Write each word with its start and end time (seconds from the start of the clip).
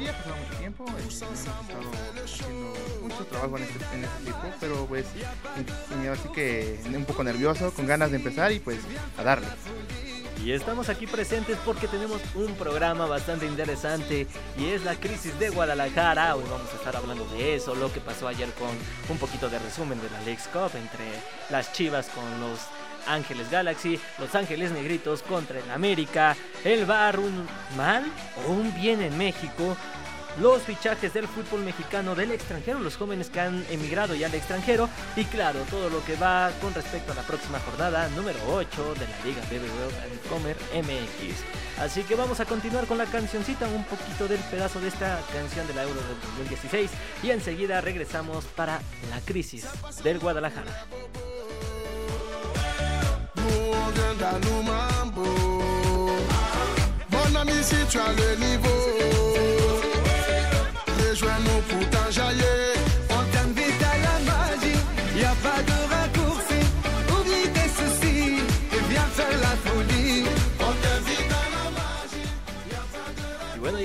sí, 0.00 0.08
ha 0.08 0.16
pasado 0.16 0.36
mucho 0.36 0.58
tiempo, 0.58 0.84
eh, 0.86 0.90
hemos 0.98 1.14
estado 1.14 1.32
haciendo 1.32 2.74
mucho 3.02 3.26
trabajo 3.26 3.56
en 3.56 3.62
este, 3.64 3.84
en 3.94 4.04
este 4.04 4.22
equipo, 4.22 4.54
pero 4.60 4.86
pues 4.86 5.06
así 6.12 6.28
que 6.30 6.80
un 6.94 7.04
poco 7.04 7.24
nervioso, 7.24 7.72
con 7.72 7.86
ganas 7.86 8.10
de 8.10 8.16
empezar 8.16 8.52
y 8.52 8.60
pues 8.60 8.78
a 9.18 9.22
darle. 9.22 9.46
Y 10.44 10.52
estamos 10.52 10.88
aquí 10.88 11.06
presentes 11.06 11.58
porque 11.66 11.86
tenemos 11.86 12.22
un 12.34 12.54
programa 12.54 13.04
bastante 13.04 13.44
interesante 13.44 14.26
y 14.56 14.68
es 14.68 14.84
la 14.84 14.94
crisis 14.94 15.38
de 15.38 15.50
Guadalajara. 15.50 16.34
Hoy 16.34 16.44
vamos 16.50 16.72
a 16.72 16.76
estar 16.76 16.96
hablando 16.96 17.26
de 17.26 17.56
eso, 17.56 17.74
lo 17.74 17.92
que 17.92 18.00
pasó 18.00 18.26
ayer 18.26 18.48
con 18.54 18.70
un 19.10 19.18
poquito 19.18 19.50
de 19.50 19.58
resumen 19.58 20.00
de 20.00 20.08
la 20.08 20.22
League 20.22 20.40
Cup 20.50 20.70
entre 20.76 21.04
las 21.50 21.74
Chivas 21.74 22.08
con 22.08 22.40
los 22.40 22.58
Ángeles 23.06 23.50
Galaxy, 23.50 23.98
Los 24.18 24.34
Ángeles 24.34 24.72
Negritos 24.72 25.22
contra 25.22 25.58
el 25.58 25.70
América, 25.70 26.36
el 26.64 26.86
Bar 26.86 27.18
un 27.18 27.46
mal 27.76 28.04
o 28.46 28.52
un 28.52 28.74
bien 28.74 29.02
en 29.02 29.16
México, 29.16 29.76
los 30.38 30.62
fichajes 30.62 31.12
del 31.12 31.26
fútbol 31.26 31.62
mexicano 31.62 32.14
del 32.14 32.32
extranjero, 32.32 32.78
los 32.78 32.96
jóvenes 32.96 33.30
que 33.30 33.40
han 33.40 33.64
emigrado 33.70 34.14
ya 34.14 34.26
al 34.26 34.34
extranjero 34.34 34.88
y 35.16 35.24
claro, 35.24 35.60
todo 35.68 35.90
lo 35.90 36.04
que 36.04 36.16
va 36.16 36.50
con 36.60 36.72
respecto 36.72 37.12
a 37.12 37.14
la 37.14 37.22
próxima 37.22 37.58
jornada 37.60 38.08
número 38.10 38.38
8 38.48 38.94
de 38.94 39.06
la 39.06 39.24
Liga 39.24 39.42
BBVA 39.50 40.30
Comer 40.30 40.56
MX. 40.74 41.80
Así 41.80 42.02
que 42.02 42.14
vamos 42.14 42.40
a 42.40 42.44
continuar 42.44 42.86
con 42.86 42.98
la 42.98 43.06
cancioncita, 43.06 43.66
un 43.68 43.84
poquito 43.84 44.28
del 44.28 44.40
pedazo 44.50 44.80
de 44.80 44.88
esta 44.88 45.20
canción 45.32 45.66
de 45.66 45.74
la 45.74 45.82
Euro 45.82 46.00
del 46.00 46.20
2016 46.20 46.90
y 47.22 47.30
enseguida 47.30 47.80
regresamos 47.80 48.44
para 48.44 48.80
la 49.10 49.20
crisis 49.24 49.66
del 50.02 50.18
Guadalajara. 50.18 50.86
ganda 53.96 54.32
nous 54.44 54.62
mambo. 54.62 55.26
Mon 57.10 57.40
ami, 57.40 57.62
si 57.62 57.76
tu 57.88 57.98
as 57.98 58.12
le 58.20 58.36
niveau, 58.44 58.80
rejoins-nous 60.98 61.60
pour 61.68 61.90
t'enjailler. 61.90 62.79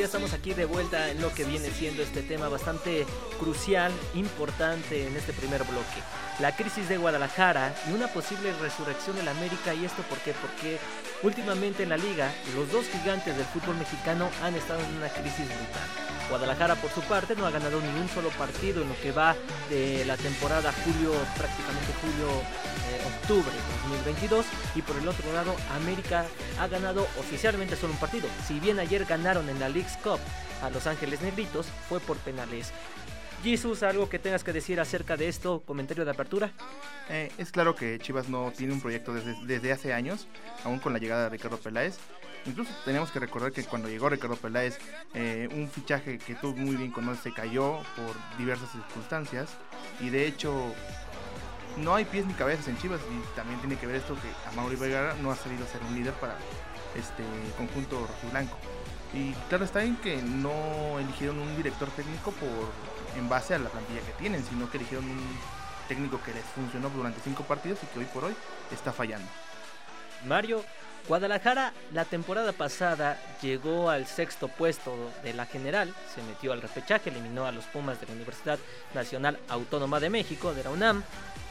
Estamos 0.05 0.33
aquí 0.33 0.53
de 0.53 0.65
vuelta 0.65 1.09
en 1.09 1.19
lo 1.19 1.33
que 1.33 1.43
viene 1.43 1.71
siendo 1.71 2.03
este 2.03 2.21
tema 2.21 2.47
bastante 2.47 3.05
crucial, 3.39 3.91
importante 4.13 5.07
en 5.07 5.15
este 5.15 5.33
primer 5.33 5.63
bloque. 5.63 5.99
La 6.39 6.55
crisis 6.55 6.87
de 6.87 6.97
Guadalajara 6.97 7.73
y 7.89 7.93
una 7.93 8.07
posible 8.07 8.53
resurrección 8.61 9.17
en 9.17 9.27
América. 9.27 9.73
¿Y 9.73 9.83
esto 9.83 10.03
por 10.03 10.19
qué? 10.19 10.33
Porque 10.41 10.77
últimamente 11.23 11.83
en 11.83 11.89
la 11.89 11.97
liga 11.97 12.31
los 12.55 12.71
dos 12.71 12.85
gigantes 12.85 13.35
del 13.35 13.45
fútbol 13.47 13.77
mexicano 13.77 14.29
han 14.43 14.53
estado 14.55 14.79
en 14.81 14.95
una 14.95 15.09
crisis 15.09 15.47
brutal. 15.47 15.89
Guadalajara 16.29 16.75
por 16.75 16.91
su 16.91 17.01
parte 17.01 17.35
no 17.35 17.45
ha 17.47 17.51
ganado 17.51 17.81
ni 17.81 17.99
un 17.99 18.09
solo 18.09 18.29
partido 18.29 18.83
en 18.83 18.89
lo 18.89 19.01
que 19.01 19.11
va 19.11 19.35
de 19.69 20.05
la 20.05 20.17
temporada 20.17 20.73
julio, 20.83 21.13
prácticamente 21.35 21.93
julio-octubre 22.01 22.93
eh, 22.93 22.94
2022 23.27 24.45
y 24.75 24.81
por 24.81 24.95
el 24.97 25.07
otro 25.07 25.31
lado 25.33 25.55
América 25.75 26.25
ha 26.59 26.67
ganado 26.67 27.03
oficialmente 27.19 27.75
solo 27.75 27.93
un 27.93 27.99
partido. 27.99 28.27
Si 28.47 28.59
bien 28.59 28.79
ayer 28.79 29.05
ganaron 29.05 29.49
en 29.49 29.59
la 29.59 29.69
League's 29.69 29.97
Cup 29.97 30.19
a 30.61 30.69
Los 30.69 30.87
Ángeles 30.87 31.21
Negritos 31.21 31.67
fue 31.89 31.99
por 31.99 32.17
penales. 32.17 32.71
Jesús, 33.43 33.83
¿algo 33.83 34.09
que 34.09 34.17
tengas 34.17 34.43
que 34.43 34.53
decir 34.53 34.79
acerca 34.79 35.17
de 35.17 35.27
esto? 35.27 35.61
¿Comentario 35.65 36.03
de 36.03 36.11
apertura? 36.11 36.51
Eh, 37.09 37.31
es 37.37 37.51
claro 37.51 37.75
que 37.75 37.99
Chivas 37.99 38.27
no 38.27 38.51
tiene 38.51 38.73
un 38.73 38.81
proyecto 38.81 39.13
desde, 39.13 39.35
desde 39.45 39.71
hace 39.71 39.93
años, 39.93 40.27
aún 40.63 40.79
con 40.79 40.93
la 40.93 40.99
llegada 40.99 41.25
de 41.25 41.29
Ricardo 41.29 41.57
Peláez. 41.57 41.99
Incluso 42.45 42.71
tenemos 42.85 43.11
que 43.11 43.19
recordar 43.19 43.51
que 43.51 43.63
cuando 43.63 43.89
llegó 43.89 44.07
Ricardo 44.09 44.35
Peláez, 44.35 44.77
eh, 45.13 45.49
un 45.51 45.67
fichaje 45.69 46.19
que 46.19 46.35
tú 46.35 46.55
muy 46.55 46.75
bien 46.75 46.91
conoces 46.91 47.23
se 47.23 47.33
cayó 47.33 47.79
por 47.95 48.15
diversas 48.37 48.71
circunstancias. 48.71 49.49
Y 49.99 50.09
de 50.09 50.27
hecho, 50.27 50.73
no 51.77 51.95
hay 51.95 52.05
pies 52.05 52.25
ni 52.25 52.33
cabezas 52.33 52.67
en 52.67 52.77
Chivas. 52.77 53.01
Y 53.01 53.35
también 53.35 53.59
tiene 53.59 53.77
que 53.77 53.87
ver 53.87 53.97
esto 53.97 54.15
que 54.15 54.59
a 54.59 54.65
Vergara 54.77 55.15
no 55.21 55.31
ha 55.31 55.35
salido 55.35 55.65
a 55.65 55.67
ser 55.67 55.81
un 55.83 55.95
líder 55.95 56.13
para 56.13 56.35
este 56.95 57.23
conjunto 57.57 58.07
blanco. 58.31 58.57
Y 59.13 59.33
claro 59.49 59.65
está 59.65 59.83
en 59.83 59.95
que 59.97 60.21
no 60.21 60.99
eligieron 60.99 61.39
un 61.39 61.55
director 61.55 61.89
técnico 61.91 62.31
por 62.31 62.49
en 63.17 63.29
base 63.29 63.55
a 63.55 63.59
la 63.59 63.69
plantilla 63.69 64.01
que 64.01 64.11
tienen, 64.13 64.43
sino 64.43 64.69
que 64.69 64.77
eligieron 64.77 65.05
un 65.05 65.37
técnico 65.87 66.21
que 66.21 66.33
les 66.33 66.43
funcionó 66.43 66.89
durante 66.89 67.21
cinco 67.21 67.43
partidos 67.43 67.79
y 67.83 67.87
que 67.87 67.99
hoy 67.99 68.05
por 68.05 68.25
hoy 68.25 68.35
está 68.71 68.91
fallando. 68.91 69.27
Mario, 70.25 70.63
Guadalajara 71.07 71.71
la 71.93 72.03
temporada 72.03 72.51
pasada 72.51 73.19
llegó 73.39 73.91
al 73.91 74.07
sexto 74.07 74.47
puesto 74.47 75.11
de 75.23 75.33
la 75.33 75.45
general, 75.45 75.93
se 76.13 76.23
metió 76.23 76.51
al 76.51 76.63
repechaje, 76.63 77.11
eliminó 77.11 77.45
a 77.45 77.51
los 77.51 77.65
Pumas 77.65 78.01
de 78.01 78.07
la 78.07 78.13
Universidad 78.13 78.57
Nacional 78.95 79.37
Autónoma 79.47 79.99
de 79.99 80.09
México, 80.09 80.55
de 80.55 80.63
la 80.63 80.71
UNAM, 80.71 81.03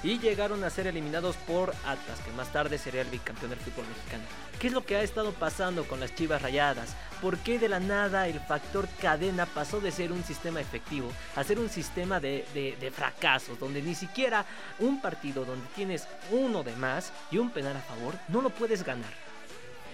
y 0.03 0.19
llegaron 0.19 0.65
a 0.65 0.71
ser 0.71 0.89
eliminados 0.89 1.37
por 1.37 1.71
Atlas, 1.87 2.19
que 2.25 2.33
más 2.33 2.53
tarde 2.53 2.79
sería 2.79 3.03
el 3.03 3.11
bicampeón 3.11 3.51
del 3.51 3.61
fútbol 3.61 3.87
mexicano. 3.87 4.25
¿Qué 4.59 4.67
es 4.67 4.73
lo 4.73 4.85
que 4.85 4.97
ha 4.97 5.03
estado 5.03 5.31
pasando 5.31 5.85
con 5.85 6.01
las 6.01 6.13
Chivas 6.17 6.43
Rayadas? 6.43 6.97
¿Por 7.23 7.39
qué 7.39 7.61
de 7.61 7.69
la 7.69 7.79
nada 7.79 8.27
el 8.27 8.41
factor 8.41 8.89
cadena 9.01 9.47
pasó 9.47 9.81
de 9.81 9.93
ser 9.93 10.11
un 10.11 10.25
sistema 10.25 10.61
efectivo 10.61 11.13
a 11.37 11.45
ser 11.45 11.61
un 11.61 11.71
sistema 11.71 12.19
de, 12.19 12.45
de 12.53 12.91
fracasos, 12.91 13.59
donde 13.61 13.81
ni 13.83 13.95
siquiera 13.95 14.45
un 14.81 15.01
partido 15.01 15.45
donde 15.45 15.67
tienes 15.77 16.09
uno 16.33 16.65
de 16.65 16.75
más 16.75 17.13
y 17.31 17.39
un 17.39 17.51
penal 17.51 17.77
a 17.77 17.81
favor 17.81 18.15
no 18.29 18.43
lo 18.43 18.51
puedes 18.51 18.83
ganar? 18.83 19.24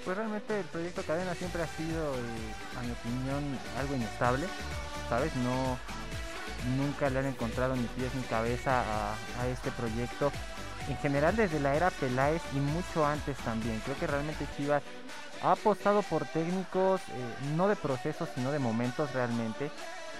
Pues 0.04 0.16
realmente 0.16 0.58
el 0.58 0.66
proyecto 0.66 1.02
Cadena 1.02 1.34
siempre 1.34 1.62
ha 1.62 1.66
sido, 1.66 2.14
eh, 2.14 2.78
a 2.78 2.82
mi 2.82 2.92
opinión, 2.92 3.58
algo 3.78 3.94
inestable, 3.94 4.46
¿sabes? 5.08 5.34
No, 5.36 5.78
nunca 6.76 7.10
le 7.10 7.18
han 7.18 7.26
encontrado 7.26 7.76
ni 7.76 7.84
pies 7.84 8.14
ni 8.14 8.22
cabeza 8.22 8.82
a, 9.12 9.46
este 9.48 9.70
proyecto. 9.72 10.32
En 10.88 10.96
general 10.98 11.36
desde 11.36 11.60
la 11.60 11.76
era 11.76 11.90
Peláez 11.90 12.42
y 12.54 12.60
mucho 12.60 13.04
antes 13.06 13.36
también. 13.38 13.80
Creo 13.84 13.98
que 13.98 14.06
realmente 14.06 14.46
Chivas 14.56 14.82
ha 15.42 15.52
apostado 15.52 16.02
por 16.02 16.24
técnicos, 16.24 17.00
eh, 17.02 17.54
no 17.56 17.68
de 17.68 17.76
procesos, 17.76 18.28
sino 18.34 18.52
de 18.52 18.58
momentos 18.58 19.12
realmente. 19.12 19.70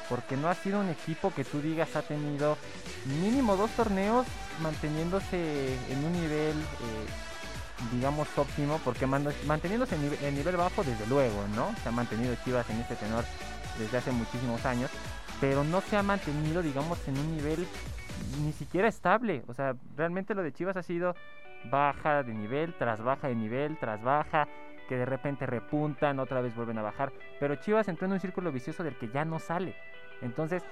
Porque 0.09 0.37
no 0.37 0.49
ha 0.49 0.55
sido 0.55 0.81
un 0.81 0.91
equipo 0.91 1.33
que 1.33 1.45
tú 1.45 1.61
digas 1.61 1.95
ha 1.95 2.03
tenido 2.03 2.59
mínimo 3.21 3.57
dos 3.57 3.71
torneos 3.71 4.27
manteniéndose 4.61 5.75
en 5.89 6.05
un 6.05 6.13
nivel 6.13 6.57
eh, 6.59 7.07
digamos, 7.93 8.29
óptimo, 8.37 8.81
porque 8.85 9.07
manteniéndose 9.07 9.95
en 9.95 10.35
nivel, 10.35 10.57
bajo, 10.57 10.85
desde 10.85 11.07
luego, 11.07 11.47
¿no? 11.55 11.75
Se 11.83 11.89
ha 11.89 11.93
mantenido 11.93 12.35
Chivas 12.45 12.69
en 12.71 12.81
este 12.81 12.97
tenor 12.97 13.25
desde 13.79 13.99
hace 13.99 14.13
muchísimos 14.13 14.65
años, 14.67 14.91
pero 15.41 15.65
no 15.65 15.81
se 15.81 15.97
ha 15.97 16.03
mantenido, 16.03 16.63
digamos, 16.63 16.99
en 17.09 17.19
un 17.19 17.37
nivel 17.37 17.67
ni 18.45 18.53
siquiera 18.53 18.89
estable. 18.89 19.43
O 19.49 19.55
sea, 19.55 19.75
realmente 19.97 20.35
lo 20.35 20.43
de 20.43 20.53
Chivas 20.53 20.77
ha 20.77 20.83
sido 20.83 21.15
baja 21.71 22.23
de 22.23 22.35
nivel, 22.35 22.75
tras 22.75 23.03
baja 23.03 23.29
de 23.29 23.35
nivel, 23.35 23.79
tras 23.79 24.03
baja, 24.03 24.49
que 24.89 24.97
de 24.97 25.07
repente 25.07 25.47
repuntan, 25.47 26.19
otra 26.19 26.41
vez 26.41 26.55
vuelven 26.55 26.79
a 26.79 26.83
bajar. 26.83 27.13
Pero 27.39 27.57
Chivas 27.57 27.89
entró 27.89 28.07
en 28.07 28.13
un 28.13 28.21
círculo 28.21 28.53
vicioso 28.53 28.83
del 28.83 28.97
que 28.97 29.09
ya 29.09 29.25
no 29.25 29.39
sale. 29.39 29.75
Entonces, 30.21 30.63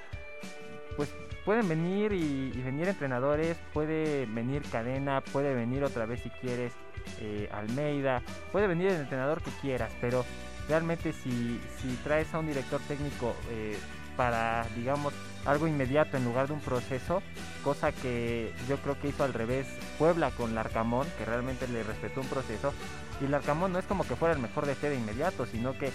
pues 0.96 1.14
pueden 1.44 1.68
venir 1.68 2.12
y, 2.12 2.50
venir 2.60 2.88
entrenadores, 2.88 3.56
puede 3.72 4.26
venir 4.26 4.62
cadena, 4.70 5.20
puede 5.20 5.54
venir 5.54 5.84
otra 5.84 6.06
vez 6.06 6.20
si 6.20 6.30
quieres 6.30 6.74
eh, 7.20 7.48
Almeida, 7.52 8.22
puede 8.52 8.66
venir 8.66 8.88
el 8.88 9.00
entrenador 9.00 9.42
que 9.42 9.50
quieras, 9.60 9.92
pero 10.00 10.24
realmente 10.68 11.12
si, 11.12 11.60
si 11.80 11.88
traes 12.04 12.32
a 12.34 12.38
un 12.38 12.46
director 12.46 12.80
técnico 12.88 13.34
eh, 13.50 13.76
para, 14.16 14.66
digamos, 14.74 15.14
algo 15.44 15.66
inmediato 15.66 16.16
en 16.16 16.24
lugar 16.24 16.48
de 16.48 16.52
un 16.52 16.60
proceso, 16.60 17.22
cosa 17.62 17.92
que 17.92 18.52
yo 18.68 18.76
creo 18.78 19.00
que 19.00 19.08
hizo 19.08 19.24
al 19.24 19.32
revés 19.32 19.66
Puebla 19.96 20.30
con 20.32 20.54
Larcamón, 20.54 21.06
que 21.16 21.24
realmente 21.24 21.68
le 21.68 21.82
respetó 21.82 22.20
un 22.20 22.26
proceso, 22.26 22.72
y 23.20 23.28
Larcamón 23.28 23.72
no 23.72 23.78
es 23.78 23.86
como 23.86 24.06
que 24.06 24.16
fuera 24.16 24.34
el 24.34 24.40
mejor 24.40 24.66
de 24.66 24.72
este 24.72 24.90
de 24.90 24.96
inmediato, 24.96 25.46
sino 25.46 25.76
que 25.78 25.90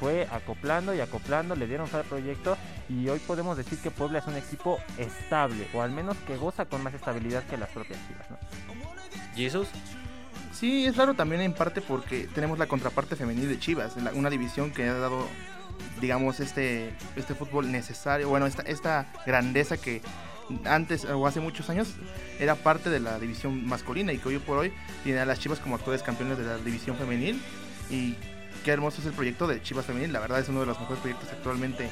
fue 0.00 0.26
acoplando 0.30 0.94
y 0.94 1.00
acoplando, 1.00 1.54
le 1.54 1.66
dieron 1.66 1.88
al 1.92 2.04
proyecto 2.04 2.56
y 2.88 3.08
hoy 3.08 3.18
podemos 3.20 3.56
decir 3.56 3.78
que 3.78 3.90
Puebla 3.90 4.18
es 4.18 4.26
un 4.26 4.36
equipo 4.36 4.78
estable, 4.98 5.68
o 5.74 5.82
al 5.82 5.90
menos 5.90 6.16
que 6.26 6.36
goza 6.36 6.66
con 6.66 6.82
más 6.82 6.94
estabilidad 6.94 7.44
que 7.44 7.56
las 7.56 7.70
propias 7.70 7.98
Chivas. 8.06 8.30
¿no? 8.30 8.36
¿Jesús? 9.34 9.68
Sí, 10.58 10.86
es 10.86 10.96
raro 10.96 11.12
también 11.12 11.42
en 11.42 11.52
parte 11.52 11.82
porque 11.82 12.28
tenemos 12.34 12.58
la 12.58 12.66
contraparte 12.66 13.14
femenil 13.14 13.46
de 13.46 13.58
Chivas, 13.58 13.94
una 14.14 14.30
división 14.30 14.70
que 14.70 14.84
ha 14.84 14.94
dado, 14.94 15.28
digamos, 16.00 16.40
este, 16.40 16.94
este 17.14 17.34
fútbol 17.34 17.70
necesario, 17.70 18.30
bueno, 18.30 18.46
esta, 18.46 18.62
esta 18.62 19.12
grandeza 19.26 19.76
que 19.76 20.00
antes 20.64 21.04
o 21.04 21.26
hace 21.26 21.40
muchos 21.40 21.68
años 21.68 21.88
era 22.38 22.54
parte 22.54 22.88
de 22.88 23.00
la 23.00 23.18
división 23.18 23.66
masculina 23.66 24.14
y 24.14 24.18
que 24.18 24.28
hoy 24.28 24.38
por 24.38 24.56
hoy 24.56 24.72
tiene 25.04 25.20
a 25.20 25.26
las 25.26 25.40
Chivas 25.40 25.58
como 25.58 25.74
actuales 25.74 26.02
campeones 26.02 26.38
de 26.38 26.44
la 26.44 26.56
división 26.56 26.96
femenil 26.96 27.38
y 27.90 28.14
qué 28.64 28.70
hermoso 28.70 29.02
es 29.02 29.06
el 29.08 29.12
proyecto 29.12 29.46
de 29.46 29.60
Chivas 29.60 29.84
Femenil. 29.84 30.12
La 30.12 30.20
verdad 30.20 30.40
es 30.40 30.48
uno 30.48 30.60
de 30.60 30.66
los 30.66 30.80
mejores 30.80 31.00
proyectos 31.00 31.28
actualmente 31.32 31.90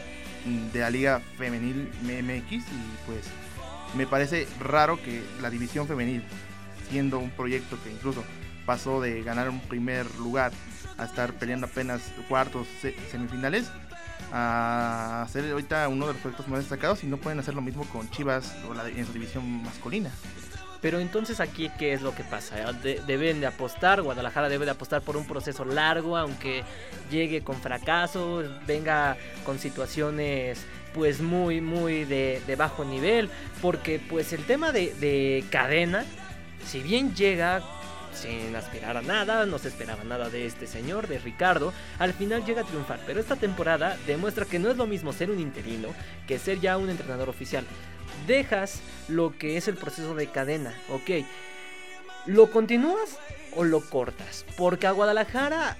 de 0.72 0.80
la 0.80 0.88
Liga 0.88 1.20
Femenil 1.36 1.90
MX. 2.02 2.52
Y 2.52 3.06
pues 3.06 3.26
me 3.94 4.06
parece 4.06 4.48
raro 4.58 5.00
que 5.02 5.22
la 5.42 5.50
división 5.50 5.86
femenil, 5.86 6.22
siendo 6.90 7.18
un 7.18 7.30
proyecto 7.30 7.78
que 7.84 7.92
incluso 7.92 8.24
pasó 8.66 9.00
de 9.00 9.22
ganar 9.22 9.48
un 9.48 9.60
primer 9.60 10.06
lugar 10.16 10.52
a 10.98 11.04
estar 11.04 11.32
peleando 11.34 11.66
apenas 11.66 12.02
cuartos, 12.28 12.66
semifinales, 13.10 13.66
a 14.32 15.26
ser 15.30 15.50
ahorita 15.50 15.88
uno 15.88 16.06
de 16.06 16.12
los 16.14 16.22
proyectos 16.22 16.48
más 16.48 16.60
destacados 16.60 17.04
y 17.04 17.06
no 17.06 17.18
pueden 17.18 17.38
hacer 17.38 17.54
lo 17.54 17.60
mismo 17.62 17.84
con 17.86 18.10
Chivas 18.10 18.54
o 18.68 18.74
en 18.86 19.06
su 19.06 19.12
división 19.12 19.62
masculina. 19.62 20.10
Pero 20.80 20.98
entonces 20.98 21.40
aquí, 21.40 21.70
¿qué 21.78 21.94
es 21.94 22.02
lo 22.02 22.14
que 22.14 22.24
pasa? 22.24 22.72
De- 22.74 23.00
deben 23.06 23.40
de 23.40 23.46
apostar, 23.46 24.02
Guadalajara 24.02 24.48
debe 24.50 24.66
de 24.66 24.72
apostar 24.72 25.00
por 25.00 25.16
un 25.16 25.26
proceso 25.26 25.64
largo, 25.64 26.16
aunque 26.18 26.62
llegue 27.10 27.42
con 27.42 27.56
fracasos, 27.56 28.46
venga 28.66 29.16
con 29.46 29.58
situaciones 29.58 30.64
pues 30.92 31.20
muy, 31.20 31.60
muy 31.60 32.04
de, 32.04 32.40
bajo 32.56 32.84
nivel, 32.84 33.30
porque 33.62 33.98
pues 33.98 34.32
el 34.32 34.44
tema 34.44 34.72
de 34.72 35.44
cadena, 35.50 36.04
si 36.66 36.80
bien 36.82 37.14
llega 37.14 37.62
sin 38.14 38.54
aspirar 38.56 38.96
a 38.96 39.02
nada, 39.02 39.46
no 39.46 39.58
se 39.58 39.68
esperaba 39.68 40.04
nada 40.04 40.30
de 40.30 40.46
este 40.46 40.66
señor, 40.66 41.08
de 41.08 41.18
Ricardo, 41.18 41.72
al 41.98 42.12
final 42.12 42.44
llega 42.44 42.62
a 42.62 42.64
triunfar, 42.64 43.00
pero 43.06 43.20
esta 43.20 43.36
temporada 43.36 43.96
demuestra 44.06 44.44
que 44.44 44.58
no 44.58 44.70
es 44.70 44.76
lo 44.76 44.86
mismo 44.86 45.12
ser 45.12 45.30
un 45.30 45.40
interino 45.40 45.88
que 46.26 46.38
ser 46.38 46.60
ya 46.60 46.76
un 46.76 46.90
entrenador 46.90 47.28
oficial. 47.28 47.64
Dejas 48.26 48.80
lo 49.08 49.36
que 49.36 49.56
es 49.56 49.68
el 49.68 49.76
proceso 49.76 50.14
de 50.14 50.28
cadena, 50.28 50.74
ok. 50.88 51.24
¿Lo 52.26 52.50
continúas 52.50 53.18
o 53.54 53.64
lo 53.64 53.80
cortas? 53.80 54.46
Porque 54.56 54.86
a 54.86 54.92
Guadalajara 54.92 55.76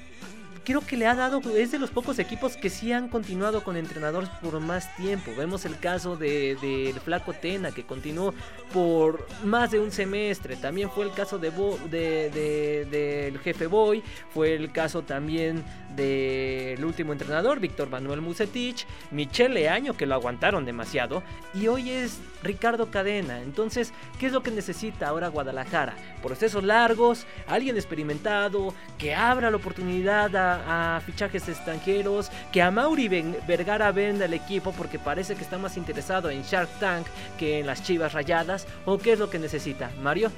creo 0.64 0.80
que 0.80 0.96
le 0.96 1.06
ha 1.06 1.14
dado, 1.14 1.40
es 1.56 1.70
de 1.72 1.78
los 1.78 1.90
pocos 1.90 2.18
equipos 2.18 2.56
que 2.56 2.70
sí 2.70 2.92
han 2.92 3.08
continuado 3.08 3.62
con 3.62 3.76
entrenadores 3.76 4.28
por 4.42 4.58
más 4.60 4.94
tiempo. 4.96 5.30
Vemos 5.36 5.64
el 5.64 5.78
caso 5.78 6.16
del 6.16 6.58
de, 6.60 6.86
del 6.92 7.00
Flaco 7.00 7.32
Tena, 7.32 7.70
que 7.70 7.84
continuó 7.84 8.34
por 8.72 9.26
más 9.44 9.70
de 9.70 9.80
un 9.80 9.92
semestre. 9.92 10.56
También 10.56 10.90
fue 10.90 11.04
el 11.04 11.12
caso 11.12 11.38
de, 11.38 11.50
Bo- 11.50 11.78
de- 11.90 12.30
de- 12.30 12.86
del 12.90 13.38
jefe 13.38 13.66
Boy, 13.66 14.02
fue 14.32 14.54
el 14.54 14.72
caso 14.72 15.02
también 15.02 15.62
del 15.94 16.84
último 16.84 17.12
entrenador, 17.12 17.60
Víctor 17.60 17.88
Manuel 17.88 18.20
Musetich, 18.20 18.86
Michel 19.12 19.54
Leaño, 19.54 19.96
que 19.96 20.06
lo 20.06 20.14
aguantaron 20.14 20.64
demasiado, 20.64 21.22
y 21.54 21.68
hoy 21.68 21.90
es 21.90 22.18
Ricardo 22.42 22.90
Cadena. 22.90 23.40
Entonces, 23.42 23.92
¿qué 24.18 24.26
es 24.26 24.32
lo 24.32 24.42
que 24.42 24.50
necesita 24.50 25.08
ahora 25.08 25.28
Guadalajara? 25.28 25.94
Procesos 26.22 26.64
largos, 26.64 27.26
alguien 27.46 27.76
experimentado, 27.76 28.74
que 28.98 29.14
abra 29.14 29.50
la 29.50 29.56
oportunidad 29.56 30.34
a, 30.34 30.53
a 30.54 31.00
fichajes 31.00 31.48
extranjeros, 31.48 32.30
que 32.52 32.62
a 32.62 32.70
Mauri 32.70 33.08
Vergara 33.46 33.92
venda 33.92 34.24
el 34.24 34.34
equipo 34.34 34.72
porque 34.72 34.98
parece 34.98 35.34
que 35.34 35.42
está 35.42 35.58
más 35.58 35.76
interesado 35.76 36.30
en 36.30 36.42
Shark 36.42 36.70
Tank 36.80 37.06
que 37.38 37.60
en 37.60 37.66
las 37.66 37.82
Chivas 37.82 38.12
Rayadas, 38.12 38.66
o 38.84 38.98
qué 38.98 39.12
es 39.12 39.18
lo 39.18 39.30
que 39.30 39.38
necesita, 39.38 39.90
Mario. 40.00 40.30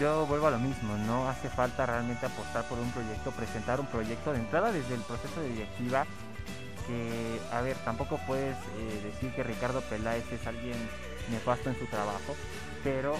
Yo 0.00 0.26
vuelvo 0.26 0.48
a 0.48 0.50
lo 0.50 0.58
mismo, 0.58 0.96
no 1.06 1.28
hace 1.28 1.48
falta 1.48 1.86
realmente 1.86 2.26
apostar 2.26 2.64
por 2.64 2.78
un 2.78 2.90
proyecto, 2.90 3.30
presentar 3.30 3.78
un 3.78 3.86
proyecto 3.86 4.32
de 4.32 4.40
entrada 4.40 4.72
desde 4.72 4.94
el 4.94 5.00
proceso 5.02 5.40
de 5.40 5.50
directiva. 5.50 6.06
Que, 6.86 7.40
a 7.50 7.62
ver, 7.62 7.76
tampoco 7.78 8.20
puedes 8.26 8.56
eh, 8.56 9.10
decir 9.10 9.32
que 9.34 9.42
Ricardo 9.42 9.80
Peláez 9.82 10.30
es 10.32 10.46
alguien 10.46 10.76
nefasto 11.30 11.70
en 11.70 11.78
su 11.78 11.86
trabajo, 11.86 12.36
pero 12.82 13.14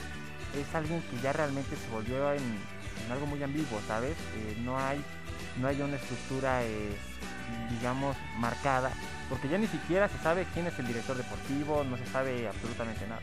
es 0.61 0.75
alguien 0.75 1.01
que 1.03 1.19
ya 1.23 1.33
realmente 1.33 1.75
se 1.77 1.89
volvió 1.91 2.33
en, 2.33 2.43
en 2.43 3.13
algo 3.13 3.27
muy 3.27 3.43
ambiguo, 3.43 3.81
¿sabes? 3.87 4.17
Eh, 4.37 4.57
no 4.63 4.79
hay 4.79 5.03
no 5.61 5.69
hay 5.69 5.81
una 5.81 5.97
estructura, 5.97 6.65
eh, 6.65 6.91
digamos, 7.71 8.17
marcada, 8.39 8.91
porque 9.29 9.49
ya 9.49 9.59
ni 9.59 9.67
siquiera 9.67 10.09
se 10.09 10.19
sabe 10.19 10.47
quién 10.55 10.67
es 10.67 10.79
el 10.79 10.87
director 10.87 11.17
deportivo, 11.17 11.85
no 11.85 11.97
se 11.97 12.07
sabe 12.07 12.47
absolutamente 12.49 13.07
nada. 13.07 13.23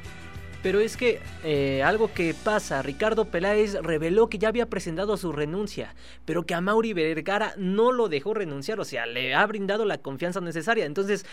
Pero 0.63 0.79
es 0.79 0.95
que 0.95 1.19
eh, 1.43 1.81
algo 1.83 2.13
que 2.13 2.35
pasa, 2.35 2.83
Ricardo 2.83 3.25
Peláez 3.25 3.73
reveló 3.81 4.29
que 4.29 4.37
ya 4.37 4.47
había 4.47 4.69
presentado 4.69 5.17
su 5.17 5.31
renuncia, 5.31 5.95
pero 6.25 6.45
que 6.45 6.53
a 6.53 6.61
Mauri 6.61 6.93
Vergara 6.93 7.53
no 7.57 7.91
lo 7.91 8.09
dejó 8.09 8.35
renunciar, 8.35 8.79
o 8.79 8.85
sea, 8.85 9.07
le 9.07 9.33
ha 9.33 9.43
brindado 9.47 9.85
la 9.85 9.97
confianza 9.97 10.39
necesaria. 10.39 10.85
Entonces, 10.85 11.25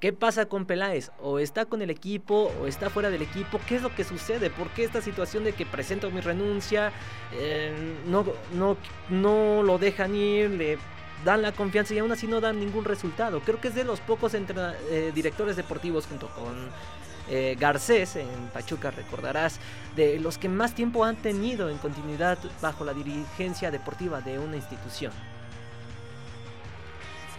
¿qué 0.00 0.12
pasa 0.12 0.46
con 0.46 0.64
Peláez? 0.64 1.10
O 1.20 1.38
está 1.38 1.66
con 1.66 1.82
el 1.82 1.90
equipo 1.90 2.52
o 2.60 2.66
está 2.66 2.90
fuera 2.90 3.10
del 3.10 3.22
equipo. 3.22 3.60
¿Qué 3.68 3.76
es 3.76 3.82
lo 3.82 3.94
que 3.94 4.04
sucede? 4.04 4.50
¿Por 4.50 4.68
qué 4.70 4.84
esta 4.84 5.02
situación 5.02 5.44
de 5.44 5.52
que 5.52 5.66
presento 5.66 6.10
mi 6.10 6.20
renuncia, 6.20 6.92
eh, 7.32 7.72
no, 8.06 8.24
no, 8.54 8.76
no 9.08 9.62
lo 9.62 9.78
dejan 9.78 10.14
ir, 10.14 10.50
le 10.50 10.78
dan 11.24 11.42
la 11.42 11.52
confianza 11.52 11.94
y 11.94 11.98
aún 11.98 12.10
así 12.10 12.26
no 12.26 12.40
dan 12.40 12.58
ningún 12.58 12.84
resultado? 12.84 13.40
Creo 13.40 13.60
que 13.60 13.68
es 13.68 13.74
de 13.74 13.84
los 13.84 14.00
pocos 14.00 14.34
eh, 14.34 15.12
directores 15.14 15.56
deportivos 15.56 16.06
junto 16.06 16.28
con 16.28 16.70
eh, 17.28 17.56
Garcés 17.58 18.16
en 18.16 18.28
Pachuca, 18.52 18.90
recordarás, 18.90 19.60
de 19.94 20.18
los 20.18 20.36
que 20.36 20.48
más 20.48 20.74
tiempo 20.74 21.04
han 21.04 21.16
tenido 21.16 21.70
en 21.70 21.78
continuidad 21.78 22.38
bajo 22.60 22.84
la 22.84 22.92
dirigencia 22.92 23.70
deportiva 23.70 24.20
de 24.20 24.38
una 24.38 24.56
institución. 24.56 25.12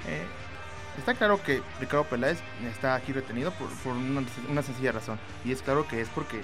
Eh, 0.07 0.25
está 0.97 1.13
claro 1.13 1.41
que 1.41 1.61
Ricardo 1.79 2.05
Peláez 2.05 2.39
está 2.69 2.95
aquí 2.95 3.13
retenido 3.13 3.51
por, 3.51 3.93
una, 3.93 4.23
una 4.49 4.61
sencilla 4.61 4.91
razón. 4.91 5.19
Y 5.45 5.51
es 5.51 5.61
claro 5.61 5.87
que 5.87 6.01
es 6.01 6.09
porque 6.09 6.41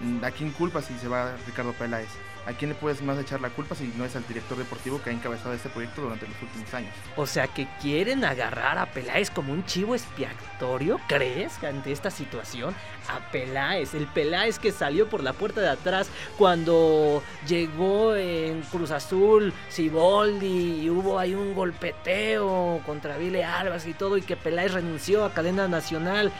mm, 0.00 0.24
¿a 0.24 0.30
quién 0.30 0.50
culpa 0.50 0.82
si 0.82 0.96
se 0.98 1.08
va 1.08 1.36
Ricardo 1.46 1.72
Peláez? 1.72 2.08
¿A 2.48 2.54
quién 2.54 2.70
le 2.70 2.74
puedes 2.74 3.02
más 3.02 3.18
echar 3.18 3.42
la 3.42 3.50
culpa 3.50 3.74
si 3.74 3.92
no 3.98 4.06
es 4.06 4.16
al 4.16 4.26
director 4.26 4.56
deportivo 4.56 5.02
que 5.02 5.10
ha 5.10 5.12
encabezado 5.12 5.52
este 5.52 5.68
proyecto 5.68 6.00
durante 6.00 6.26
los 6.26 6.40
últimos 6.40 6.72
años? 6.72 6.94
O 7.14 7.26
sea 7.26 7.46
que 7.46 7.68
quieren 7.82 8.24
agarrar 8.24 8.78
a 8.78 8.86
Peláez 8.86 9.30
como 9.30 9.52
un 9.52 9.66
chivo 9.66 9.94
expiatorio, 9.94 10.98
¿crees? 11.08 11.62
Ante 11.62 11.92
esta 11.92 12.10
situación, 12.10 12.74
a 13.10 13.30
Peláez, 13.30 13.92
el 13.92 14.06
Peláez 14.06 14.58
que 14.58 14.72
salió 14.72 15.10
por 15.10 15.22
la 15.22 15.34
puerta 15.34 15.60
de 15.60 15.68
atrás 15.68 16.08
cuando 16.38 17.22
llegó 17.46 18.16
en 18.16 18.62
Cruz 18.62 18.92
Azul, 18.92 19.52
Siboldi, 19.68 20.84
y 20.84 20.88
hubo 20.88 21.18
ahí 21.18 21.34
un 21.34 21.54
golpeteo 21.54 22.80
contra 22.86 23.18
Vile 23.18 23.44
Alves 23.44 23.86
y 23.86 23.92
todo, 23.92 24.16
y 24.16 24.22
que 24.22 24.36
Peláez 24.36 24.72
renunció 24.72 25.26
a 25.26 25.34
cadena 25.34 25.68
nacional. 25.68 26.32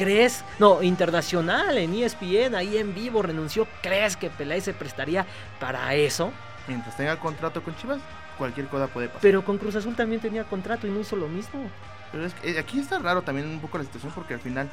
¿Crees? 0.00 0.42
No, 0.58 0.82
internacional, 0.82 1.76
en 1.76 1.92
ESPN, 1.92 2.54
ahí 2.54 2.78
en 2.78 2.94
vivo 2.94 3.20
renunció. 3.20 3.68
¿Crees 3.82 4.16
que 4.16 4.30
Peláez 4.30 4.64
se 4.64 4.72
prestaría 4.72 5.26
para 5.60 5.94
eso? 5.94 6.32
Mientras 6.66 6.96
tenga 6.96 7.18
contrato 7.20 7.62
con 7.62 7.76
Chivas, 7.76 7.98
cualquier 8.38 8.66
cosa 8.68 8.86
puede 8.86 9.08
pasar. 9.08 9.20
Pero 9.20 9.44
con 9.44 9.58
Cruz 9.58 9.76
Azul 9.76 9.94
también 9.94 10.22
tenía 10.22 10.44
contrato 10.44 10.86
y 10.86 10.90
no 10.90 11.00
hizo 11.00 11.16
lo 11.16 11.28
mismo. 11.28 11.70
Pero 12.12 12.24
es 12.24 12.32
que, 12.32 12.52
eh, 12.52 12.58
aquí 12.58 12.80
está 12.80 12.98
raro 12.98 13.20
también 13.20 13.46
un 13.46 13.60
poco 13.60 13.76
la 13.76 13.84
situación 13.84 14.10
porque 14.14 14.32
al 14.32 14.40
final 14.40 14.70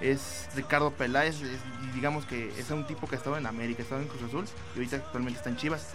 es 0.00 0.48
Ricardo 0.54 0.92
Peláez, 0.92 1.42
es- 1.42 1.60
digamos 1.92 2.24
que 2.24 2.56
es 2.56 2.70
un 2.70 2.86
tipo 2.86 3.08
que 3.08 3.16
ha 3.16 3.18
estado 3.18 3.36
en 3.36 3.46
América, 3.46 3.80
ha 3.80 3.82
estado 3.82 4.00
en 4.00 4.06
Cruz 4.06 4.22
Azul 4.22 4.44
y 4.76 4.78
ahorita 4.78 4.96
actualmente 4.98 5.38
está 5.38 5.50
en 5.50 5.56
Chivas. 5.56 5.88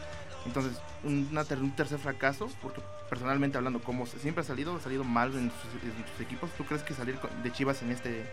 Entonces, 0.46 0.80
una 1.04 1.44
ter- 1.46 1.60
un 1.60 1.72
tercer 1.76 2.00
fracaso, 2.00 2.50
porque 2.62 2.82
personalmente 3.10 3.58
hablando, 3.58 3.80
como 3.80 4.06
siempre 4.06 4.42
ha 4.42 4.46
salido, 4.46 4.76
ha 4.76 4.80
salido 4.82 5.04
mal 5.04 5.30
en 5.34 5.52
sus, 5.52 5.84
en 5.84 6.06
sus 6.12 6.22
equipos. 6.22 6.50
¿Tú 6.58 6.66
crees 6.66 6.84
que 6.84 6.94
salir 6.94 7.18
de 7.44 7.52
Chivas 7.52 7.82
en 7.82 7.92
este 7.92 8.26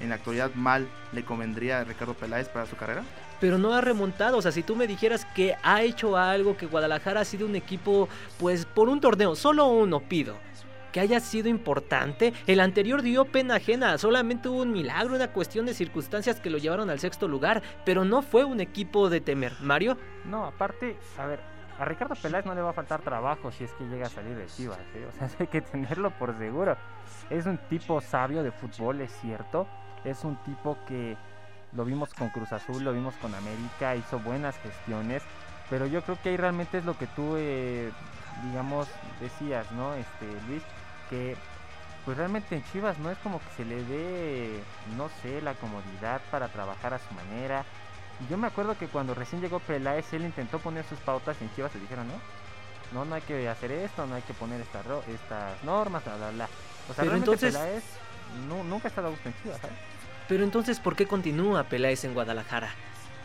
en 0.00 0.08
la 0.08 0.16
actualidad 0.16 0.50
mal 0.54 0.88
le 1.12 1.24
convendría 1.24 1.78
a 1.80 1.84
Ricardo 1.84 2.14
Peláez 2.14 2.48
para 2.48 2.66
su 2.66 2.76
carrera? 2.76 3.02
pero 3.40 3.58
no 3.58 3.74
ha 3.74 3.80
remontado. 3.82 4.38
O 4.38 4.42
sea, 4.42 4.52
si 4.52 4.62
tú 4.62 4.74
me 4.74 4.86
dijeras 4.86 5.26
que 5.34 5.54
ha 5.62 5.82
hecho 5.82 6.16
algo, 6.16 6.56
que 6.56 6.64
Guadalajara 6.66 7.20
ha 7.20 7.24
sido 7.26 7.46
un 7.46 7.54
equipo, 7.56 8.08
pues 8.38 8.64
por 8.64 8.88
un 8.88 9.00
torneo, 9.02 9.36
solo 9.36 9.66
uno 9.66 10.00
pido. 10.00 10.34
Que 10.92 11.00
haya 11.00 11.20
sido 11.20 11.48
importante. 11.48 12.32
El 12.46 12.60
anterior 12.60 13.02
dio 13.02 13.26
pena 13.26 13.56
ajena. 13.56 13.98
Solamente 13.98 14.48
hubo 14.48 14.62
un 14.62 14.72
milagro, 14.72 15.14
una 15.16 15.32
cuestión 15.32 15.66
de 15.66 15.74
circunstancias 15.74 16.40
que 16.40 16.48
lo 16.48 16.56
llevaron 16.56 16.88
al 16.88 17.00
sexto 17.00 17.28
lugar. 17.28 17.62
Pero 17.84 18.04
no 18.06 18.22
fue 18.22 18.44
un 18.44 18.60
equipo 18.60 19.10
de 19.10 19.20
temer. 19.20 19.52
Mario, 19.60 19.98
No, 20.24 20.46
aparte, 20.46 20.96
a 21.18 21.26
ver, 21.26 21.40
a 21.78 21.84
Ricardo 21.84 22.14
Peláez 22.14 22.46
no 22.46 22.54
le 22.54 22.62
va 22.62 22.70
a 22.70 22.72
faltar 22.72 23.00
trabajo 23.02 23.50
si 23.50 23.64
es 23.64 23.72
que 23.72 23.84
llega 23.84 24.06
a 24.06 24.10
salir 24.10 24.36
de 24.36 24.46
Chivas, 24.46 24.78
¿eh? 24.94 25.06
O 25.08 25.12
sea, 25.12 25.28
hay 25.38 25.46
que 25.46 25.60
tenerlo 25.60 26.10
por 26.10 26.36
seguro. 26.38 26.76
Es 27.30 27.46
un 27.46 27.58
tipo 27.58 28.00
sabio 28.00 28.42
de 28.42 28.52
fútbol, 28.52 29.00
es 29.00 29.12
cierto. 29.20 29.66
Es 30.04 30.24
un 30.24 30.36
tipo 30.44 30.78
que 30.86 31.16
lo 31.72 31.84
vimos 31.84 32.14
con 32.14 32.28
Cruz 32.28 32.52
Azul, 32.52 32.84
lo 32.84 32.92
vimos 32.92 33.14
con 33.16 33.34
América, 33.34 33.96
hizo 33.96 34.18
buenas 34.20 34.56
gestiones. 34.58 35.22
Pero 35.70 35.86
yo 35.86 36.02
creo 36.02 36.18
que 36.22 36.28
ahí 36.30 36.36
realmente 36.36 36.78
es 36.78 36.84
lo 36.84 36.96
que 36.96 37.06
tú, 37.08 37.36
eh, 37.36 37.90
digamos, 38.44 38.88
decías, 39.20 39.70
¿no? 39.72 39.94
Este, 39.94 40.26
Luis, 40.46 40.62
que 41.10 41.36
pues 42.04 42.18
realmente 42.18 42.54
en 42.54 42.64
Chivas 42.64 42.98
no 42.98 43.10
es 43.10 43.16
como 43.18 43.40
que 43.40 43.50
se 43.56 43.64
le 43.64 43.82
dé, 43.84 44.62
no 44.96 45.08
sé, 45.22 45.40
la 45.40 45.54
comodidad 45.54 46.20
para 46.30 46.48
trabajar 46.48 46.92
a 46.92 46.98
su 46.98 47.14
manera. 47.14 47.64
Yo 48.30 48.36
me 48.38 48.46
acuerdo 48.46 48.76
que 48.78 48.86
cuando 48.88 49.14
recién 49.14 49.40
llegó 49.42 49.58
Peláez, 49.60 50.12
él 50.12 50.24
intentó 50.24 50.58
poner 50.58 50.84
sus 50.86 50.98
pautas 51.00 51.36
y 51.40 51.44
en 51.44 51.54
Chivas 51.54 51.74
le 51.74 51.80
dijeron, 51.80 52.06
no, 52.08 52.14
no, 52.92 53.04
no 53.04 53.14
hay 53.14 53.22
que 53.22 53.48
hacer 53.48 53.72
esto, 53.72 54.06
no 54.06 54.14
hay 54.14 54.22
que 54.22 54.34
poner 54.34 54.60
esta 54.60 54.82
ro- 54.82 55.02
estas 55.08 55.62
normas, 55.64 56.04
bla, 56.04 56.16
bla, 56.16 56.30
bla. 56.30 56.44
O 56.44 56.94
sea, 56.94 56.96
Pero 57.04 57.10
realmente 57.10 57.30
entonces- 57.32 57.52
Peláez 57.54 57.84
nu- 58.48 58.64
nunca 58.64 58.88
ha 58.88 58.90
estado 58.90 59.08
a 59.08 59.10
gusto 59.10 59.28
en 59.28 59.34
Chivas, 59.42 59.60
¿sabes? 59.60 59.76
pero 60.28 60.44
entonces, 60.44 60.80
¿por 60.80 60.96
qué 60.96 61.06
continúa 61.06 61.64
Peláez 61.64 62.04
en 62.04 62.14
Guadalajara? 62.14 62.70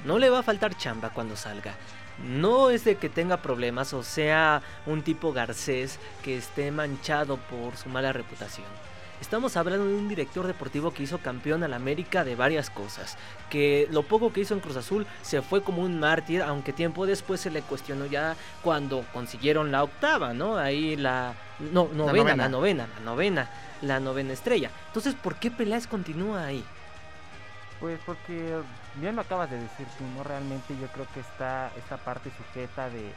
No 0.06 0.18
le 0.18 0.30
va 0.30 0.40
a 0.40 0.44
faltar 0.44 0.76
chamba 0.76 1.10
cuando 1.12 1.36
salga. 1.38 1.74
No 2.22 2.70
es 2.70 2.84
de 2.84 2.98
que 2.98 3.08
tenga 3.10 3.38
problemas 3.38 3.94
o 3.94 4.04
sea 4.04 4.62
un 4.86 5.04
tipo 5.04 5.32
Garcés 5.32 6.00
que 6.24 6.38
esté 6.38 6.72
manchado 6.72 7.38
por 7.38 7.78
su 7.78 7.88
mala 7.90 8.12
reputación. 8.12 8.68
Estamos 9.22 9.58
hablando 9.58 9.86
de 9.86 9.96
un 9.96 10.08
director 10.08 10.48
deportivo 10.48 10.92
que 10.92 11.04
hizo 11.04 11.18
campeón 11.18 11.64
al 11.64 11.74
América 11.74 12.24
de 12.24 12.36
varias 12.36 12.70
cosas. 12.70 13.18
Que 13.50 13.88
lo 13.92 14.04
poco 14.04 14.32
que 14.32 14.42
hizo 14.42 14.54
en 14.54 14.62
Cruz 14.62 14.78
Azul 14.78 15.06
se 15.22 15.42
fue 15.42 15.62
como 15.62 15.82
un 15.82 16.00
mártir, 16.00 16.42
aunque 16.42 16.72
tiempo 16.72 17.06
después 17.06 17.42
se 17.42 17.52
le 17.52 17.62
cuestionó 17.62 18.06
ya 18.06 18.36
cuando 18.62 19.04
consiguieron 19.12 19.72
la 19.72 19.84
octava, 19.84 20.34
¿no? 20.34 20.58
Ahí 20.58 20.96
la. 20.96 21.34
No, 21.60 21.90
novena, 21.94 22.36
la 22.36 22.48
novena, 22.48 22.88
la 22.96 23.00
novena, 23.02 23.50
la 23.82 24.00
novena 24.00 24.32
estrella. 24.32 24.72
Entonces, 24.88 25.16
¿por 25.16 25.36
qué 25.36 25.52
Peláez 25.52 25.88
continúa 25.88 26.46
ahí? 26.46 26.64
Pues 27.82 28.00
porque 28.06 28.58
bien 28.96 29.16
lo 29.18 29.22
acabas 29.22 29.52
de 29.52 29.58
decir 29.58 29.88
tú, 29.98 30.06
¿no? 30.16 30.24
Realmente 30.24 30.76
yo 30.80 30.88
creo 30.88 31.06
que 31.14 31.20
está 31.20 31.72
esta 31.78 31.98
parte 31.98 32.32
sujeta 32.38 32.90
de, 32.90 33.12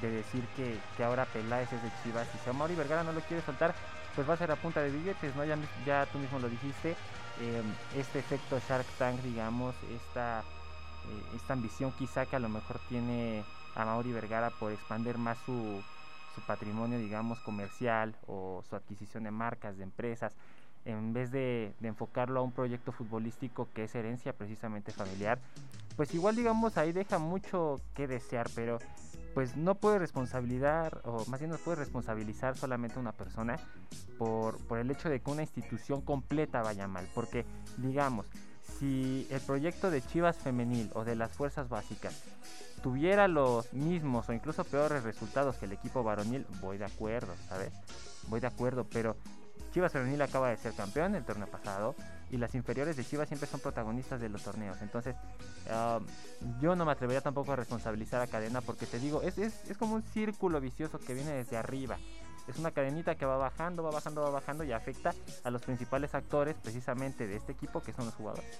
de 0.00 0.10
decir 0.10 0.44
que, 0.56 0.76
que 0.96 1.04
ahora 1.04 1.24
Peláez 1.24 1.72
es 1.72 1.82
de 1.82 1.90
Chivas 2.02 2.28
y 2.34 2.44
si 2.44 2.50
a 2.50 2.52
Mauri 2.52 2.76
Vergara 2.76 3.02
no 3.02 3.12
lo 3.12 3.20
quiere 3.20 3.42
soltar, 3.44 3.74
pues 4.14 4.28
va 4.28 4.34
a 4.34 4.36
ser 4.36 4.50
a 4.50 4.56
punta 4.56 4.80
de 4.80 4.90
billetes, 4.90 5.34
¿no? 5.36 5.44
Ya, 5.44 5.56
ya 5.86 6.06
tú 6.06 6.18
mismo 6.18 6.38
lo 6.38 6.48
dijiste, 6.48 6.96
eh, 7.40 7.62
este 7.96 8.18
efecto 8.18 8.58
Shark 8.68 8.86
Tank, 8.98 9.20
digamos, 9.22 9.74
esta, 9.90 10.40
eh, 10.40 11.36
esta 11.36 11.52
ambición 11.54 11.92
quizá 11.92 12.26
que 12.26 12.36
a 12.36 12.40
lo 12.40 12.48
mejor 12.48 12.78
tiene 12.88 13.44
a 13.74 13.84
Mauri 13.84 14.12
Vergara 14.12 14.50
por 14.50 14.72
expandir 14.72 15.16
más 15.18 15.38
su, 15.46 15.82
su 16.34 16.40
patrimonio, 16.42 16.98
digamos, 16.98 17.40
comercial 17.40 18.14
o 18.26 18.62
su 18.68 18.76
adquisición 18.76 19.24
de 19.24 19.30
marcas, 19.30 19.76
de 19.76 19.84
empresas, 19.84 20.34
en 20.84 21.12
vez 21.12 21.30
de, 21.30 21.72
de, 21.80 21.88
enfocarlo 21.88 22.40
a 22.40 22.42
un 22.42 22.52
proyecto 22.52 22.92
futbolístico 22.92 23.68
que 23.72 23.84
es 23.84 23.94
herencia 23.94 24.32
precisamente 24.32 24.92
familiar, 24.92 25.38
pues 25.96 26.12
igual 26.12 26.34
digamos 26.34 26.76
ahí 26.76 26.92
deja 26.92 27.18
mucho 27.18 27.80
que 27.94 28.08
desear, 28.08 28.48
pero 28.54 28.78
pues 29.34 29.56
no 29.56 29.74
puede 29.76 29.98
responsabilizar, 29.98 31.00
o 31.04 31.24
más 31.26 31.40
bien 31.40 31.50
no 31.50 31.58
puede 31.58 31.76
responsabilizar 31.76 32.56
solamente 32.56 32.98
una 32.98 33.12
persona 33.12 33.58
por, 34.18 34.58
por 34.66 34.78
el 34.78 34.90
hecho 34.90 35.08
de 35.08 35.20
que 35.20 35.30
una 35.30 35.42
institución 35.42 36.02
completa 36.02 36.62
vaya 36.62 36.86
mal, 36.86 37.08
porque 37.14 37.44
digamos, 37.78 38.26
si 38.78 39.26
el 39.30 39.40
proyecto 39.40 39.90
de 39.90 40.02
Chivas 40.02 40.36
Femenil 40.36 40.90
o 40.94 41.04
de 41.04 41.14
las 41.14 41.32
Fuerzas 41.32 41.68
Básicas 41.68 42.22
tuviera 42.82 43.28
los 43.28 43.72
mismos 43.72 44.28
o 44.28 44.32
incluso 44.32 44.64
peores 44.64 45.04
resultados 45.04 45.56
que 45.56 45.66
el 45.66 45.72
equipo 45.72 46.02
varonil, 46.02 46.46
voy 46.60 46.78
de 46.78 46.84
acuerdo, 46.84 47.32
¿sabes? 47.48 47.72
Voy 48.28 48.40
de 48.40 48.48
acuerdo, 48.48 48.86
pero 48.90 49.16
Chivas 49.72 49.92
Femenil 49.92 50.20
acaba 50.20 50.50
de 50.50 50.56
ser 50.56 50.74
campeón 50.74 51.14
el 51.14 51.24
torneo 51.24 51.46
pasado 51.46 51.94
y 52.32 52.38
las 52.38 52.54
inferiores 52.54 52.96
de 52.96 53.04
Chivas 53.04 53.28
siempre 53.28 53.46
son 53.46 53.60
protagonistas 53.60 54.20
de 54.20 54.30
los 54.30 54.42
torneos. 54.42 54.78
Entonces, 54.80 55.14
uh, 55.66 56.02
yo 56.60 56.74
no 56.74 56.84
me 56.84 56.92
atrevería 56.92 57.20
tampoco 57.20 57.52
a 57.52 57.56
responsabilizar 57.56 58.22
a 58.22 58.26
Cadena 58.26 58.62
porque 58.62 58.86
te 58.86 58.98
digo, 58.98 59.22
es, 59.22 59.38
es, 59.38 59.70
es 59.70 59.76
como 59.76 59.94
un 59.94 60.02
círculo 60.02 60.60
vicioso 60.60 60.98
que 60.98 61.14
viene 61.14 61.32
desde 61.32 61.58
arriba. 61.58 61.98
Es 62.48 62.58
una 62.58 62.72
cadenita 62.72 63.14
que 63.14 63.26
va 63.26 63.36
bajando, 63.36 63.82
va 63.84 63.90
bajando, 63.90 64.22
va 64.22 64.30
bajando 64.30 64.64
y 64.64 64.72
afecta 64.72 65.14
a 65.44 65.50
los 65.50 65.62
principales 65.62 66.14
actores 66.14 66.56
precisamente 66.60 67.28
de 67.28 67.36
este 67.36 67.52
equipo 67.52 67.82
que 67.82 67.92
son 67.92 68.06
los 68.06 68.14
jugadores. 68.14 68.58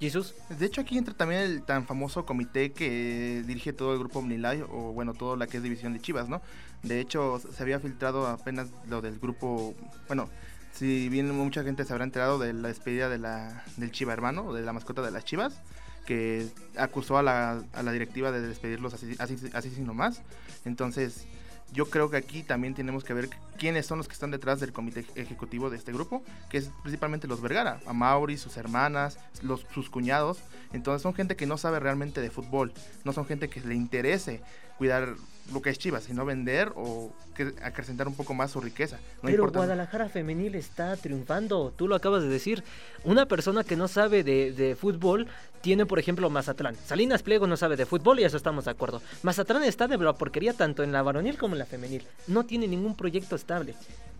Jesús. 0.00 0.34
De 0.50 0.66
hecho, 0.66 0.80
aquí 0.80 0.98
entra 0.98 1.14
también 1.14 1.40
el 1.40 1.62
tan 1.62 1.86
famoso 1.86 2.24
comité 2.24 2.72
que 2.72 3.42
dirige 3.46 3.72
todo 3.72 3.92
el 3.92 3.98
grupo 3.98 4.20
OmniLife, 4.20 4.64
o 4.64 4.92
bueno, 4.92 5.14
todo 5.14 5.36
la 5.36 5.46
que 5.46 5.56
es 5.56 5.62
división 5.62 5.92
de 5.92 6.00
Chivas, 6.00 6.28
¿no? 6.28 6.40
De 6.82 7.00
hecho, 7.00 7.40
se 7.40 7.62
había 7.62 7.80
filtrado 7.80 8.26
apenas 8.26 8.68
lo 8.88 9.00
del 9.00 9.18
grupo, 9.18 9.74
bueno, 10.06 10.28
si 10.72 11.08
bien 11.08 11.34
mucha 11.34 11.62
gente 11.62 11.84
se 11.84 11.92
habrá 11.92 12.04
enterado 12.04 12.38
de 12.38 12.52
la 12.52 12.68
despedida 12.68 13.08
de 13.08 13.18
la, 13.18 13.64
del 13.76 13.90
Chiva 13.90 14.12
hermano, 14.12 14.52
de 14.52 14.62
la 14.62 14.72
mascota 14.72 15.02
de 15.02 15.10
las 15.10 15.24
Chivas, 15.24 15.60
que 16.06 16.48
acusó 16.76 17.18
a 17.18 17.22
la, 17.22 17.62
a 17.72 17.82
la 17.82 17.92
directiva 17.92 18.32
de 18.32 18.40
despedirlos 18.40 18.94
así, 18.94 19.14
así, 19.18 19.36
así 19.52 19.70
sin 19.70 19.86
nomás. 19.86 20.22
Entonces, 20.64 21.26
yo 21.72 21.86
creo 21.90 22.08
que 22.08 22.16
aquí 22.16 22.42
también 22.42 22.74
tenemos 22.74 23.04
que 23.04 23.12
ver 23.12 23.28
quiénes 23.58 23.86
son 23.86 23.98
los 23.98 24.08
que 24.08 24.14
están 24.14 24.30
detrás 24.30 24.60
del 24.60 24.72
comité 24.72 25.04
ejecutivo 25.16 25.68
de 25.68 25.76
este 25.76 25.92
grupo, 25.92 26.22
que 26.48 26.58
es 26.58 26.70
principalmente 26.82 27.28
los 27.28 27.42
Vergara, 27.42 27.80
a 27.86 27.92
Mauri, 27.92 28.38
sus 28.38 28.56
hermanas, 28.56 29.18
los, 29.42 29.66
sus 29.74 29.90
cuñados. 29.90 30.38
Entonces 30.72 31.02
son 31.02 31.14
gente 31.14 31.36
que 31.36 31.46
no 31.46 31.58
sabe 31.58 31.78
realmente 31.78 32.20
de 32.20 32.30
fútbol, 32.30 32.72
no 33.04 33.12
son 33.12 33.26
gente 33.26 33.48
que 33.48 33.60
le 33.60 33.74
interese 33.74 34.42
cuidar 34.78 35.16
lo 35.52 35.62
que 35.62 35.70
es 35.70 35.78
Chivas, 35.78 36.04
sino 36.04 36.24
vender 36.24 36.72
o 36.76 37.12
que 37.34 37.54
acrecentar 37.62 38.06
un 38.06 38.14
poco 38.14 38.34
más 38.34 38.50
su 38.50 38.60
riqueza. 38.60 38.98
No 39.22 39.30
Pero. 39.30 39.50
Guadalajara 39.50 40.08
femenil 40.08 40.54
está 40.54 40.96
triunfando, 40.96 41.72
tú 41.76 41.88
lo 41.88 41.94
acabas 41.94 42.22
de 42.22 42.28
decir. 42.28 42.62
Una 43.04 43.26
persona 43.26 43.64
que 43.64 43.76
no 43.76 43.88
sabe 43.88 44.24
de, 44.24 44.52
de, 44.52 44.76
fútbol 44.76 45.26
tiene, 45.60 45.86
por 45.86 45.98
ejemplo, 45.98 46.28
Mazatlán. 46.30 46.76
Salinas 46.86 47.22
Pliego 47.22 47.46
no 47.46 47.56
sabe 47.56 47.76
de 47.76 47.86
fútbol 47.86 48.20
y 48.20 48.24
eso 48.24 48.36
estamos 48.36 48.66
de 48.66 48.70
acuerdo. 48.70 49.02
Mazatlán 49.22 49.64
está 49.64 49.88
de 49.88 49.98
la 49.98 50.12
porquería 50.14 50.52
tanto 50.52 50.82
en 50.82 50.92
la 50.92 51.02
varonil 51.02 51.38
como 51.38 51.54
en 51.54 51.60
la 51.60 51.66
femenil. 51.66 52.06
No 52.26 52.44
tiene 52.44 52.68
ningún 52.68 52.94
proyecto 52.94 53.36
estable. 53.36 53.74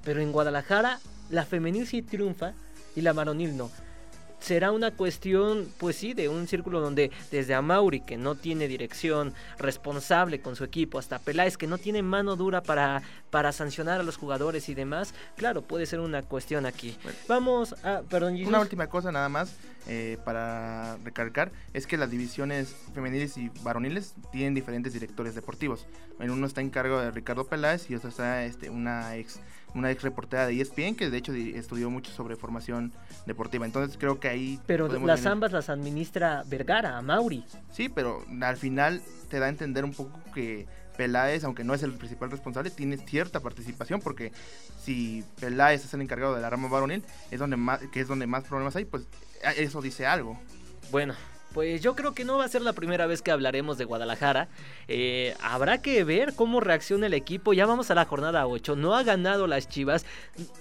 Pero 0.04 0.20
en 0.20 0.32
Guadalajara 0.32 1.00
la 1.30 1.44
femenil 1.44 1.86
sí 1.86 2.02
triunfa 2.02 2.52
y 2.96 3.02
la 3.02 3.12
varonil 3.12 3.56
no 3.56 3.70
será 4.40 4.72
una 4.72 4.90
cuestión, 4.90 5.68
pues 5.78 5.96
sí, 5.96 6.14
de 6.14 6.28
un 6.28 6.46
círculo 6.46 6.80
donde 6.80 7.10
desde 7.30 7.54
Amauri, 7.54 8.00
que 8.00 8.16
no 8.16 8.34
tiene 8.34 8.68
dirección 8.68 9.34
responsable 9.58 10.40
con 10.40 10.56
su 10.56 10.64
equipo, 10.64 10.98
hasta 10.98 11.18
Peláez, 11.18 11.56
que 11.56 11.66
no 11.66 11.78
tiene 11.78 12.02
mano 12.02 12.36
dura 12.36 12.62
para, 12.62 13.02
para 13.30 13.52
sancionar 13.52 14.00
a 14.00 14.04
los 14.04 14.16
jugadores 14.16 14.68
y 14.68 14.74
demás, 14.74 15.14
claro, 15.36 15.62
puede 15.62 15.86
ser 15.86 16.00
una 16.00 16.22
cuestión 16.22 16.66
aquí. 16.66 16.96
Bueno, 17.02 17.18
Vamos 17.28 17.74
a, 17.84 18.02
perdón, 18.08 18.34
Jesus. 18.34 18.48
Una 18.48 18.60
última 18.60 18.88
cosa 18.88 19.12
nada 19.12 19.28
más 19.28 19.56
eh, 19.86 20.18
para 20.24 20.98
recalcar, 20.98 21.50
es 21.72 21.86
que 21.86 21.96
las 21.96 22.10
divisiones 22.10 22.74
femeniles 22.94 23.38
y 23.38 23.50
varoniles 23.62 24.14
tienen 24.32 24.54
diferentes 24.54 24.92
directores 24.92 25.34
deportivos. 25.34 25.86
En 26.20 26.30
uno 26.30 26.46
está 26.46 26.60
en 26.60 26.70
cargo 26.70 27.00
de 27.00 27.10
Ricardo 27.10 27.46
Peláez 27.46 27.88
y 27.90 27.94
otro 27.94 28.10
está 28.10 28.44
este, 28.44 28.68
una 28.70 29.16
ex 29.16 29.40
una 29.74 29.90
ex 29.90 30.02
reportera 30.02 30.46
de 30.46 30.60
ESPN 30.60 30.94
que 30.96 31.10
de 31.10 31.18
hecho 31.18 31.32
estudió 31.32 31.90
mucho 31.90 32.10
sobre 32.10 32.36
formación 32.36 32.92
deportiva. 33.26 33.66
Entonces 33.66 33.96
creo 33.98 34.20
que 34.20 34.28
ahí... 34.28 34.60
Pero 34.66 34.88
las 34.88 35.20
venir. 35.20 35.28
ambas 35.28 35.52
las 35.52 35.68
administra 35.68 36.42
Vergara, 36.46 36.98
a 36.98 37.02
Mauri. 37.02 37.44
Sí, 37.72 37.88
pero 37.88 38.24
al 38.40 38.56
final 38.56 39.02
te 39.28 39.38
da 39.38 39.46
a 39.46 39.48
entender 39.48 39.84
un 39.84 39.92
poco 39.92 40.18
que 40.32 40.66
Peláez, 40.96 41.44
aunque 41.44 41.62
no 41.62 41.74
es 41.74 41.82
el 41.82 41.94
principal 41.94 42.30
responsable, 42.30 42.70
tiene 42.70 42.96
cierta 42.96 43.40
participación 43.40 44.00
porque 44.00 44.32
si 44.82 45.24
Peláez 45.40 45.84
es 45.84 45.94
el 45.94 46.00
encargado 46.00 46.34
de 46.34 46.42
la 46.42 46.50
rama 46.50 46.68
varonil, 46.68 47.04
es 47.30 47.38
donde 47.38 47.56
más, 47.56 47.80
que 47.92 48.00
es 48.00 48.08
donde 48.08 48.26
más 48.26 48.44
problemas 48.44 48.74
hay, 48.74 48.84
pues 48.84 49.06
eso 49.56 49.80
dice 49.80 50.06
algo. 50.06 50.40
Bueno, 50.90 51.14
pues 51.52 51.80
yo 51.80 51.94
creo 51.94 52.12
que 52.12 52.24
no 52.24 52.38
va 52.38 52.44
a 52.44 52.48
ser 52.48 52.62
la 52.62 52.72
primera 52.72 53.06
vez 53.06 53.22
que 53.22 53.30
hablaremos 53.30 53.78
de 53.78 53.84
Guadalajara. 53.84 54.48
Eh, 54.86 55.34
habrá 55.40 55.78
que 55.78 56.04
ver 56.04 56.34
cómo 56.34 56.60
reacciona 56.60 57.06
el 57.06 57.14
equipo. 57.14 57.52
Ya 57.52 57.66
vamos 57.66 57.90
a 57.90 57.94
la 57.94 58.04
jornada 58.04 58.46
8. 58.46 58.76
No 58.76 58.94
ha 58.94 59.02
ganado 59.02 59.46
las 59.46 59.68
Chivas. 59.68 60.04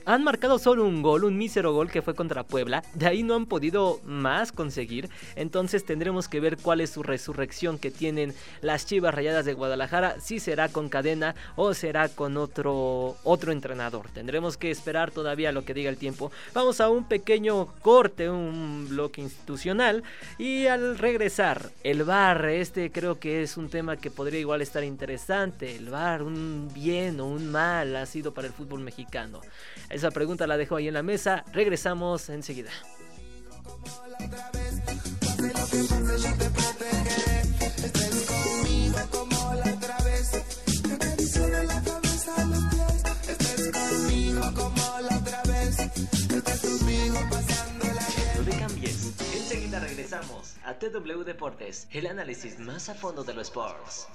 Han 0.06 0.24
marcado 0.24 0.60
solo 0.60 0.86
un 0.86 1.02
gol, 1.02 1.24
un 1.26 1.38
mísero 1.38 1.74
gol 1.74 1.92
que 1.92 2.02
fue 2.02 2.16
contra 2.16 2.44
Puebla. 2.44 2.84
De 2.94 3.08
ahí 3.08 3.24
no 3.24 3.36
han 3.36 3.46
podido 3.46 4.00
más 4.06 4.52
conseguir. 4.52 5.10
Entonces 5.36 5.86
tendremos 5.86 6.28
que 6.28 6.40
ver 6.40 6.58
cuál 6.58 6.82
es 6.82 6.92
su 6.92 7.04
resurrección 7.04 7.78
que 7.78 7.92
tienen 7.92 8.34
las 8.62 8.86
Chivas 8.86 9.14
Rayadas 9.14 9.46
de 9.46 9.54
Guadalajara. 9.54 10.20
Si 10.20 10.40
será 10.40 10.70
con 10.70 10.90
cadena 10.90 11.36
o 11.56 11.74
será 11.74 12.08
con 12.10 12.38
otro, 12.38 13.18
otro 13.24 13.52
entrenador. 13.52 14.10
Tendremos 14.14 14.58
que 14.58 14.72
esperar 14.72 15.12
todavía 15.12 15.52
lo 15.52 15.66
que 15.66 15.74
diga 15.74 15.90
el 15.90 15.98
tiempo. 15.98 16.32
Vamos 16.54 16.80
a 16.80 16.90
un 16.90 17.04
pequeño 17.08 17.68
corte, 17.82 18.30
un 18.30 18.88
bloque 18.90 19.22
institucional. 19.22 20.04
Y 20.38 20.66
al 20.78 20.98
regresar, 20.98 21.72
el 21.84 22.04
bar, 22.04 22.46
este 22.46 22.92
creo 22.92 23.20
que 23.20 23.42
es 23.42 23.58
un 23.58 23.70
tema 23.70 23.98
que 23.98 24.12
podría 24.12 24.40
igual 24.40 24.62
estar 24.62 24.84
interesante. 24.84 25.76
El 25.76 25.90
bar, 25.90 26.22
un 26.22 26.70
bien 26.72 27.20
o 27.20 27.26
un 27.26 27.52
mal 27.52 27.96
ha 27.96 28.06
sido 28.06 28.34
para 28.34 28.48
el 28.48 28.54
fútbol 28.54 28.82
mexicano. 28.82 29.42
Esa 29.90 30.12
pregunta 30.12 30.46
la 30.46 30.56
dejo 30.56 30.76
ahí 30.76 30.88
en 30.88 30.94
la 30.94 31.04
mesa. 31.04 31.44
Regresamos 31.52 32.30
enseguida. 32.30 32.72
No 48.38 48.44
te 48.44 48.58
cambies. 48.60 49.14
Enseguida 49.34 49.80
regresamos 49.80 50.57
a 50.68 50.78
TW 50.78 51.24
Deportes, 51.24 51.88
el 51.92 52.08
análisis 52.08 52.60
más 52.60 52.90
a 52.90 52.94
fondo 52.94 53.24
de 53.24 53.34
los 53.34 53.48
sports. 53.48 54.10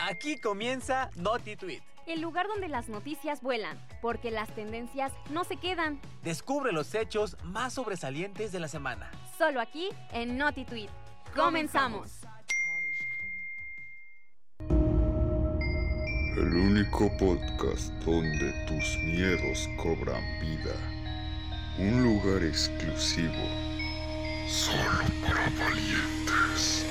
Aquí 0.00 0.40
comienza 0.40 1.10
Noti 1.14 1.54
Tweet. 1.54 1.80
El 2.08 2.20
lugar 2.20 2.48
donde 2.48 2.66
las 2.66 2.88
noticias 2.88 3.40
vuelan, 3.40 3.78
porque 4.00 4.32
las 4.32 4.52
tendencias 4.52 5.12
no 5.30 5.44
se 5.44 5.56
quedan. 5.58 6.00
Descubre 6.24 6.72
los 6.72 6.92
hechos 6.96 7.36
más 7.44 7.74
sobresalientes 7.74 8.50
de 8.50 8.58
la 8.58 8.66
semana. 8.66 9.08
Solo 9.38 9.60
aquí 9.60 9.88
en 10.10 10.36
Noti 10.36 10.64
Tweet. 10.64 10.90
Comenzamos. 11.36 12.10
El 16.36 16.52
único 16.52 17.08
podcast 17.16 17.92
donde 18.04 18.52
tus 18.66 18.96
miedos 19.04 19.68
cobran 19.80 20.20
vida. 20.40 20.91
Un 21.78 22.02
lugar 22.02 22.42
exclusivo. 22.44 23.42
Solo 24.48 25.00
para 25.22 25.48
valientes. 25.58 26.84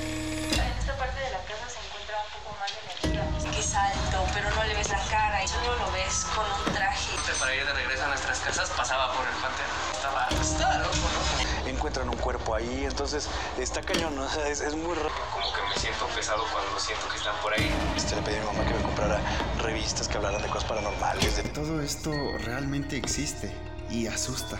En 0.52 0.78
esta 0.78 0.96
parte 0.98 1.20
de 1.20 1.30
la 1.30 1.38
casa 1.46 1.68
se 1.70 1.78
encuentra 1.86 2.16
un 2.18 2.42
poco 2.42 2.56
más 2.58 2.70
de 2.74 3.08
energía. 3.08 3.58
Es 3.58 3.74
alto, 3.74 4.26
pero 4.34 4.48
pero 4.48 4.56
no 4.56 4.64
le 4.64 4.74
ves 4.74 4.88
la 4.90 4.98
cara 5.10 5.44
y 5.44 5.48
solo 5.48 5.76
lo 5.76 5.92
ves 5.92 6.26
con 6.34 6.44
un 6.44 6.72
traje. 6.74 7.12
Para 7.38 7.54
ir 7.54 7.64
de 7.64 7.72
regreso 7.72 8.04
a 8.04 8.08
nuestras 8.08 8.38
casas 8.40 8.70
pasaba 8.70 9.12
por 9.14 9.24
el 9.26 9.34
panteón. 9.34 9.70
Estaba, 9.94 10.28
estaba 10.40 10.78
loco, 10.78 10.96
¿no? 10.96 11.68
Encuentran 11.70 12.08
un 12.08 12.16
cuerpo 12.16 12.54
ahí, 12.54 12.84
entonces 12.84 13.28
está 13.58 13.80
cañón, 13.82 14.14
¿no? 14.16 14.24
o 14.24 14.28
sea, 14.28 14.46
es, 14.48 14.60
es 14.60 14.74
muy 14.74 14.94
raro. 14.94 15.10
Como 15.32 15.52
que 15.52 15.62
me 15.68 15.76
siento 15.80 16.06
pesado 16.08 16.44
cuando 16.52 16.78
siento 16.80 17.08
que 17.08 17.16
están 17.16 17.36
por 17.40 17.52
ahí. 17.54 17.70
Este, 17.96 18.16
le 18.16 18.22
pedí 18.22 18.36
a 18.36 18.40
mi 18.40 18.46
mamá 18.46 18.64
que 18.66 18.74
me 18.74 18.82
comprara 18.82 19.20
revistas 19.58 20.08
que 20.08 20.16
hablaran 20.16 20.42
de 20.42 20.48
cosas 20.48 20.64
paranormales. 20.64 21.36
de- 21.36 21.42
Todo 21.50 21.80
esto 21.80 22.12
realmente 22.44 22.96
existe 22.96 23.52
y 23.92 24.06
asusta. 24.06 24.58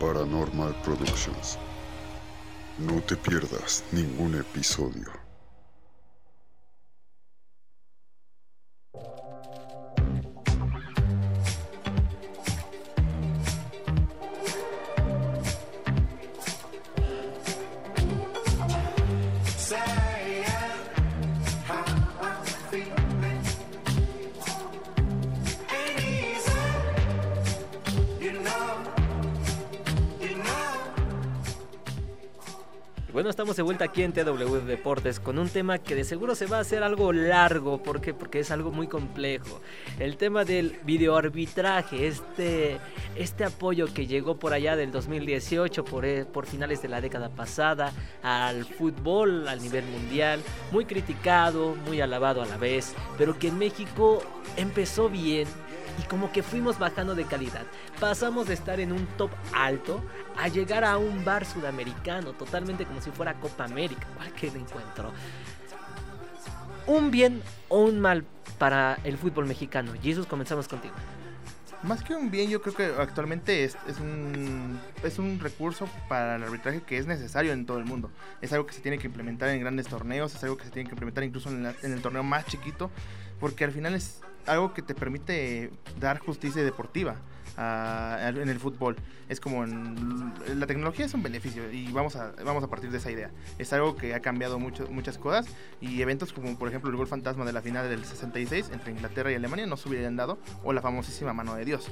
Paranormal 0.00 0.74
Productions. 0.82 1.58
No 2.78 3.00
te 3.02 3.16
pierdas 3.16 3.84
ningún 3.92 4.34
episodio. 4.34 5.19
Bueno, 33.12 33.28
estamos 33.30 33.56
de 33.56 33.62
vuelta 33.62 33.86
aquí 33.86 34.02
en 34.02 34.12
TW 34.12 34.66
Deportes 34.66 35.18
con 35.18 35.38
un 35.38 35.48
tema 35.48 35.78
que 35.78 35.94
de 35.94 36.04
seguro 36.04 36.34
se 36.34 36.46
va 36.46 36.58
a 36.58 36.60
hacer 36.60 36.82
algo 36.82 37.12
largo. 37.12 37.82
¿Por 37.82 38.00
qué? 38.00 38.14
Porque 38.14 38.40
es 38.40 38.50
algo 38.50 38.70
muy 38.70 38.86
complejo. 38.86 39.60
El 39.98 40.16
tema 40.16 40.44
del 40.44 40.78
videoarbitraje, 40.84 42.06
este, 42.06 42.78
este 43.16 43.44
apoyo 43.44 43.92
que 43.92 44.06
llegó 44.06 44.36
por 44.36 44.52
allá 44.52 44.76
del 44.76 44.92
2018, 44.92 45.84
por, 45.84 46.04
eh, 46.04 46.24
por 46.24 46.46
finales 46.46 46.82
de 46.82 46.88
la 46.88 47.00
década 47.00 47.30
pasada, 47.30 47.92
al 48.22 48.64
fútbol 48.64 49.48
al 49.48 49.60
nivel 49.60 49.84
mundial, 49.86 50.40
muy 50.70 50.84
criticado, 50.84 51.74
muy 51.86 52.00
alabado 52.00 52.42
a 52.42 52.46
la 52.46 52.58
vez, 52.58 52.94
pero 53.18 53.38
que 53.38 53.48
en 53.48 53.58
México 53.58 54.22
empezó 54.56 55.08
bien 55.08 55.48
y 56.00 56.06
como 56.08 56.32
que 56.32 56.42
fuimos 56.42 56.78
bajando 56.78 57.14
de 57.14 57.24
calidad. 57.24 57.62
Pasamos 57.98 58.46
de 58.48 58.54
estar 58.54 58.80
en 58.80 58.92
un 58.92 59.06
top 59.18 59.30
alto 59.52 60.02
a 60.36 60.48
llegar 60.48 60.84
a 60.84 60.96
un 60.96 61.24
bar 61.24 61.44
sudamericano, 61.44 62.32
totalmente 62.32 62.84
como 62.86 63.00
si 63.00 63.10
fuera 63.10 63.34
Copa 63.34 63.64
América, 63.64 64.06
cualquier 64.16 64.56
encuentro. 64.56 65.12
Un 66.86 67.10
bien 67.10 67.42
o 67.68 67.80
un 67.84 68.00
mal 68.00 68.24
para 68.58 68.98
el 69.04 69.16
fútbol 69.18 69.46
mexicano. 69.46 69.92
Jesus, 70.02 70.26
comenzamos 70.26 70.66
contigo. 70.68 70.94
Más 71.82 72.02
que 72.02 72.14
un 72.14 72.30
bien, 72.30 72.50
yo 72.50 72.60
creo 72.60 72.74
que 72.74 72.84
actualmente 73.00 73.64
es, 73.64 73.74
es, 73.88 73.98
un, 74.00 74.78
es 75.02 75.18
un 75.18 75.40
recurso 75.40 75.88
para 76.10 76.36
el 76.36 76.42
arbitraje 76.42 76.82
que 76.82 76.98
es 76.98 77.06
necesario 77.06 77.52
en 77.52 77.64
todo 77.64 77.78
el 77.78 77.86
mundo. 77.86 78.10
Es 78.42 78.52
algo 78.52 78.66
que 78.66 78.74
se 78.74 78.82
tiene 78.82 78.98
que 78.98 79.06
implementar 79.06 79.48
en 79.48 79.60
grandes 79.60 79.86
torneos, 79.86 80.34
es 80.34 80.42
algo 80.44 80.58
que 80.58 80.64
se 80.64 80.70
tiene 80.70 80.86
que 80.88 80.94
implementar 80.94 81.24
incluso 81.24 81.48
en, 81.48 81.62
la- 81.62 81.74
en 81.82 81.92
el 81.94 82.02
torneo 82.02 82.22
más 82.22 82.44
chiquito, 82.44 82.90
porque 83.38 83.64
al 83.64 83.72
final 83.72 83.94
es 83.94 84.20
algo 84.46 84.74
que 84.74 84.82
te 84.82 84.94
permite 84.94 85.70
dar 85.98 86.18
justicia 86.18 86.62
deportiva 86.62 87.16
en 87.56 88.48
el 88.48 88.58
fútbol. 88.58 88.96
Es 89.28 89.40
como 89.40 89.64
la 89.64 90.66
tecnología 90.66 91.06
es 91.06 91.14
un 91.14 91.22
beneficio 91.22 91.70
y 91.70 91.90
vamos 91.92 92.16
a, 92.16 92.32
vamos 92.44 92.64
a 92.64 92.68
partir 92.68 92.90
de 92.90 92.98
esa 92.98 93.10
idea. 93.10 93.30
Es 93.58 93.72
algo 93.72 93.96
que 93.96 94.14
ha 94.14 94.20
cambiado 94.20 94.58
mucho, 94.58 94.86
muchas 94.90 95.18
cosas 95.18 95.46
y 95.80 96.00
eventos 96.02 96.32
como 96.32 96.58
por 96.58 96.68
ejemplo 96.68 96.90
el 96.90 96.96
gol 96.96 97.06
fantasma 97.06 97.44
de 97.44 97.52
la 97.52 97.62
final 97.62 97.88
del 97.88 98.04
66 98.04 98.70
entre 98.72 98.92
Inglaterra 98.92 99.30
y 99.30 99.34
Alemania 99.34 99.66
no 99.66 99.76
se 99.76 99.88
hubieran 99.88 100.16
dado 100.16 100.38
o 100.64 100.72
la 100.72 100.80
famosísima 100.80 101.32
mano 101.32 101.54
de 101.54 101.64
Dios. 101.64 101.90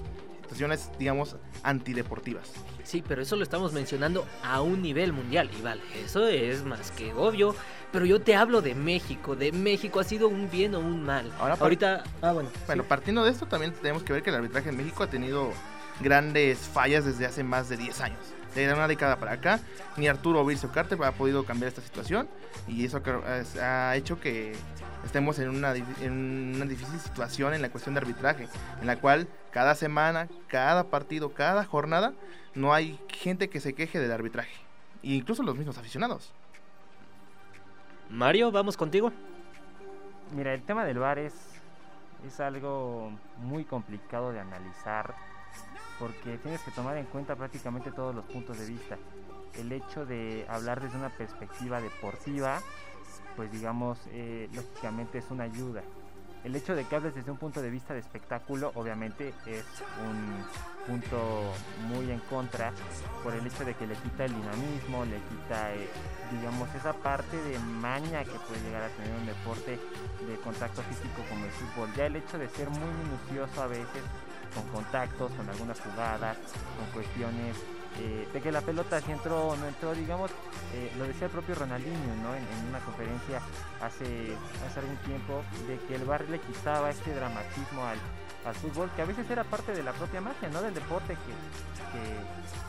Situaciones, 0.48 0.90
digamos, 0.98 1.36
antideportivas. 1.62 2.50
Sí, 2.82 3.04
pero 3.06 3.20
eso 3.20 3.36
lo 3.36 3.42
estamos 3.42 3.74
mencionando 3.74 4.26
a 4.42 4.62
un 4.62 4.80
nivel 4.80 5.12
mundial. 5.12 5.50
Y 5.58 5.60
vale, 5.60 5.82
eso 6.02 6.26
es 6.26 6.64
más 6.64 6.90
que 6.92 7.12
obvio. 7.12 7.54
Pero 7.92 8.06
yo 8.06 8.22
te 8.22 8.34
hablo 8.34 8.62
de 8.62 8.74
México. 8.74 9.36
De 9.36 9.52
México 9.52 10.00
ha 10.00 10.04
sido 10.04 10.26
un 10.26 10.50
bien 10.50 10.74
o 10.74 10.78
un 10.78 11.04
mal. 11.04 11.30
Ahora, 11.38 11.56
Ahorita. 11.60 12.02
Ah, 12.22 12.32
bueno. 12.32 12.48
Bueno, 12.66 12.82
sí. 12.82 12.88
partiendo 12.88 13.24
de 13.24 13.30
esto, 13.30 13.44
también 13.44 13.74
tenemos 13.74 14.02
que 14.04 14.14
ver 14.14 14.22
que 14.22 14.30
el 14.30 14.36
arbitraje 14.36 14.70
en 14.70 14.78
México 14.78 15.02
ha 15.02 15.10
tenido 15.10 15.52
grandes 16.00 16.60
fallas 16.60 17.04
desde 17.04 17.26
hace 17.26 17.44
más 17.44 17.68
de 17.68 17.76
10 17.76 18.00
años. 18.00 18.20
De 18.54 18.72
una 18.72 18.88
década 18.88 19.16
para 19.16 19.32
acá, 19.32 19.60
ni 19.98 20.08
Arturo 20.08 20.44
Vircio 20.46 20.72
Carter 20.72 20.98
ha 21.04 21.12
podido 21.12 21.44
cambiar 21.44 21.68
esta 21.68 21.82
situación 21.82 22.28
y 22.66 22.86
eso 22.86 23.00
ha 23.60 23.94
hecho 23.94 24.18
que 24.18 24.56
estemos 25.04 25.38
en 25.38 25.50
una, 25.50 25.74
en 25.74 26.54
una 26.56 26.64
difícil 26.64 26.98
situación 26.98 27.54
en 27.54 27.62
la 27.62 27.70
cuestión 27.70 27.94
de 27.94 28.00
arbitraje, 28.00 28.48
en 28.80 28.86
la 28.86 28.96
cual 28.96 29.28
cada 29.50 29.74
semana, 29.74 30.28
cada 30.46 30.84
partido, 30.84 31.32
cada 31.34 31.64
jornada, 31.64 32.12
no 32.54 32.72
hay 32.72 32.98
gente 33.08 33.48
que 33.48 33.60
se 33.60 33.74
queje 33.74 33.98
del 33.98 34.12
arbitraje, 34.12 34.56
e 35.02 35.14
incluso 35.14 35.42
los 35.42 35.56
mismos 35.56 35.78
aficionados. 35.78 36.32
Mario, 38.10 38.50
vamos 38.50 38.76
contigo. 38.76 39.12
Mira, 40.34 40.54
el 40.54 40.62
tema 40.62 40.84
del 40.84 40.98
VAR 40.98 41.18
es, 41.18 41.34
es 42.26 42.40
algo 42.40 43.12
muy 43.38 43.64
complicado 43.64 44.32
de 44.32 44.40
analizar 44.40 45.14
porque 45.98 46.38
tienes 46.38 46.62
que 46.62 46.70
tomar 46.70 46.96
en 46.96 47.06
cuenta 47.06 47.34
prácticamente 47.36 47.90
todos 47.90 48.14
los 48.14 48.24
puntos 48.26 48.58
de 48.58 48.66
vista. 48.66 48.96
El 49.54 49.72
hecho 49.72 50.06
de 50.06 50.46
hablar 50.48 50.80
desde 50.80 50.96
una 50.96 51.10
perspectiva 51.10 51.80
deportiva, 51.80 52.60
pues 53.36 53.50
digamos, 53.50 53.98
eh, 54.10 54.48
lógicamente 54.52 55.18
es 55.18 55.30
una 55.30 55.44
ayuda. 55.44 55.82
El 56.48 56.56
hecho 56.56 56.74
de 56.74 56.86
que 56.86 56.96
hables 56.96 57.14
desde 57.14 57.30
un 57.30 57.36
punto 57.36 57.60
de 57.60 57.68
vista 57.68 57.92
de 57.92 58.00
espectáculo, 58.00 58.72
obviamente 58.74 59.34
es 59.44 59.66
un 60.02 60.42
punto 60.86 61.52
muy 61.90 62.10
en 62.10 62.20
contra 62.20 62.72
por 63.22 63.34
el 63.34 63.46
hecho 63.46 63.66
de 63.66 63.74
que 63.74 63.86
le 63.86 63.94
quita 63.96 64.24
el 64.24 64.34
dinamismo, 64.34 65.04
le 65.04 65.18
quita, 65.28 65.74
eh, 65.74 65.86
digamos, 66.32 66.74
esa 66.74 66.94
parte 66.94 67.36
de 67.36 67.58
maña 67.58 68.24
que 68.24 68.30
puede 68.48 68.62
llegar 68.62 68.82
a 68.84 68.88
tener 68.88 69.12
un 69.14 69.26
deporte 69.26 69.72
de 70.26 70.36
contacto 70.42 70.80
físico 70.84 71.22
como 71.28 71.44
el 71.44 71.50
fútbol. 71.50 71.90
Ya 71.94 72.06
el 72.06 72.16
hecho 72.16 72.38
de 72.38 72.48
ser 72.48 72.70
muy 72.70 72.94
minucioso 73.04 73.62
a 73.62 73.66
veces 73.66 74.02
con 74.54 74.66
contactos, 74.68 75.30
con 75.32 75.46
algunas 75.50 75.78
jugadas, 75.78 76.38
con 76.78 76.86
cuestiones 76.94 77.56
eh, 78.00 78.28
de 78.32 78.40
que 78.40 78.52
la 78.52 78.60
pelota 78.60 79.00
si 79.00 79.10
entró 79.10 79.48
o 79.48 79.56
no 79.56 79.66
entró, 79.66 79.92
digamos, 79.94 80.30
eh, 80.74 80.92
lo 80.96 81.04
decía 81.04 81.26
el 81.26 81.32
propio 81.32 81.54
Ronaldinho, 81.54 82.14
¿no? 82.22 82.34
En, 82.34 82.44
una 82.68 82.78
conferencia 82.80 83.40
hace, 83.80 84.36
hace 84.66 84.80
algún 84.80 84.96
tiempo, 84.98 85.42
de 85.66 85.78
que 85.86 85.96
el 85.96 86.04
bar 86.04 86.24
le 86.28 86.38
quitaba 86.38 86.90
este 86.90 87.14
dramatismo 87.14 87.84
al, 87.84 87.98
al 88.44 88.54
fútbol, 88.54 88.90
que 88.94 89.02
a 89.02 89.04
veces 89.04 89.28
era 89.30 89.44
parte 89.44 89.72
de 89.72 89.82
la 89.82 89.92
propia 89.92 90.20
magia, 90.20 90.48
¿no? 90.48 90.62
Del 90.62 90.74
deporte 90.74 91.14
que, 91.14 92.67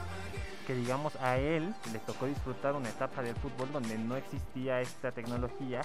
que, 0.70 0.76
digamos, 0.76 1.16
a 1.16 1.40
él 1.40 1.74
le 1.92 1.98
tocó 1.98 2.28
disfrutar 2.28 2.76
una 2.76 2.90
etapa 2.90 3.24
del 3.24 3.34
fútbol 3.38 3.72
donde 3.74 3.98
no 3.98 4.16
existía 4.16 4.82
esta 4.82 5.12
tecnología 5.12 5.82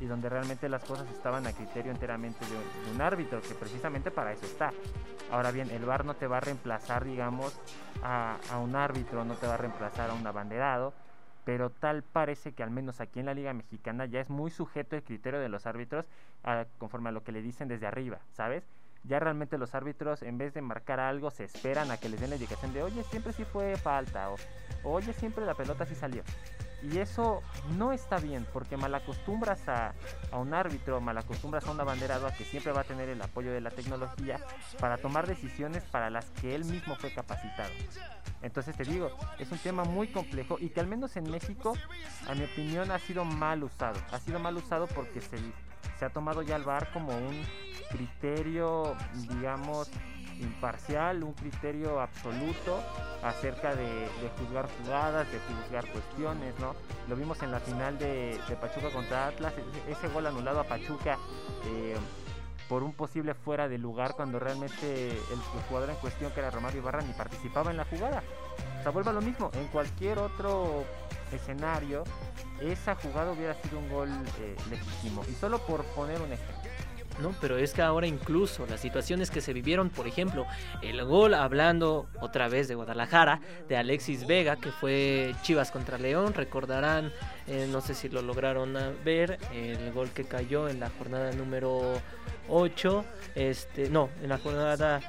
y 0.00 0.04
donde 0.04 0.28
realmente 0.28 0.68
las 0.68 0.84
cosas 0.84 1.10
estaban 1.10 1.46
a 1.46 1.52
criterio 1.54 1.90
enteramente 1.90 2.44
de 2.44 2.52
un, 2.54 2.84
de 2.84 2.94
un 2.94 3.00
árbitro, 3.00 3.40
que 3.40 3.54
precisamente 3.54 4.10
para 4.10 4.34
eso 4.34 4.44
está. 4.44 4.70
Ahora 5.30 5.50
bien, 5.50 5.70
el 5.70 5.82
VAR 5.86 6.04
no 6.04 6.12
te 6.12 6.26
va 6.26 6.36
a 6.36 6.40
reemplazar, 6.40 7.06
digamos, 7.06 7.58
a, 8.02 8.36
a, 8.52 8.58
un 8.58 8.76
árbitro, 8.76 9.24
no 9.24 9.32
te 9.34 9.46
va 9.46 9.54
a 9.54 9.56
reemplazar 9.56 10.10
a 10.10 10.12
un 10.12 10.26
abanderado, 10.26 10.92
pero 11.46 11.70
tal 11.70 12.02
parece 12.02 12.52
que 12.52 12.62
al 12.62 12.70
menos 12.70 13.00
aquí 13.00 13.20
en 13.20 13.26
la 13.26 13.32
Liga 13.32 13.54
Mexicana 13.54 14.04
ya 14.04 14.20
es 14.20 14.28
muy 14.28 14.50
sujeto 14.50 14.94
el 14.94 15.04
criterio 15.04 15.40
de 15.40 15.48
los 15.48 15.64
árbitros 15.64 16.04
a, 16.44 16.66
conforme 16.76 17.08
a 17.08 17.12
lo 17.12 17.24
que 17.24 17.32
le 17.32 17.40
dicen 17.40 17.66
desde 17.66 17.86
arriba, 17.86 18.18
¿sabes? 18.32 18.62
Ya 19.08 19.18
realmente 19.18 19.56
los 19.56 19.74
árbitros, 19.74 20.22
en 20.22 20.36
vez 20.36 20.52
de 20.52 20.60
marcar 20.60 21.00
algo, 21.00 21.30
se 21.30 21.44
esperan 21.44 21.90
a 21.90 21.96
que 21.96 22.10
les 22.10 22.20
den 22.20 22.28
la 22.28 22.36
indicación 22.36 22.74
de, 22.74 22.82
oye, 22.82 23.02
siempre 23.04 23.32
sí 23.32 23.44
fue 23.44 23.76
falta, 23.76 24.28
o 24.30 24.36
oye, 24.84 25.14
siempre 25.14 25.46
la 25.46 25.54
pelota 25.54 25.86
sí 25.86 25.94
salió. 25.94 26.22
Y 26.82 26.98
eso 26.98 27.42
no 27.76 27.92
está 27.92 28.18
bien, 28.18 28.46
porque 28.52 28.76
malacostumbras 28.76 29.66
a, 29.68 29.94
a 30.30 30.38
un 30.38 30.52
árbitro, 30.52 31.00
malacostumbras 31.00 31.66
a 31.66 31.70
un 31.70 31.80
abanderado 31.80 32.26
a 32.26 32.32
que 32.32 32.44
siempre 32.44 32.72
va 32.72 32.82
a 32.82 32.84
tener 32.84 33.08
el 33.08 33.20
apoyo 33.22 33.50
de 33.50 33.62
la 33.62 33.70
tecnología 33.70 34.38
para 34.78 34.98
tomar 34.98 35.26
decisiones 35.26 35.82
para 35.84 36.10
las 36.10 36.26
que 36.30 36.54
él 36.54 36.66
mismo 36.66 36.94
fue 36.94 37.12
capacitado. 37.12 37.70
Entonces 38.42 38.76
te 38.76 38.84
digo, 38.84 39.10
es 39.38 39.50
un 39.50 39.58
tema 39.58 39.84
muy 39.84 40.08
complejo 40.08 40.58
y 40.60 40.68
que 40.68 40.80
al 40.80 40.86
menos 40.86 41.16
en 41.16 41.28
México, 41.30 41.74
a 42.28 42.34
mi 42.34 42.44
opinión, 42.44 42.90
ha 42.92 42.98
sido 42.98 43.24
mal 43.24 43.64
usado. 43.64 43.98
Ha 44.12 44.20
sido 44.20 44.38
mal 44.38 44.56
usado 44.56 44.86
porque 44.86 45.20
se, 45.20 45.38
se 45.98 46.04
ha 46.04 46.10
tomado 46.10 46.42
ya 46.42 46.56
el 46.56 46.64
VAR 46.64 46.90
como 46.92 47.16
un 47.16 47.42
criterio, 47.90 48.96
digamos, 49.28 49.90
imparcial, 50.40 51.24
un 51.24 51.32
criterio 51.32 52.00
absoluto 52.00 52.80
acerca 53.22 53.74
de, 53.74 54.08
juzgar 54.38 54.68
jugadas, 54.78 55.26
de 55.32 55.38
juzgar 55.40 55.86
cuestiones, 55.90 56.54
¿no? 56.60 56.74
Lo 57.08 57.16
vimos 57.16 57.42
en 57.42 57.50
la 57.50 57.60
final 57.60 57.98
de, 57.98 58.38
Pachuca 58.60 58.90
contra 58.90 59.28
Atlas, 59.28 59.52
ese, 59.54 59.92
ese, 59.92 60.08
gol 60.08 60.26
anulado 60.26 60.60
a 60.60 60.64
Pachuca 60.64 61.18
eh, 61.66 61.96
por 62.68 62.82
un 62.82 62.92
posible 62.92 63.34
fuera 63.34 63.68
de 63.68 63.78
lugar 63.78 64.14
cuando 64.14 64.38
realmente 64.38 65.10
el, 65.10 65.62
jugador 65.68 65.90
en 65.90 65.96
cuestión, 65.96 66.30
que 66.32 66.40
era 66.40 66.50
Romario 66.50 66.80
Ibarra, 66.80 67.02
ni 67.02 67.12
participaba 67.12 67.70
en 67.70 67.78
la 67.78 67.84
jugada. 67.84 68.22
O 68.78 68.82
sea, 68.82 68.92
vuelve 68.92 69.12
lo 69.12 69.22
mismo, 69.22 69.50
en 69.54 69.66
cualquier 69.68 70.18
otro 70.18 70.84
escenario, 71.36 72.04
esa 72.60 72.94
jugada 72.96 73.32
hubiera 73.32 73.54
sido 73.54 73.78
un 73.78 73.88
gol 73.88 74.08
eh, 74.40 74.56
legítimo. 74.70 75.22
Y 75.30 75.34
solo 75.34 75.58
por 75.58 75.84
poner 75.84 76.20
un 76.20 76.32
ejemplo. 76.32 76.56
No, 77.20 77.34
pero 77.40 77.58
es 77.58 77.72
que 77.72 77.82
ahora 77.82 78.06
incluso 78.06 78.64
las 78.66 78.80
situaciones 78.80 79.30
que 79.30 79.40
se 79.40 79.52
vivieron, 79.52 79.90
por 79.90 80.06
ejemplo, 80.06 80.46
el 80.82 81.04
gol 81.04 81.34
hablando 81.34 82.06
otra 82.20 82.48
vez 82.48 82.68
de 82.68 82.76
Guadalajara, 82.76 83.40
de 83.68 83.76
Alexis 83.76 84.26
Vega, 84.26 84.54
que 84.56 84.70
fue 84.70 85.34
Chivas 85.42 85.72
contra 85.72 85.98
León, 85.98 86.32
recordarán, 86.34 87.12
eh, 87.48 87.66
no 87.70 87.80
sé 87.80 87.94
si 87.94 88.08
lo 88.08 88.22
lograron 88.22 88.76
ver, 89.04 89.38
el 89.52 89.92
gol 89.92 90.10
que 90.10 90.24
cayó 90.24 90.68
en 90.68 90.78
la 90.78 90.90
jornada 90.90 91.32
número 91.32 92.00
8, 92.48 93.04
este, 93.34 93.90
no, 93.90 94.10
en 94.22 94.28
la 94.28 94.38
jornada 94.38 95.00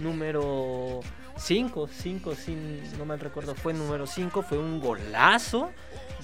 número 0.00 1.00
5, 1.36 1.88
5, 1.88 2.34
sin, 2.34 2.98
no 2.98 3.04
mal 3.04 3.20
recuerdo, 3.20 3.54
fue 3.54 3.72
número 3.72 4.06
5, 4.06 4.42
fue 4.42 4.58
un 4.58 4.80
golazo 4.80 5.70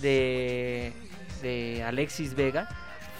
de, 0.00 0.92
de 1.42 1.82
Alexis 1.82 2.34
Vega 2.34 2.68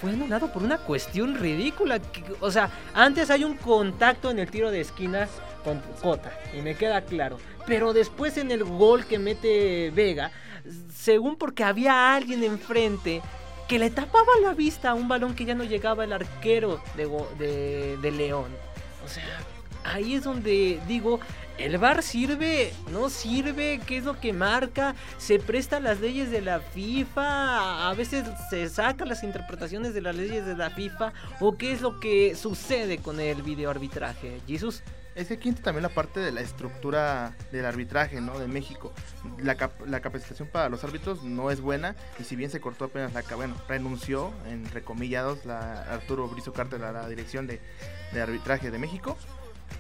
fue 0.01 0.11
anulado 0.11 0.53
por 0.53 0.63
una 0.63 0.79
cuestión 0.79 1.37
ridícula. 1.37 2.01
O 2.41 2.51
sea, 2.51 2.71
antes 2.95 3.31
hay 3.31 3.45
un 3.45 3.57
contacto 3.57 4.31
en 4.31 4.39
el 4.39 4.51
tiro 4.51 4.71
de 4.71 4.81
esquinas 4.81 5.29
con 5.65 5.81
Cota, 6.01 6.33
y 6.57 6.63
me 6.63 6.77
queda 6.77 7.03
claro. 7.03 7.39
Pero 7.67 7.93
después 7.93 8.39
en 8.39 8.51
el 8.51 8.65
gol 8.65 9.07
que 9.07 9.19
mete 9.19 9.91
Vega, 9.91 10.31
según 10.95 11.37
porque 11.37 11.65
había 11.65 12.15
alguien 12.15 12.45
enfrente 12.45 13.21
que 13.67 13.79
le 13.79 13.91
tapaba 13.91 14.33
la 14.41 14.55
vista 14.55 14.91
a 14.91 14.95
un 14.95 15.09
balón 15.09 15.35
que 15.35 15.45
ya 15.45 15.55
no 15.55 15.65
llegaba 15.65 16.05
el 16.05 16.13
arquero 16.13 16.81
de, 16.97 17.07
de, 17.39 17.97
de 17.99 18.11
León. 18.11 18.51
O 19.05 19.09
sea, 19.09 19.25
ahí 19.85 20.15
es 20.15 20.25
donde 20.25 20.81
digo, 20.87 21.21
¿El 21.59 21.77
VAR 21.77 22.05
sirve? 22.05 22.73
¿No 22.93 23.11
sirve? 23.11 23.81
¿Qué 23.85 23.97
es 23.97 24.05
lo 24.05 24.21
que 24.21 24.33
marca? 24.33 24.95
¿Se 25.19 25.41
presta 25.41 25.81
las 25.81 25.99
leyes 25.99 26.31
de 26.31 26.41
la 26.41 26.61
FIFA? 26.61 27.91
¿A 27.91 27.95
veces 27.95 28.25
se 28.49 28.69
sacan 28.69 29.09
las 29.09 29.25
interpretaciones 29.25 29.93
de 29.93 30.01
las 30.01 30.15
leyes 30.15 30.47
de 30.47 30.55
la 30.55 30.71
FIFA? 30.71 31.13
¿O 31.41 31.57
qué 31.57 31.73
es 31.73 31.81
lo 31.81 31.99
que 31.99 32.37
sucede 32.37 32.99
con 32.99 33.19
el 33.19 33.43
videoarbitraje? 33.43 34.41
¿Jesús? 34.47 34.85
Es 35.17 35.27
que 35.27 35.35
aquí 35.35 35.51
también 35.51 35.83
la 35.83 35.89
parte 35.89 36.21
de 36.21 36.31
la 36.31 36.43
estructura 36.43 37.35
del 37.51 37.67
arbitraje, 37.67 38.21
¿no? 38.21 38.39
De 38.39 38.47
México. 38.47 38.93
La, 39.39 39.57
capacitación 39.57 40.47
para 40.47 40.69
los 40.69 40.85
árbitros 40.85 41.25
no 41.25 41.51
es 41.51 41.61
buena 41.61 41.97
y 42.21 42.23
si 42.23 42.37
bien 42.37 42.53
se 42.53 42.61
cortó 42.61 42.85
apenas 42.85 43.13
la 43.15 43.25
bueno, 43.35 43.57
renunció, 43.67 44.33
en 44.47 44.65
recomillados, 44.71 45.45
la 45.45 45.83
Arturo 45.93 46.29
Brizo 46.29 46.53
Carter 46.53 46.85
a 46.85 46.93
la 46.93 47.09
dirección 47.09 47.49
de, 47.49 47.61
de 48.13 48.23
arbitraje 48.23 48.71
de 48.71 48.79
México 48.79 49.19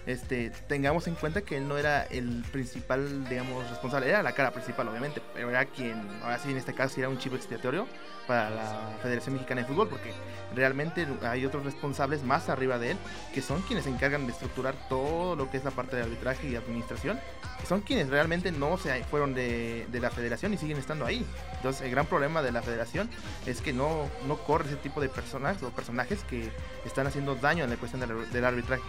este, 0.06 0.50
tengamos 0.68 1.06
en 1.06 1.14
cuenta 1.14 1.42
que 1.42 1.56
él 1.56 1.68
no 1.68 1.76
era 1.76 2.04
el 2.04 2.44
principal, 2.50 3.28
digamos, 3.28 3.68
responsable, 3.68 4.08
era 4.08 4.22
la 4.22 4.32
cara 4.32 4.52
principal, 4.52 4.88
obviamente, 4.88 5.20
pero 5.34 5.50
era 5.50 5.66
quien, 5.66 6.00
ahora 6.22 6.38
sí, 6.38 6.50
en 6.50 6.56
este 6.56 6.74
caso, 6.74 6.98
era 6.98 7.08
un 7.08 7.18
chivo 7.18 7.36
expiatorio 7.36 7.86
para 8.26 8.50
la 8.50 8.96
Federación 9.02 9.34
Mexicana 9.34 9.62
de 9.62 9.66
Fútbol, 9.66 9.88
porque 9.88 10.12
realmente 10.54 11.06
hay 11.22 11.44
otros 11.44 11.64
responsables 11.64 12.22
más 12.22 12.48
arriba 12.48 12.78
de 12.78 12.92
él, 12.92 12.96
que 13.34 13.42
son 13.42 13.62
quienes 13.62 13.84
se 13.84 13.90
encargan 13.90 14.26
de 14.26 14.32
estructurar 14.32 14.74
todo 14.88 15.36
lo 15.36 15.50
que 15.50 15.56
es 15.56 15.64
la 15.64 15.70
parte 15.70 15.96
de 15.96 16.02
arbitraje 16.02 16.48
y 16.48 16.56
administración, 16.56 17.18
son 17.66 17.80
quienes 17.80 18.08
realmente 18.08 18.52
no 18.52 18.78
se 18.78 19.02
fueron 19.04 19.34
de, 19.34 19.86
la 19.92 20.10
federación 20.10 20.54
y 20.54 20.58
siguen 20.58 20.78
estando 20.78 21.04
ahí. 21.04 21.26
Entonces, 21.56 21.82
el 21.82 21.90
gran 21.90 22.06
problema 22.06 22.40
de 22.42 22.52
la 22.52 22.62
federación 22.62 23.10
es 23.46 23.60
que 23.60 23.72
no, 23.72 24.08
no 24.26 24.38
corre 24.38 24.66
ese 24.66 24.76
tipo 24.76 25.00
de 25.00 25.08
personas 25.08 25.62
o 25.62 25.70
personajes 25.70 26.22
que 26.24 26.50
están 26.84 27.06
haciendo 27.06 27.34
daño 27.34 27.64
en 27.64 27.70
la 27.70 27.76
cuestión 27.76 28.00
del 28.30 28.44
arbitraje. 28.44 28.82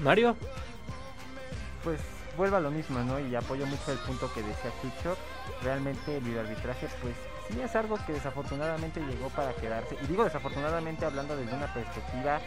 Mario. 0.00 0.36
Pues 1.82 2.00
vuelva 2.36 2.58
a 2.58 2.60
lo 2.60 2.70
mismo, 2.70 2.98
¿no? 3.00 3.20
Y 3.20 3.34
apoyo 3.34 3.66
mucho 3.66 3.92
el 3.92 3.98
punto 3.98 4.32
que 4.32 4.42
decía 4.42 4.70
Chucho. 4.80 5.16
Realmente 5.62 6.16
el 6.16 6.24
videoarbitraje, 6.24 6.88
pues 7.00 7.14
sí 7.48 7.60
es 7.60 7.76
algo 7.76 7.98
que 8.06 8.12
desafortunadamente 8.12 9.00
llegó 9.00 9.28
para 9.30 9.52
quedarse. 9.54 9.96
Y 10.02 10.06
digo 10.06 10.24
desafortunadamente 10.24 11.04
hablando 11.04 11.36
desde 11.36 11.54
una 11.54 11.72
perspectiva 11.72 12.40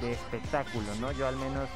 de 0.00 0.12
espectáculo, 0.12 0.94
¿no? 1.00 1.12
Yo 1.12 1.26
al 1.26 1.36
menos 1.36 1.68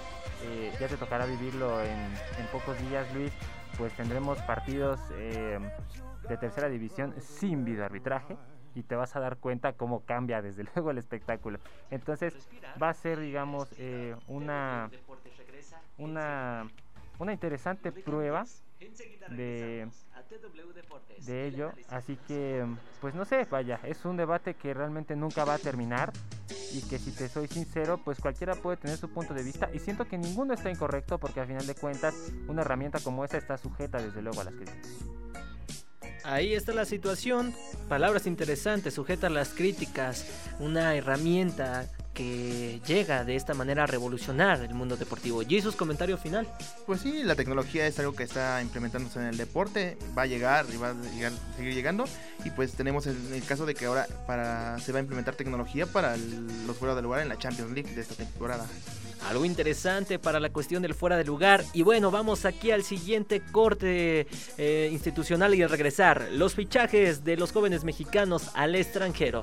eh, 0.45 0.73
ya 0.81 0.89
te 0.89 0.97
tocará 0.97 1.27
vivirlo 1.27 1.83
en, 1.83 2.13
pocos 2.53 2.79
días, 2.89 3.13
Luis. 3.15 3.33
Pues 3.79 3.93
tendremos 3.95 4.39
partidos 4.43 5.01
eh, 5.15 5.59
de 6.29 6.37
tercera 6.37 6.69
división 6.69 7.15
sin 7.21 7.65
videoarbitraje 7.65 8.37
y 8.75 8.83
te 8.83 8.95
vas 8.95 9.17
a 9.17 9.21
dar 9.21 9.37
cuenta 9.39 9.75
cómo 9.75 10.05
cambia 10.05 10.43
desde 10.43 10.65
luego 10.75 10.91
el 10.91 10.99
espectáculo. 10.99 11.59
Entonces 11.91 12.35
va 12.83 12.91
a 12.91 12.95
ser, 12.95 13.21
digamos, 13.21 13.69
eh, 13.79 14.17
una, 14.29 14.91
una, 15.99 16.71
una 17.19 17.33
interesante 17.33 17.93
prueba 17.93 18.45
de, 19.31 19.89
de 21.25 21.47
ello. 21.47 21.73
Así 21.89 22.17
que, 22.29 22.67
pues 23.01 23.15
no 23.15 23.25
sé, 23.25 23.47
vaya, 23.51 23.81
es 23.85 24.05
un 24.05 24.17
debate 24.17 24.55
que 24.55 24.75
realmente 24.75 25.17
nunca 25.17 25.45
va 25.45 25.55
a 25.55 25.59
terminar 25.59 26.13
y 26.73 26.83
que 26.89 26.99
si 26.99 27.13
te 27.13 27.29
soy 27.29 27.49
sincero, 27.49 27.99
pues 27.99 28.21
cualquiera 28.21 28.55
puede 28.55 28.77
tener 28.79 28.97
su 28.97 29.09
punto 29.13 29.35
de 29.35 29.43
vista 29.43 29.71
y 29.73 29.79
siento 29.79 30.07
que 30.07 30.19
ninguno 30.19 30.55
está 30.55 30.71
incorrecto 30.71 31.19
porque 31.19 31.41
al 31.41 31.47
final 31.47 31.67
de 31.67 31.75
cuentas 31.75 32.33
una 32.49 32.63
herramienta 32.63 32.99
como 33.01 33.25
esta 33.25 33.37
está 33.37 33.59
sujeta 33.59 33.99
desde 33.99 34.23
luego 34.23 34.41
a 34.41 34.45
las 34.45 34.55
críticas. 34.55 34.89
Ahí 36.25 36.55
está 36.55 36.73
la 36.73 36.85
situación. 36.85 37.55
Palabras 37.89 38.27
interesantes, 38.27 38.95
sujetas 38.95 39.31
a 39.31 39.33
las 39.33 39.51
críticas. 39.51 40.27
Una 40.61 40.95
herramienta 40.95 41.89
que 42.15 42.81
llega 42.87 43.25
de 43.25 43.37
esta 43.37 43.55
manera 43.55 43.85
a 43.85 43.87
revolucionar 43.87 44.61
el 44.61 44.75
mundo 44.75 44.97
deportivo. 44.97 45.43
¿Y 45.43 45.61
su 45.63 45.75
comentario 45.77 46.19
final? 46.19 46.47
Pues 46.87 47.01
sí, 47.01 47.23
la 47.23 47.35
tecnología 47.35 47.87
es 47.87 47.99
algo 47.99 48.15
que 48.15 48.25
está 48.25 48.61
implementándose 48.61 49.19
en 49.19 49.27
el 49.27 49.37
deporte, 49.37 49.97
va 50.17 50.23
a 50.23 50.27
llegar 50.27 50.67
y 50.73 50.77
va 50.77 50.91
a 50.91 50.95
seguir 51.57 51.75
llegando. 51.75 52.05
Y 52.45 52.51
pues 52.51 52.73
tenemos 52.73 53.07
el, 53.07 53.17
el, 53.33 53.43
caso 53.45 53.67
de 53.67 53.75
que 53.75 53.87
ahora 53.87 54.07
para, 54.27 54.79
se 54.81 54.93
va 54.93 54.99
a 54.99 55.03
implementar 55.03 55.35
tecnología 55.35 55.87
para 55.87 56.17
los 56.17 56.77
fuera 56.77 56.95
de 56.95 57.03
lugar 57.03 57.23
en 57.23 57.29
la 57.29 57.39
Champions 57.39 57.73
League 57.73 57.95
de 57.95 58.03
esta 58.03 58.15
temporada. 58.15 58.67
Algo 59.29 59.45
interesante 59.45 60.19
para 60.19 60.41
la 60.41 60.51
cuestión 60.51 60.83
del 60.83 60.95
fuera 60.95 61.17
de 61.17 61.25
lugar. 61.25 61.65
Y 61.73 61.83
bueno, 61.83 62.11
vamos 62.11 62.45
aquí 62.45 62.71
al 62.71 62.83
siguiente 62.83 63.41
corte 63.53 64.27
eh, 64.59 64.89
institucional 64.93 65.55
y 65.55 65.63
al 65.63 65.71
regresar. 65.71 66.29
Los 66.33 66.55
fichajes 66.55 67.25
de 67.25 67.37
los 67.37 67.53
jóvenes 67.53 67.85
mexicanos 67.85 68.51
al 68.55 68.75
extranjero. 68.75 69.43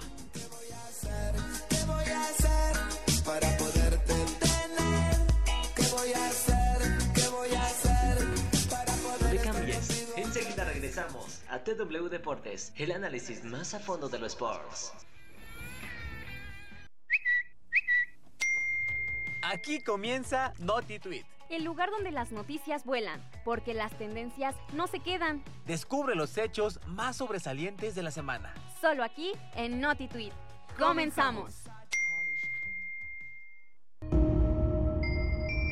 Enseguida 10.15 10.63
regresamos 10.65 11.41
a 11.49 11.59
TW 11.63 12.07
Deportes, 12.09 12.71
el 12.75 12.91
análisis 12.91 13.43
más 13.43 13.73
a 13.73 13.79
fondo 13.79 14.09
de 14.09 14.19
los 14.19 14.33
sports. 14.33 14.91
Aquí 19.51 19.81
comienza 19.81 20.53
Noti 20.59 20.99
Tweet. 20.99 21.25
El 21.49 21.63
lugar 21.63 21.89
donde 21.89 22.11
las 22.11 22.31
noticias 22.31 22.85
vuelan, 22.85 23.19
porque 23.43 23.73
las 23.73 23.97
tendencias 23.97 24.55
no 24.73 24.85
se 24.85 24.99
quedan. 24.99 25.43
Descubre 25.65 26.13
los 26.13 26.37
hechos 26.37 26.79
más 26.85 27.17
sobresalientes 27.17 27.95
de 27.95 28.03
la 28.03 28.11
semana. 28.11 28.53
Solo 28.79 29.03
aquí 29.03 29.31
en 29.55 29.81
Noti 29.81 30.07
Tweet. 30.07 30.33
Comenzamos. 30.77 31.63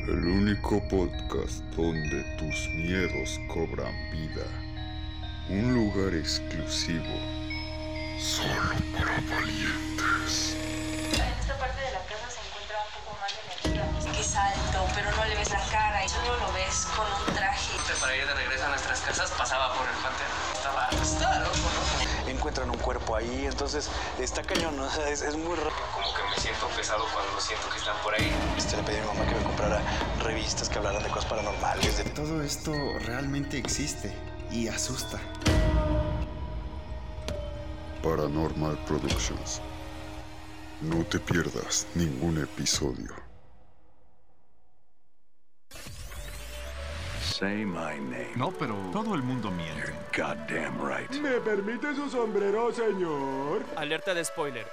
El 0.08 0.24
único 0.26 0.82
podcast 0.88 1.62
donde 1.76 2.24
tus 2.36 2.68
miedos 2.70 3.38
cobran 3.46 3.94
vida. 4.10 4.44
Un 5.50 5.72
lugar 5.72 6.14
exclusivo. 6.14 7.04
Solo 8.18 8.74
para 8.92 9.20
valientes. 9.30 10.67
Alto, 14.38 14.86
pero 14.94 15.10
no 15.10 15.24
le 15.24 15.34
ves 15.36 15.50
la 15.50 15.60
cara 15.70 16.04
y 16.04 16.08
solo 16.08 16.36
lo 16.36 16.52
ves 16.52 16.86
con 16.96 17.06
un 17.06 17.34
traje. 17.34 17.72
Para 18.00 18.16
ir 18.16 18.26
de 18.26 18.34
regreso 18.34 18.64
a 18.64 18.68
nuestras 18.68 19.00
casas 19.00 19.30
pasaba 19.32 19.74
por 19.74 19.86
el 19.88 19.94
panteón. 19.96 20.30
Estaba 20.54 20.86
asustado, 20.86 21.46
¿no? 21.46 22.30
Encuentran 22.30 22.70
un 22.70 22.76
cuerpo 22.78 23.16
ahí, 23.16 23.46
entonces 23.46 23.88
está 24.18 24.42
cañón, 24.42 24.78
o 24.78 24.90
sea, 24.90 25.08
es, 25.08 25.22
es, 25.22 25.34
muy 25.36 25.56
raro. 25.56 25.72
Como 25.94 26.14
que 26.14 26.22
me 26.30 26.36
siento 26.40 26.66
pesado 26.76 27.04
cuando 27.12 27.40
siento 27.40 27.68
que 27.70 27.78
están 27.78 27.96
por 28.02 28.14
ahí. 28.14 28.32
Este, 28.56 28.76
le 28.76 28.82
pedí 28.82 28.98
a 28.98 29.00
mi 29.00 29.06
mamá 29.08 29.26
que 29.26 29.34
me 29.34 29.42
comprara 29.42 29.82
revistas 30.20 30.68
que 30.68 30.78
hablaran 30.78 31.02
de 31.02 31.08
cosas 31.08 31.26
paranormales. 31.30 31.96
De... 31.96 32.04
Todo 32.10 32.42
esto 32.42 32.72
realmente 33.06 33.58
existe 33.58 34.12
y 34.50 34.68
asusta. 34.68 35.18
Paranormal 38.02 38.78
Productions. 38.84 39.60
No 40.80 41.04
te 41.04 41.18
pierdas 41.18 41.86
ningún 41.94 42.38
episodio. 42.40 43.27
Say 47.38 47.64
my 47.64 47.96
name. 48.00 48.32
No, 48.34 48.50
pero 48.50 48.74
todo 48.92 49.14
el 49.14 49.22
mundo 49.22 49.48
miente. 49.52 49.92
goddamn 50.16 50.76
right. 50.84 51.08
¿Me 51.20 51.38
permite 51.40 51.94
su 51.94 52.10
sombrero, 52.10 52.72
señor? 52.72 53.62
Alerta 53.76 54.12
de 54.12 54.24
spoiler. 54.24 54.66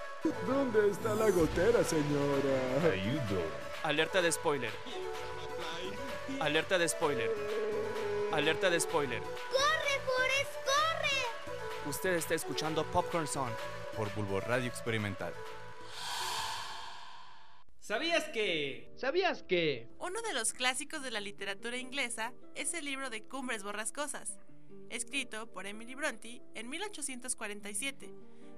¿Dónde 0.48 0.90
está 0.90 1.14
la 1.14 1.30
gotera, 1.30 1.84
señora? 1.84 2.92
Ayudo. 2.92 3.42
Alerta 3.84 4.20
de 4.20 4.32
spoiler. 4.32 4.72
Alerta 6.40 6.80
de 6.80 6.90
spoiler. 6.90 7.32
Alerta 8.32 8.72
de 8.72 8.80
spoiler. 8.80 9.22
¡Corre, 9.22 10.02
Forrest, 10.04 10.54
corre! 10.66 11.90
Usted 11.90 12.16
está 12.16 12.34
escuchando 12.34 12.84
Popcorn 12.86 13.28
Song 13.28 13.52
por 13.96 14.12
Bulbo 14.16 14.40
Radio 14.40 14.68
Experimental. 14.68 15.34
¿Sabías 17.86 18.24
que? 18.30 18.92
¿Sabías 18.96 19.44
que? 19.44 19.88
Uno 20.00 20.20
de 20.24 20.34
los 20.34 20.54
clásicos 20.54 21.04
de 21.04 21.12
la 21.12 21.20
literatura 21.20 21.78
inglesa 21.78 22.34
es 22.56 22.74
el 22.74 22.84
libro 22.84 23.12
de 23.12 23.22
Cumbres 23.22 23.62
Borrascosas, 23.62 24.40
escrito 24.90 25.46
por 25.52 25.68
Emily 25.68 25.94
Bronte 25.94 26.42
en 26.56 26.68
1847. 26.68 28.12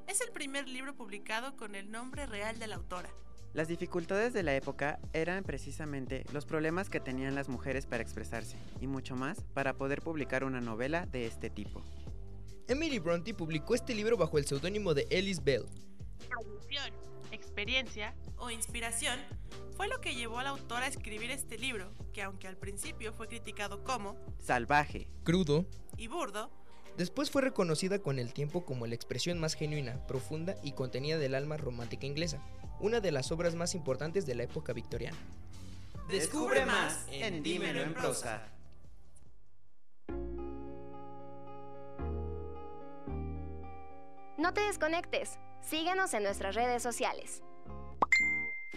Es 0.08 0.22
el 0.22 0.32
primer 0.32 0.70
libro 0.70 0.96
publicado 0.96 1.58
con 1.58 1.76
el 1.76 1.92
nombre 1.92 2.26
real 2.26 2.58
de 2.58 2.68
la 2.68 2.76
autora. 2.76 3.10
Las 3.52 3.68
dificultades 3.68 4.32
de 4.32 4.44
la 4.44 4.56
época 4.56 4.98
eran 5.12 5.44
precisamente 5.44 6.24
los 6.32 6.46
problemas 6.46 6.90
que 6.90 7.02
tenían 7.02 7.36
las 7.36 7.50
mujeres 7.50 7.86
para 7.86 8.04
expresarse, 8.04 8.56
y 8.80 8.88
mucho 8.88 9.18
más 9.18 9.44
para 9.54 9.74
poder 9.74 10.02
publicar 10.02 10.46
una 10.46 10.62
novela 10.62 11.06
de 11.06 11.26
este 11.26 11.50
tipo. 11.50 11.84
Emily 12.70 13.00
Bronte 13.00 13.34
publicó 13.34 13.76
este 13.76 13.94
libro 13.94 14.16
bajo 14.16 14.38
el 14.38 14.46
seudónimo 14.46 14.94
de 14.94 15.06
Ellis 15.10 15.44
Bell. 15.44 15.66
Producción, 16.30 16.94
experiencia 17.34 18.16
o 18.38 18.50
inspiración 18.50 19.20
fue 19.76 19.88
lo 19.88 20.02
que 20.02 20.16
llevó 20.16 20.40
a 20.40 20.44
la 20.44 20.50
autora 20.50 20.86
a 20.86 20.90
escribir 20.90 21.32
este 21.32 21.58
libro, 21.58 21.92
que 22.14 22.24
aunque 22.24 22.48
al 22.48 22.58
principio 22.58 23.14
fue 23.14 23.28
criticado 23.28 23.84
como 23.84 24.16
salvaje, 24.40 25.08
crudo 25.24 25.66
y 25.98 26.08
burdo, 26.08 26.50
después 26.98 27.30
fue 27.30 27.42
reconocida 27.42 28.00
con 28.00 28.18
el 28.20 28.34
tiempo 28.34 28.66
como 28.66 28.88
la 28.88 28.96
expresión 28.96 29.40
más 29.40 29.54
genuina, 29.54 30.06
profunda 30.08 30.56
y 30.64 30.72
contenida 30.72 31.18
del 31.18 31.36
alma 31.36 31.58
romántica 31.58 32.08
inglesa, 32.08 32.42
una 32.80 33.00
de 33.00 33.12
las 33.12 33.32
obras 33.32 33.56
más 33.56 33.76
importantes 33.76 34.26
de 34.26 34.36
la 34.36 34.44
época 34.44 34.74
victoriana. 34.74 35.18
Descubre 36.10 36.66
más 36.66 37.06
en 37.12 37.44
Dímelo 37.44 37.82
en 37.82 37.94
prosa. 37.94 38.50
No 44.38 44.54
te 44.54 44.62
desconectes. 44.62 45.38
Síguenos 45.62 46.14
en 46.14 46.24
nuestras 46.24 46.56
redes 46.56 46.82
sociales. 46.82 47.42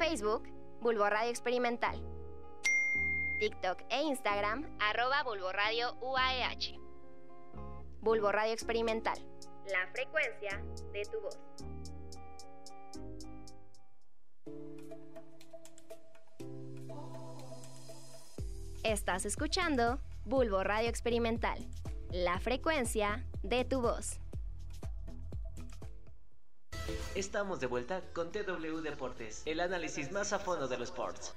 Facebook, 0.01 0.49
Bulbo 0.81 1.11
Radio 1.11 1.29
Experimental. 1.29 1.95
TikTok 3.39 3.83
e 3.91 4.01
Instagram, 4.05 4.65
arroba 4.81 5.23
Bulbo 5.25 5.53
Radio 5.53 5.95
UAEH. 6.01 6.81
Bulbo 8.01 8.33
Radio 8.33 8.55
Experimental. 8.55 9.19
La 9.71 9.87
frecuencia 9.93 10.65
de 10.95 11.03
tu 11.05 11.21
voz. 11.21 11.39
Estás 18.83 19.27
escuchando 19.27 20.01
Bulbo 20.25 20.65
Radio 20.65 20.89
Experimental. 20.89 21.59
La 22.11 22.41
frecuencia 22.41 23.27
de 23.43 23.67
tu 23.67 23.83
voz. 23.83 24.19
Estamos 27.15 27.61
de 27.61 27.67
vuelta 27.67 28.03
con 28.13 28.33
TW 28.33 28.81
Deportes, 28.83 29.43
el 29.47 29.61
análisis 29.61 30.13
más 30.13 30.33
a 30.33 30.39
fondo 30.39 30.69
de 30.69 30.79
los 30.79 30.89
sports. 30.91 31.35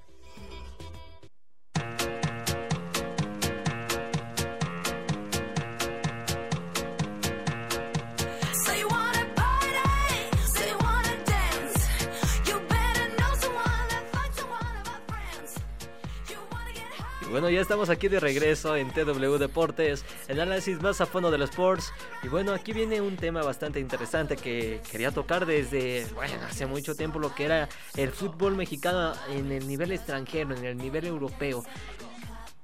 Bueno, 17.34 17.50
ya 17.50 17.62
estamos 17.62 17.90
aquí 17.90 18.10
de 18.10 18.20
regreso 18.20 18.76
en 18.76 18.92
TW 18.92 19.38
Deportes, 19.40 20.06
el 20.28 20.40
análisis 20.40 20.80
más 20.84 21.02
a 21.02 21.08
fondo 21.08 21.32
de 21.32 21.40
los 21.40 21.50
sports. 21.50 21.92
Y 22.22 22.28
bueno, 22.28 22.54
aquí 22.54 22.74
viene 22.74 23.02
un 23.02 23.18
tema 23.18 23.42
bastante 23.42 23.80
interesante 23.80 24.36
que 24.36 24.82
quería 24.92 25.10
tocar 25.10 25.48
desde, 25.48 26.06
bueno, 26.14 26.36
hace 26.48 26.68
mucho 26.68 26.94
tiempo, 26.94 27.18
lo 27.18 27.34
que 27.34 27.46
era 27.46 27.70
el 27.98 28.12
fútbol 28.12 28.56
mexicano 28.56 29.14
en 29.32 29.52
el 29.52 29.68
nivel 29.68 29.94
extranjero, 29.94 30.56
en 30.56 30.64
el 30.64 30.78
nivel 30.78 31.08
europeo. 31.08 31.66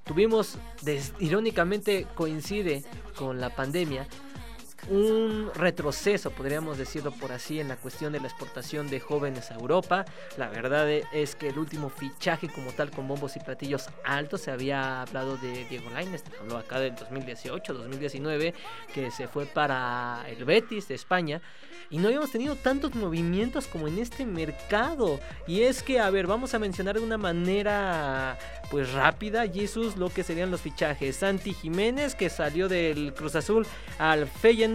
Tuvimos, 0.04 0.60
irónicamente 1.18 2.06
coincide 2.14 2.84
con 3.16 3.42
la 3.42 3.56
pandemia, 3.56 4.08
un 4.88 5.52
retroceso, 5.54 6.32
podríamos 6.32 6.78
decirlo 6.78 7.12
por 7.12 7.32
así, 7.32 7.60
en 7.60 7.68
la 7.68 7.76
cuestión 7.76 8.14
de 8.14 8.20
la 8.20 8.28
exportación 8.28 8.90
de 8.90 9.00
jóvenes 9.00 9.52
a 9.52 9.56
Europa. 9.56 10.06
La 10.38 10.50
verdad 10.50 10.90
es 10.90 11.36
que 11.36 11.50
el 11.50 11.60
último 11.60 11.90
fichaje 11.90 12.50
como 12.50 12.72
tal 12.72 12.92
con 12.92 13.08
bombos 13.08 13.36
y 13.36 13.40
platillos 13.40 13.90
altos 14.04 14.42
se 14.42 14.52
había 14.52 15.02
hablado 15.02 15.38
de 15.38 15.66
Diego 15.66 15.90
Lainez, 15.90 16.24
habló 16.40 16.58
acá 16.58 16.80
del 16.80 16.96
2018, 16.96 17.74
2019, 17.74 18.54
que 18.94 19.12
se 19.12 19.28
fue 19.28 19.46
para 19.46 20.24
el 20.28 20.46
Betis 20.46 20.88
de 20.88 20.96
España. 20.96 21.42
Y 21.92 21.98
no 21.98 22.08
habíamos 22.08 22.32
tenido 22.32 22.56
tantos 22.56 22.94
movimientos 22.94 23.66
como 23.66 23.88
en 23.88 23.98
este 23.98 24.24
mercado. 24.24 25.20
Y 25.48 25.62
es 25.62 25.82
que, 25.82 26.00
a 26.00 26.10
ver, 26.12 26.28
vamos 26.28 26.54
a 26.54 26.60
mencionar 26.60 27.00
de 27.00 27.04
una 27.04 27.18
manera 27.18 28.38
pues 28.70 28.94
rápida, 28.94 29.48
Jesús, 29.48 29.98
lo 29.98 30.10
que 30.10 30.24
serían 30.24 30.52
los 30.52 30.62
fichajes. 30.62 31.16
Santi 31.16 31.54
Jiménez, 31.54 32.14
que 32.14 32.30
salió 32.30 32.70
del 32.70 33.16
Cruz 33.16 33.36
Azul 33.36 33.66
al 33.98 34.28
Feyenoord 34.28 34.69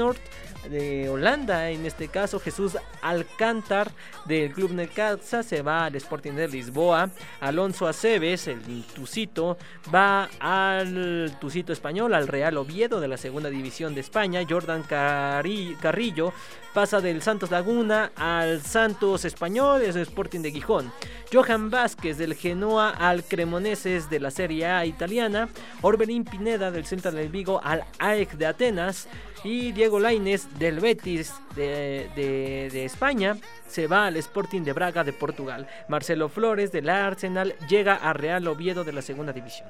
de 0.69 1.09
Holanda, 1.09 1.71
en 1.71 1.85
este 1.87 2.09
caso 2.09 2.41
Jesús 2.41 2.77
Alcántar 3.03 3.91
del 4.25 4.53
Club 4.53 4.73
Necaxa 4.73 5.43
se 5.43 5.63
va 5.63 5.85
al 5.85 5.95
Sporting 5.95 6.33
de 6.33 6.49
Lisboa, 6.49 7.11
Alonso 7.41 7.87
Aceves, 7.87 8.49
el 8.49 8.85
Tucito, 8.95 9.57
va 9.95 10.29
al 10.41 11.37
Tucito 11.41 11.73
español, 11.73 12.15
al 12.15 12.29
Real 12.29 12.57
Oviedo 12.57 13.01
de 13.01 13.09
la 13.09 13.19
segunda 13.19 13.51
división 13.51 13.95
de 13.95 14.01
España, 14.01 14.41
Jordan 14.49 14.83
Carrillo 14.83 16.33
pasa 16.75 17.01
del 17.01 17.23
Santos 17.23 17.53
Laguna 17.53 18.11
al 18.17 18.61
Santos 18.61 19.25
Español, 19.25 19.83
es 19.83 19.95
el 19.95 20.03
Sporting 20.03 20.41
de 20.41 20.51
Gijón. 20.51 20.93
Johan 21.33 21.71
Vázquez 21.71 22.19
del 22.19 22.35
Genoa 22.35 22.91
al 22.91 23.23
Cremoneses 23.23 24.11
de 24.11 24.19
la 24.19 24.33
Serie 24.33 24.67
A 24.67 24.85
italiana. 24.85 25.49
Orbelín 25.83 26.25
Pineda 26.25 26.73
del 26.73 26.85
Central 26.85 27.15
del 27.15 27.29
Vigo 27.29 27.61
al 27.63 27.85
AEK 28.01 28.33
de 28.33 28.47
Atenas. 28.47 29.09
Y 29.45 29.73
Diego 29.73 30.01
Lainez 30.01 30.49
del 30.59 30.81
Betis 30.81 31.35
de, 31.55 32.11
de, 32.17 32.85
España 32.85 33.37
se 33.69 33.87
va 33.87 34.07
al 34.07 34.17
Sporting 34.17 34.63
de 34.63 34.73
Braga 34.73 35.05
de 35.05 35.13
Portugal. 35.13 35.69
Marcelo 35.89 36.29
Flores 36.29 36.73
del 36.73 36.89
Arsenal 36.89 37.55
llega 37.69 37.95
a 37.95 38.13
Real 38.15 38.49
Oviedo 38.49 38.85
de 38.85 38.95
la 38.95 39.03
segunda 39.03 39.33
división. 39.33 39.69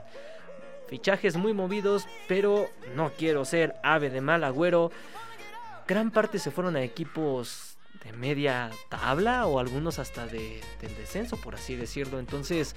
Fichajes 0.89 1.37
muy 1.37 1.53
movidos, 1.53 2.07
pero 2.29 2.71
no 2.95 3.11
quiero 3.19 3.45
ser 3.45 3.75
ave 3.83 4.11
de 4.11 4.21
mal 4.21 4.45
agüero 4.45 4.93
gran 5.87 6.11
parte 6.11 6.39
se 6.39 6.51
fueron 6.51 6.77
a 6.77 6.83
equipos 6.83 7.77
de 8.05 8.13
media 8.13 8.71
tabla 8.89 9.47
o 9.47 9.59
algunos 9.59 9.99
hasta 9.99 10.27
de, 10.27 10.61
del 10.81 10.95
descenso, 10.97 11.37
por 11.37 11.55
así 11.55 11.75
decirlo. 11.75 12.19
Entonces, 12.19 12.75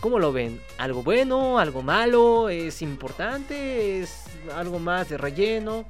¿cómo 0.00 0.18
lo 0.18 0.32
ven? 0.32 0.60
¿Algo 0.78 1.02
bueno? 1.02 1.58
¿Algo 1.58 1.82
malo? 1.82 2.48
¿Es 2.48 2.82
importante? 2.82 4.00
¿Es 4.00 4.24
algo 4.54 4.78
más 4.78 5.08
de 5.08 5.18
relleno? 5.18 5.86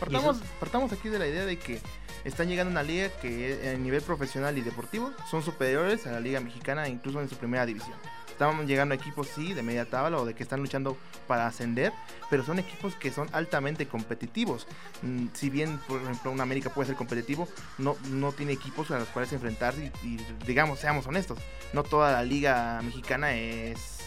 Partamos, 0.00 0.38
partamos 0.60 0.92
aquí 0.92 1.08
de 1.08 1.18
la 1.18 1.26
idea 1.26 1.44
de 1.44 1.58
que 1.58 1.80
están 2.24 2.48
llegando 2.48 2.70
a 2.70 2.72
una 2.72 2.82
liga 2.82 3.08
que 3.20 3.72
a 3.74 3.78
nivel 3.78 4.02
profesional 4.02 4.56
y 4.58 4.60
deportivo 4.60 5.12
son 5.30 5.42
superiores 5.42 6.06
a 6.06 6.12
la 6.12 6.20
liga 6.20 6.40
mexicana 6.40 6.88
incluso 6.88 7.20
en 7.20 7.28
su 7.28 7.36
primera 7.36 7.66
división. 7.66 7.96
Están 8.28 8.68
llegando 8.68 8.94
equipos, 8.94 9.26
sí, 9.26 9.52
de 9.52 9.64
media 9.64 9.84
tabla 9.84 10.18
o 10.18 10.24
de 10.24 10.32
que 10.32 10.44
están 10.44 10.60
luchando 10.60 10.96
para 11.26 11.48
ascender, 11.48 11.92
pero 12.30 12.44
son 12.44 12.60
equipos 12.60 12.94
que 12.94 13.10
son 13.10 13.28
altamente 13.32 13.88
competitivos. 13.88 14.68
Mm, 15.02 15.26
si 15.32 15.50
bien, 15.50 15.80
por 15.88 16.00
ejemplo, 16.00 16.30
un 16.30 16.40
América 16.40 16.70
puede 16.70 16.86
ser 16.86 16.94
competitivo, 16.94 17.48
no, 17.78 17.96
no 18.10 18.30
tiene 18.30 18.52
equipos 18.52 18.92
a 18.92 18.98
los 19.00 19.08
cuales 19.08 19.32
enfrentarse 19.32 19.90
y, 20.04 20.18
digamos, 20.46 20.78
seamos 20.78 21.04
honestos, 21.08 21.40
no 21.72 21.82
toda 21.82 22.12
la 22.12 22.22
liga 22.22 22.80
mexicana 22.84 23.34
es 23.34 23.97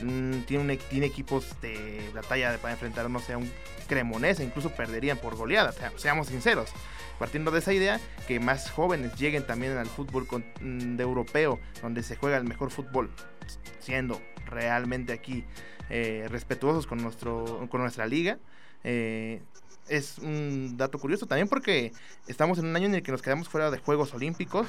mm, 0.00 0.40
tiene, 0.42 0.76
tiene 0.76 1.06
equipos 1.06 1.60
de 1.60 2.10
la 2.14 2.22
talla 2.22 2.56
para 2.58 2.74
enfrentar, 2.74 3.08
no 3.10 3.20
sé, 3.20 3.34
a 3.34 3.38
un 3.38 3.50
cremonés, 3.88 4.40
incluso 4.40 4.70
perderían 4.70 5.18
por 5.18 5.36
goleada, 5.36 5.72
seamos 5.96 6.26
sinceros 6.28 6.70
partiendo 7.18 7.50
de 7.50 7.60
esa 7.60 7.72
idea, 7.72 8.00
que 8.26 8.40
más 8.40 8.70
jóvenes 8.70 9.14
lleguen 9.16 9.46
también 9.46 9.76
al 9.76 9.86
fútbol 9.86 10.26
mm, 10.60 10.96
de 10.96 11.02
europeo, 11.02 11.58
donde 11.82 12.02
se 12.02 12.16
juega 12.16 12.36
el 12.36 12.44
mejor 12.44 12.70
fútbol, 12.70 13.10
siendo 13.80 14.20
realmente 14.46 15.12
aquí 15.12 15.44
eh, 15.88 16.26
respetuosos 16.28 16.86
con, 16.86 17.02
nuestro, 17.02 17.66
con 17.70 17.80
nuestra 17.80 18.06
liga. 18.06 18.38
Eh, 18.84 19.42
es 19.88 20.18
un 20.18 20.76
dato 20.76 20.98
curioso 20.98 21.26
también 21.26 21.48
porque 21.48 21.92
estamos 22.26 22.58
en 22.58 22.66
un 22.66 22.76
año 22.76 22.86
en 22.86 22.94
el 22.94 23.02
que 23.02 23.12
nos 23.12 23.22
quedamos 23.22 23.48
fuera 23.48 23.70
de 23.70 23.78
Juegos 23.78 24.14
Olímpicos 24.14 24.66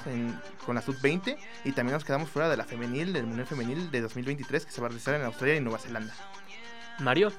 con 0.66 0.76
la 0.76 0.82
Sub-20 0.82 1.38
y 1.66 1.72
también 1.72 1.94
nos 1.94 2.06
quedamos 2.06 2.30
fuera 2.30 2.50
de 2.50 2.58
la 2.58 2.64
femenil, 2.64 3.14
del 3.14 3.26
Mundial 3.26 3.48
Femenil 3.48 3.92
de 3.92 4.02
2023 4.02 4.66
que 4.66 4.72
se 4.72 4.82
va 4.82 4.88
a 4.88 4.90
realizar 4.90 5.16
en 5.16 5.24
Australia 5.24 5.56
y 5.56 5.62
Nueva 5.62 5.80
Zelanda. 5.80 6.14
Mario. 7.00 7.32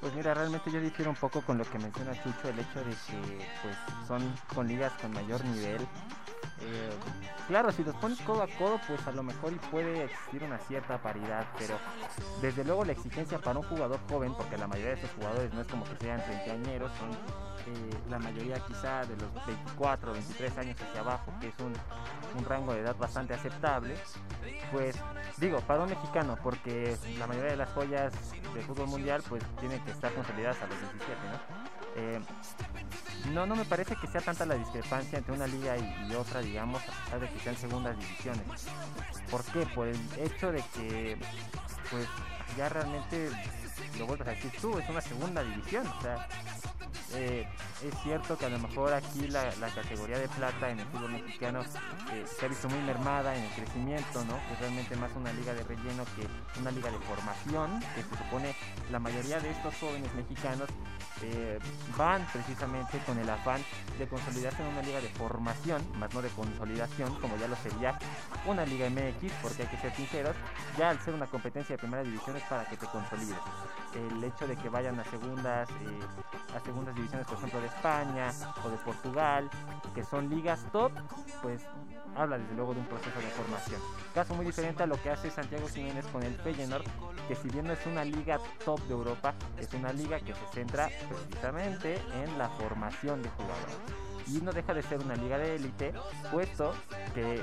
Pues 0.00 0.14
mira, 0.14 0.34
realmente 0.34 0.70
yo 0.70 0.80
difiero 0.80 1.10
un 1.10 1.16
poco 1.16 1.40
con 1.40 1.56
lo 1.56 1.64
que 1.64 1.78
menciona 1.78 2.12
Chucho, 2.22 2.48
el 2.48 2.58
hecho 2.58 2.80
de 2.80 2.90
que 2.90 3.46
pues 3.62 3.76
son 4.06 4.22
con 4.54 4.68
ligas 4.68 4.92
con 5.00 5.10
mayor 5.12 5.42
nivel 5.46 5.80
Eh, 6.60 6.90
claro, 7.46 7.70
si 7.70 7.84
los 7.84 7.94
pones 7.96 8.20
codo 8.22 8.42
a 8.42 8.48
codo, 8.48 8.80
pues 8.86 9.06
a 9.06 9.12
lo 9.12 9.22
mejor 9.22 9.52
y 9.52 9.56
puede 9.70 10.04
existir 10.04 10.42
una 10.42 10.58
cierta 10.58 11.00
paridad, 11.00 11.46
pero 11.58 11.78
desde 12.40 12.64
luego 12.64 12.84
la 12.84 12.92
exigencia 12.92 13.38
para 13.38 13.58
un 13.58 13.66
jugador 13.66 14.00
joven, 14.08 14.34
porque 14.34 14.56
la 14.56 14.66
mayoría 14.66 14.94
de 14.94 14.96
estos 14.96 15.10
jugadores 15.12 15.52
no 15.52 15.60
es 15.60 15.66
como 15.68 15.84
que 15.84 15.96
sean 15.96 16.22
treintañeros, 16.24 16.90
son 16.98 17.10
eh, 17.12 17.90
la 18.08 18.18
mayoría 18.18 18.56
quizá 18.66 19.04
de 19.04 19.16
los 19.16 19.46
24 19.46 20.10
o 20.10 20.14
23 20.14 20.58
años 20.58 20.76
hacia 20.80 21.00
abajo, 21.00 21.32
que 21.40 21.48
es 21.48 21.58
un, 21.60 21.72
un 22.38 22.44
rango 22.44 22.72
de 22.72 22.80
edad 22.80 22.96
bastante 22.96 23.34
aceptable, 23.34 23.94
pues 24.72 24.96
digo, 25.36 25.60
para 25.60 25.82
un 25.82 25.90
mexicano, 25.90 26.38
porque 26.42 26.96
la 27.18 27.26
mayoría 27.26 27.50
de 27.50 27.56
las 27.56 27.70
joyas 27.70 28.12
del 28.54 28.64
fútbol 28.64 28.88
mundial 28.88 29.22
pues 29.28 29.42
tienen 29.60 29.80
que 29.84 29.90
estar 29.90 30.12
consolidadas 30.14 30.60
a 30.62 30.66
los 30.66 30.80
17, 30.80 31.14
¿no? 31.32 31.85
Eh, 31.98 32.20
no, 33.32 33.46
no 33.46 33.56
me 33.56 33.64
parece 33.64 33.96
que 33.96 34.06
sea 34.06 34.20
tanta 34.20 34.44
la 34.44 34.54
discrepancia 34.54 35.18
entre 35.18 35.34
una 35.34 35.46
liga 35.46 35.76
y, 35.78 36.14
otra, 36.14 36.40
digamos, 36.40 36.82
a 36.82 37.04
pesar 37.04 37.20
de 37.20 37.28
que 37.30 37.40
sean 37.40 37.56
segundas 37.56 37.98
divisiones. 37.98 38.66
¿Por 39.30 39.42
qué? 39.44 39.66
Por 39.74 39.88
el 39.88 39.98
hecho 40.18 40.52
de 40.52 40.62
que, 40.74 41.16
pues, 41.90 42.06
ya 42.56 42.68
realmente, 42.68 43.30
lo 43.98 44.06
vuelves 44.06 44.28
a 44.28 44.30
decir 44.32 44.52
tú, 44.60 44.78
es 44.78 44.88
una 44.88 45.00
segunda 45.00 45.42
división. 45.42 45.86
O 45.86 46.02
sea, 46.02 46.28
eh, 47.14 47.46
es 47.82 47.94
cierto 48.02 48.36
que 48.36 48.46
a 48.46 48.48
lo 48.48 48.58
mejor 48.58 48.92
aquí 48.92 49.28
la, 49.28 49.50
categoría 49.74 50.18
de 50.18 50.28
plata 50.28 50.70
en 50.70 50.80
el 50.80 50.86
fútbol 50.86 51.12
mexicano 51.12 51.62
eh, 52.12 52.24
se 52.26 52.46
ha 52.46 52.48
visto 52.48 52.68
muy 52.68 52.80
mermada 52.80 53.34
en 53.36 53.44
el 53.44 53.50
crecimiento, 53.50 54.24
¿no? 54.24 54.36
Es 54.52 54.58
realmente 54.60 54.96
más 54.96 55.10
una 55.14 55.32
liga 55.32 55.54
de 55.54 55.62
relleno 55.62 56.04
que 56.16 56.26
una 56.60 56.70
liga 56.70 56.90
de 56.90 56.98
formación, 56.98 57.80
que 57.94 58.02
se 58.02 58.24
supone 58.24 58.54
la 58.90 58.98
mayoría 58.98 59.38
de 59.40 59.50
estos 59.50 59.74
jóvenes 59.76 60.12
mexicanos 60.14 60.68
eh, 61.22 61.58
van 61.96 62.26
precisamente 62.32 62.98
con 63.06 63.18
el 63.18 63.28
afán 63.28 63.62
de 63.98 64.06
consolidarse 64.06 64.62
en 64.62 64.68
una 64.68 64.82
liga 64.82 65.00
de 65.00 65.08
formación, 65.10 65.82
más 65.98 66.12
no 66.12 66.22
de 66.22 66.28
consolidación, 66.30 67.14
como 67.20 67.36
ya 67.36 67.48
lo 67.48 67.56
sería 67.56 67.98
una 68.46 68.66
liga 68.66 68.88
MX, 68.90 69.32
porque 69.42 69.62
hay 69.62 69.68
que 69.68 69.78
ser 69.78 69.94
sinceros, 69.94 70.36
ya 70.76 70.90
al 70.90 71.00
ser 71.00 71.14
una 71.14 71.26
competencia 71.26 71.74
de 71.74 71.78
primera 71.78 72.02
división 72.02 72.36
es 72.36 72.42
para 72.44 72.64
que 72.66 72.76
te 72.76 72.86
consolides. 72.86 73.36
El 73.94 74.22
hecho 74.22 74.46
de 74.46 74.56
que 74.56 74.68
vayan 74.68 74.98
a 75.00 75.04
segundas, 75.04 75.68
a 76.54 76.60
segundas 76.60 76.94
divisiones, 76.94 77.26
por 77.26 77.38
ejemplo, 77.38 77.60
de 77.60 77.66
España 77.66 78.32
o 78.64 78.68
de 78.68 78.76
Portugal, 78.78 79.50
que 79.94 80.04
son 80.04 80.28
ligas 80.28 80.64
top, 80.72 80.92
pues 81.42 81.62
habla 82.16 82.38
desde 82.38 82.54
luego 82.54 82.74
de 82.74 82.80
un 82.80 82.86
proceso 82.86 83.18
de 83.18 83.26
formación. 83.28 83.80
Caso 84.14 84.34
muy 84.34 84.46
diferente 84.46 84.82
a 84.82 84.86
lo 84.86 85.00
que 85.00 85.10
hace 85.10 85.30
Santiago 85.30 85.68
Jiménez 85.68 86.06
con 86.06 86.22
el 86.22 86.34
Feyenoord, 86.36 86.84
que 87.28 87.34
si 87.34 87.48
bien 87.48 87.66
no 87.66 87.72
es 87.72 87.86
una 87.86 88.04
liga 88.04 88.38
top 88.64 88.80
de 88.82 88.92
Europa, 88.92 89.34
es 89.58 89.72
una 89.74 89.92
liga 89.92 90.18
que 90.20 90.34
se 90.34 90.46
centra 90.52 90.88
precisamente 91.08 92.00
en 92.22 92.38
la 92.38 92.48
formación 92.48 93.22
de 93.22 93.30
jugadores. 93.30 93.76
Y 94.28 94.40
no 94.40 94.52
deja 94.52 94.74
de 94.74 94.82
ser 94.82 94.98
una 95.00 95.14
liga 95.14 95.38
de 95.38 95.54
élite, 95.54 95.92
puesto 96.32 96.74
que 97.14 97.40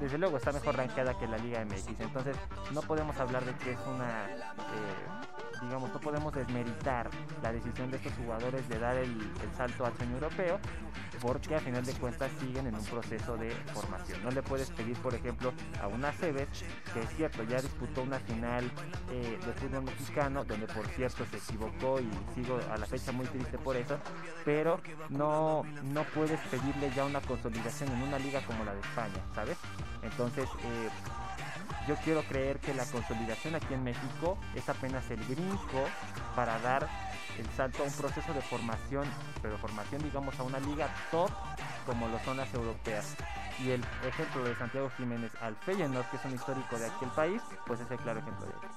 desde 0.00 0.18
luego 0.18 0.36
está 0.36 0.50
mejor 0.52 0.76
rankeada 0.76 1.16
que 1.18 1.28
la 1.28 1.38
Liga 1.38 1.64
MX. 1.64 2.00
Entonces 2.00 2.36
no 2.72 2.82
podemos 2.82 3.16
hablar 3.18 3.44
de 3.44 3.54
que 3.54 3.72
es 3.72 3.78
una... 3.86 4.28
Eh, 4.28 5.33
digamos, 5.64 5.92
no 5.92 6.00
podemos 6.00 6.32
desmeritar 6.32 7.10
la 7.42 7.52
decisión 7.52 7.90
de 7.90 7.96
estos 7.96 8.12
jugadores 8.14 8.68
de 8.68 8.78
dar 8.78 8.96
el, 8.96 9.30
salto 9.56 9.84
al 9.84 9.96
sueño 9.96 10.14
europeo, 10.14 10.58
porque 11.20 11.54
a 11.54 11.60
final 11.60 11.84
de 11.84 11.92
cuentas 11.94 12.30
siguen 12.40 12.66
en 12.66 12.74
un 12.74 12.84
proceso 12.84 13.36
de 13.36 13.50
formación. 13.72 14.22
No 14.22 14.30
le 14.30 14.42
puedes 14.42 14.70
pedir, 14.70 14.96
por 14.98 15.14
ejemplo, 15.14 15.52
a 15.82 15.86
una 15.86 16.12
Cebes, 16.12 16.48
que 16.92 17.00
es 17.00 17.08
cierto, 17.16 17.42
ya 17.44 17.60
disputó 17.60 18.02
una 18.02 18.18
final 18.20 18.70
eh, 19.10 19.38
de 19.44 19.52
fútbol 19.54 19.82
mexicano, 19.84 20.44
donde 20.44 20.66
por 20.66 20.86
cierto 20.88 21.24
se 21.30 21.36
equivocó 21.36 22.00
y 22.00 22.10
sigo 22.34 22.58
a 22.70 22.76
la 22.76 22.86
fecha 22.86 23.12
muy 23.12 23.26
triste 23.26 23.58
por 23.58 23.76
eso, 23.76 23.98
pero 24.44 24.80
no, 25.08 25.62
no 25.84 26.04
puedes 26.14 26.40
pedirle 26.48 26.90
ya 26.94 27.04
una 27.04 27.20
consolidación 27.20 27.90
en 27.92 28.02
una 28.02 28.18
liga 28.18 28.40
como 28.46 28.64
la 28.64 28.74
de 28.74 28.80
España, 28.80 29.22
¿sabes? 29.34 29.56
Entonces, 30.02 30.48
eh, 30.64 30.88
yo 31.86 31.96
quiero 31.96 32.22
creer 32.22 32.58
que 32.58 32.74
la 32.74 32.84
consolidación 32.86 33.54
aquí 33.54 33.74
en 33.74 33.84
México 33.84 34.38
es 34.54 34.68
apenas 34.68 35.10
el 35.10 35.20
brinco 35.20 35.84
para 36.34 36.58
dar 36.60 36.88
el 37.38 37.46
salto 37.56 37.82
a 37.82 37.86
un 37.86 37.92
proceso 37.92 38.32
de 38.32 38.40
formación, 38.40 39.06
pero 39.42 39.58
formación 39.58 40.02
digamos 40.02 40.38
a 40.38 40.44
una 40.44 40.60
liga 40.60 40.88
top 41.10 41.30
como 41.86 42.08
lo 42.08 42.18
son 42.20 42.36
las 42.36 42.52
europeas. 42.54 43.16
Y 43.62 43.70
el 43.70 43.84
ejemplo 44.06 44.44
de 44.44 44.56
Santiago 44.56 44.90
Jiménez 44.96 45.32
al 45.40 45.54
Feyenoord, 45.56 46.06
que 46.10 46.16
es 46.16 46.24
un 46.24 46.34
histórico 46.34 46.78
de 46.78 46.86
aquel 46.86 47.08
país, 47.10 47.42
pues 47.66 47.80
es 47.80 47.90
el 47.90 47.98
claro 47.98 48.20
ejemplo 48.20 48.46
de 48.46 48.52
ello. 48.52 48.68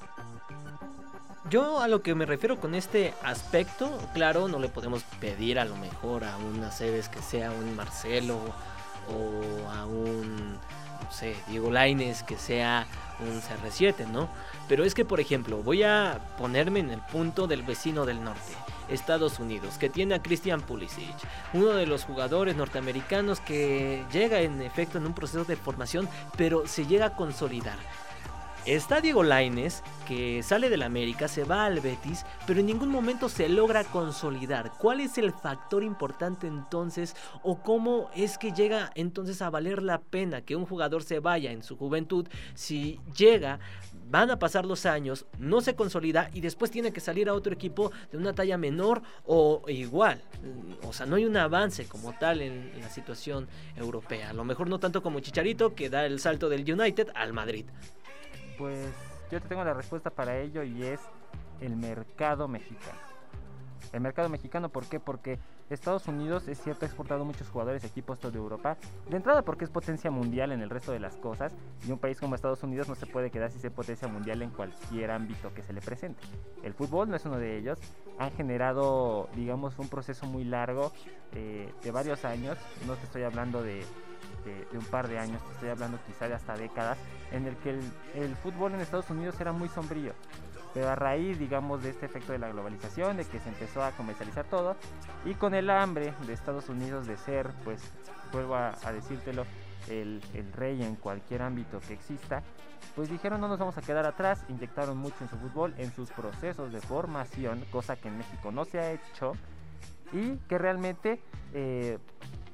Yo 1.50 1.80
a 1.80 1.88
lo 1.88 2.02
que 2.02 2.14
me 2.14 2.26
refiero 2.26 2.60
con 2.60 2.76
este 2.76 3.14
aspecto, 3.24 3.98
claro, 4.14 4.50
no 4.50 4.60
le 4.60 4.68
podemos 4.68 5.04
pedir 5.22 5.60
a 5.60 5.66
lo 5.66 5.78
mejor 5.78 6.26
a 6.26 6.36
una 6.38 6.72
Cebes 6.72 7.08
que 7.08 7.22
sea 7.22 7.52
un 7.52 7.76
Marcelo 7.76 8.38
o 9.10 9.70
a 9.72 9.86
un 9.86 10.60
no 11.04 11.12
sé, 11.12 11.36
Diego 11.48 11.72
Laines 11.72 12.24
que 12.24 12.38
sea 12.38 12.88
un 13.20 13.42
CR7, 13.42 14.08
¿no? 14.08 14.30
Pero 14.68 14.84
es 14.84 14.94
que, 14.94 15.06
por 15.06 15.20
ejemplo, 15.20 15.58
voy 15.64 15.84
a 15.84 16.20
ponerme 16.38 16.80
en 16.80 16.92
el 16.92 17.02
punto 17.02 17.48
del 17.48 17.64
vecino 17.64 18.06
del 18.06 18.24
norte. 18.24 18.54
Estados 18.90 19.40
Unidos, 19.40 19.78
que 19.78 19.90
tiene 19.90 20.16
a 20.16 20.22
Christian 20.22 20.62
Pulisic, 20.62 21.16
uno 21.54 21.68
de 21.68 21.86
los 21.86 22.06
jugadores 22.06 22.56
norteamericanos 22.56 23.40
que 23.42 24.06
llega 24.12 24.40
en 24.40 24.62
efecto 24.62 24.98
en 24.98 25.06
un 25.06 25.14
proceso 25.14 25.44
de 25.44 25.56
formación, 25.56 26.08
pero 26.38 26.68
se 26.68 26.86
llega 26.86 27.08
a 27.08 27.16
consolidar. 27.16 27.78
Está 28.68 29.00
Diego 29.00 29.24
Laines, 29.24 29.82
que 30.06 30.44
sale 30.44 30.70
del 30.70 30.84
América, 30.84 31.30
se 31.30 31.46
va 31.46 31.64
al 31.64 31.80
Betis, 31.80 32.26
pero 32.46 32.60
en 32.60 32.66
ningún 32.66 32.90
momento 32.90 33.30
se 33.30 33.48
logra 33.48 33.86
consolidar. 33.86 34.74
¿Cuál 34.78 35.00
es 35.00 35.18
el 35.18 35.32
factor 35.32 35.84
importante 35.84 36.48
entonces? 36.48 37.16
¿O 37.44 37.64
cómo 37.64 38.10
es 38.14 38.38
que 38.38 38.52
llega 38.52 38.92
entonces 38.96 39.42
a 39.42 39.50
valer 39.50 39.82
la 39.82 40.02
pena 40.02 40.42
que 40.42 40.58
un 40.58 40.66
jugador 40.66 41.04
se 41.04 41.22
vaya 41.22 41.54
en 41.54 41.64
su 41.64 41.78
juventud 41.78 42.28
si 42.56 43.00
llega 43.16 43.62
van 44.10 44.32
a 44.32 44.40
pasar 44.40 44.66
los 44.66 44.86
años, 44.86 45.26
no 45.38 45.62
se 45.62 45.76
consolida 45.76 46.30
y 46.34 46.42
después 46.42 46.72
tiene 46.72 46.92
que 46.92 47.00
salir 47.00 47.30
a 47.30 47.34
otro 47.34 47.54
equipo 47.54 47.92
de 48.12 48.18
una 48.18 48.34
talla 48.34 48.58
menor 48.58 49.02
o 49.26 49.64
igual. 49.68 50.22
O 50.84 50.94
sea, 50.94 51.06
no 51.06 51.16
hay 51.16 51.26
un 51.26 51.38
avance 51.38 51.86
como 51.86 52.14
tal 52.14 52.42
en, 52.42 52.72
la 52.82 52.90
situación 52.90 53.48
europea. 53.76 54.30
A 54.30 54.34
lo 54.34 54.44
mejor 54.44 54.70
no 54.70 54.80
tanto 54.80 55.02
como 55.02 55.20
Chicharito 55.20 55.74
que 55.74 55.90
da 55.90 56.06
el 56.06 56.20
salto 56.20 56.50
del 56.50 56.70
United 56.70 57.10
al 57.16 57.34
Madrid. 57.34 57.66
Pues 58.58 58.94
yo 59.32 59.42
te 59.42 59.48
tengo 59.48 59.64
la 59.64 59.74
respuesta 59.74 60.10
para 60.10 60.38
ello 60.38 60.64
y 60.64 60.84
es 60.84 61.02
el 61.62 61.76
mercado 61.76 62.48
mexicano. 62.48 62.98
El 63.94 64.02
mercado 64.02 64.28
mexicano, 64.30 64.70
¿por 64.70 64.86
qué? 64.86 65.00
Porque 65.00 65.40
Estados 65.70 66.08
Unidos 66.08 66.48
es 66.48 66.62
cierto 66.62 66.86
ha 66.86 66.88
exportado 66.88 67.26
muchos 67.26 67.50
jugadores 67.50 67.84
a 67.84 67.88
equipos 67.88 68.20
de 68.20 68.38
Europa. 68.38 68.78
De 69.10 69.18
entrada 69.18 69.44
porque 69.44 69.66
es 69.66 69.70
potencia 69.70 70.12
mundial 70.12 70.52
en 70.52 70.62
el 70.62 70.70
resto 70.70 70.92
de 70.92 71.00
las 71.00 71.16
cosas 71.18 71.54
y 71.86 71.92
un 71.92 72.00
país 72.00 72.20
como 72.20 72.36
Estados 72.36 72.64
Unidos 72.64 72.88
no 72.90 72.96
se 72.96 73.06
puede 73.06 73.30
quedar 73.32 73.52
sin 73.52 73.62
ser 73.62 73.72
potencia 73.72 74.08
mundial 74.08 74.42
en 74.42 74.50
cualquier 74.50 75.12
ámbito 75.12 75.54
que 75.54 75.64
se 75.64 75.74
le 75.74 75.82
presente. 75.82 76.22
El 76.64 76.74
fútbol 76.74 77.10
no 77.10 77.16
es 77.16 77.26
uno 77.26 77.38
de 77.38 77.58
ellos. 77.58 77.80
Han 78.20 78.32
generado, 78.32 79.30
digamos, 79.36 79.78
un 79.80 79.90
proceso 79.90 80.26
muy 80.26 80.44
largo 80.44 80.92
eh, 81.34 81.74
de 81.84 81.92
varios 81.92 82.26
años. 82.26 82.58
No 82.86 82.96
te 82.96 83.06
estoy 83.06 83.24
hablando 83.24 83.62
de 83.62 83.86
de, 84.48 84.78
un 84.78 84.86
par 84.86 85.08
de 85.08 85.20
años, 85.20 85.42
estoy 85.54 85.70
hablando 85.70 86.00
quizá 86.06 86.28
de 86.28 86.36
hasta 86.36 86.56
décadas, 86.56 86.98
en 87.32 87.46
el 87.46 87.56
que 87.58 87.80
el, 88.16 88.36
fútbol 88.38 88.74
en 88.74 88.82
Estados 88.82 89.10
Unidos 89.10 89.40
era 89.40 89.52
muy 89.52 89.70
sombrío. 89.70 90.14
Pero 90.74 90.90
a 90.90 90.96
raíz, 90.96 91.40
digamos, 91.40 91.82
de 91.82 91.90
este 91.90 92.06
efecto 92.06 92.32
de 92.32 92.40
la 92.40 92.50
globalización, 92.50 93.18
de 93.18 93.26
que 93.26 93.40
se 93.40 93.50
empezó 93.50 93.84
a 93.84 93.92
comercializar 93.92 94.46
todo, 94.46 94.76
y 95.26 95.34
con 95.34 95.54
el 95.54 95.70
hambre 95.70 96.14
de 96.26 96.34
Estados 96.34 96.70
Unidos 96.70 97.08
de 97.08 97.18
ser, 97.18 97.52
pues, 97.64 97.82
vuelvo 98.32 98.56
a, 98.56 98.74
decírtelo, 98.92 99.46
el, 99.90 100.22
el, 100.34 100.52
rey 100.54 100.84
en 100.84 100.96
cualquier 100.96 101.42
ámbito 101.42 101.80
que 101.80 101.94
exista, 101.94 102.44
pues 102.96 103.10
dijeron 103.10 103.40
no 103.40 103.48
nos 103.48 103.60
vamos 103.60 103.78
a 103.78 103.82
quedar 103.82 104.06
atrás, 104.06 104.44
inyectaron 104.50 104.98
mucho 104.98 105.16
en 105.22 105.30
su 105.30 105.38
fútbol, 105.38 105.74
en 105.78 105.92
sus 105.94 106.12
procesos 106.12 106.74
de 106.74 106.82
formación, 106.82 107.64
cosa 107.72 107.96
que 107.96 108.10
en 108.10 108.18
México 108.18 108.52
no 108.52 108.66
se 108.66 108.80
ha 108.80 108.92
hecho, 108.92 109.34
y 110.12 110.38
que 110.50 110.58
realmente 110.58 111.22
eh, 111.54 112.00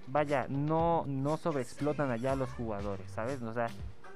vaya, 0.08 0.48
no, 0.50 1.06
no 1.08 1.38
sobreexplotan 1.38 2.12
allá 2.12 2.36
los 2.36 2.52
jugadores, 2.54 3.10
¿sabes? 3.12 3.42
O 3.42 3.54
sea, 3.54 3.68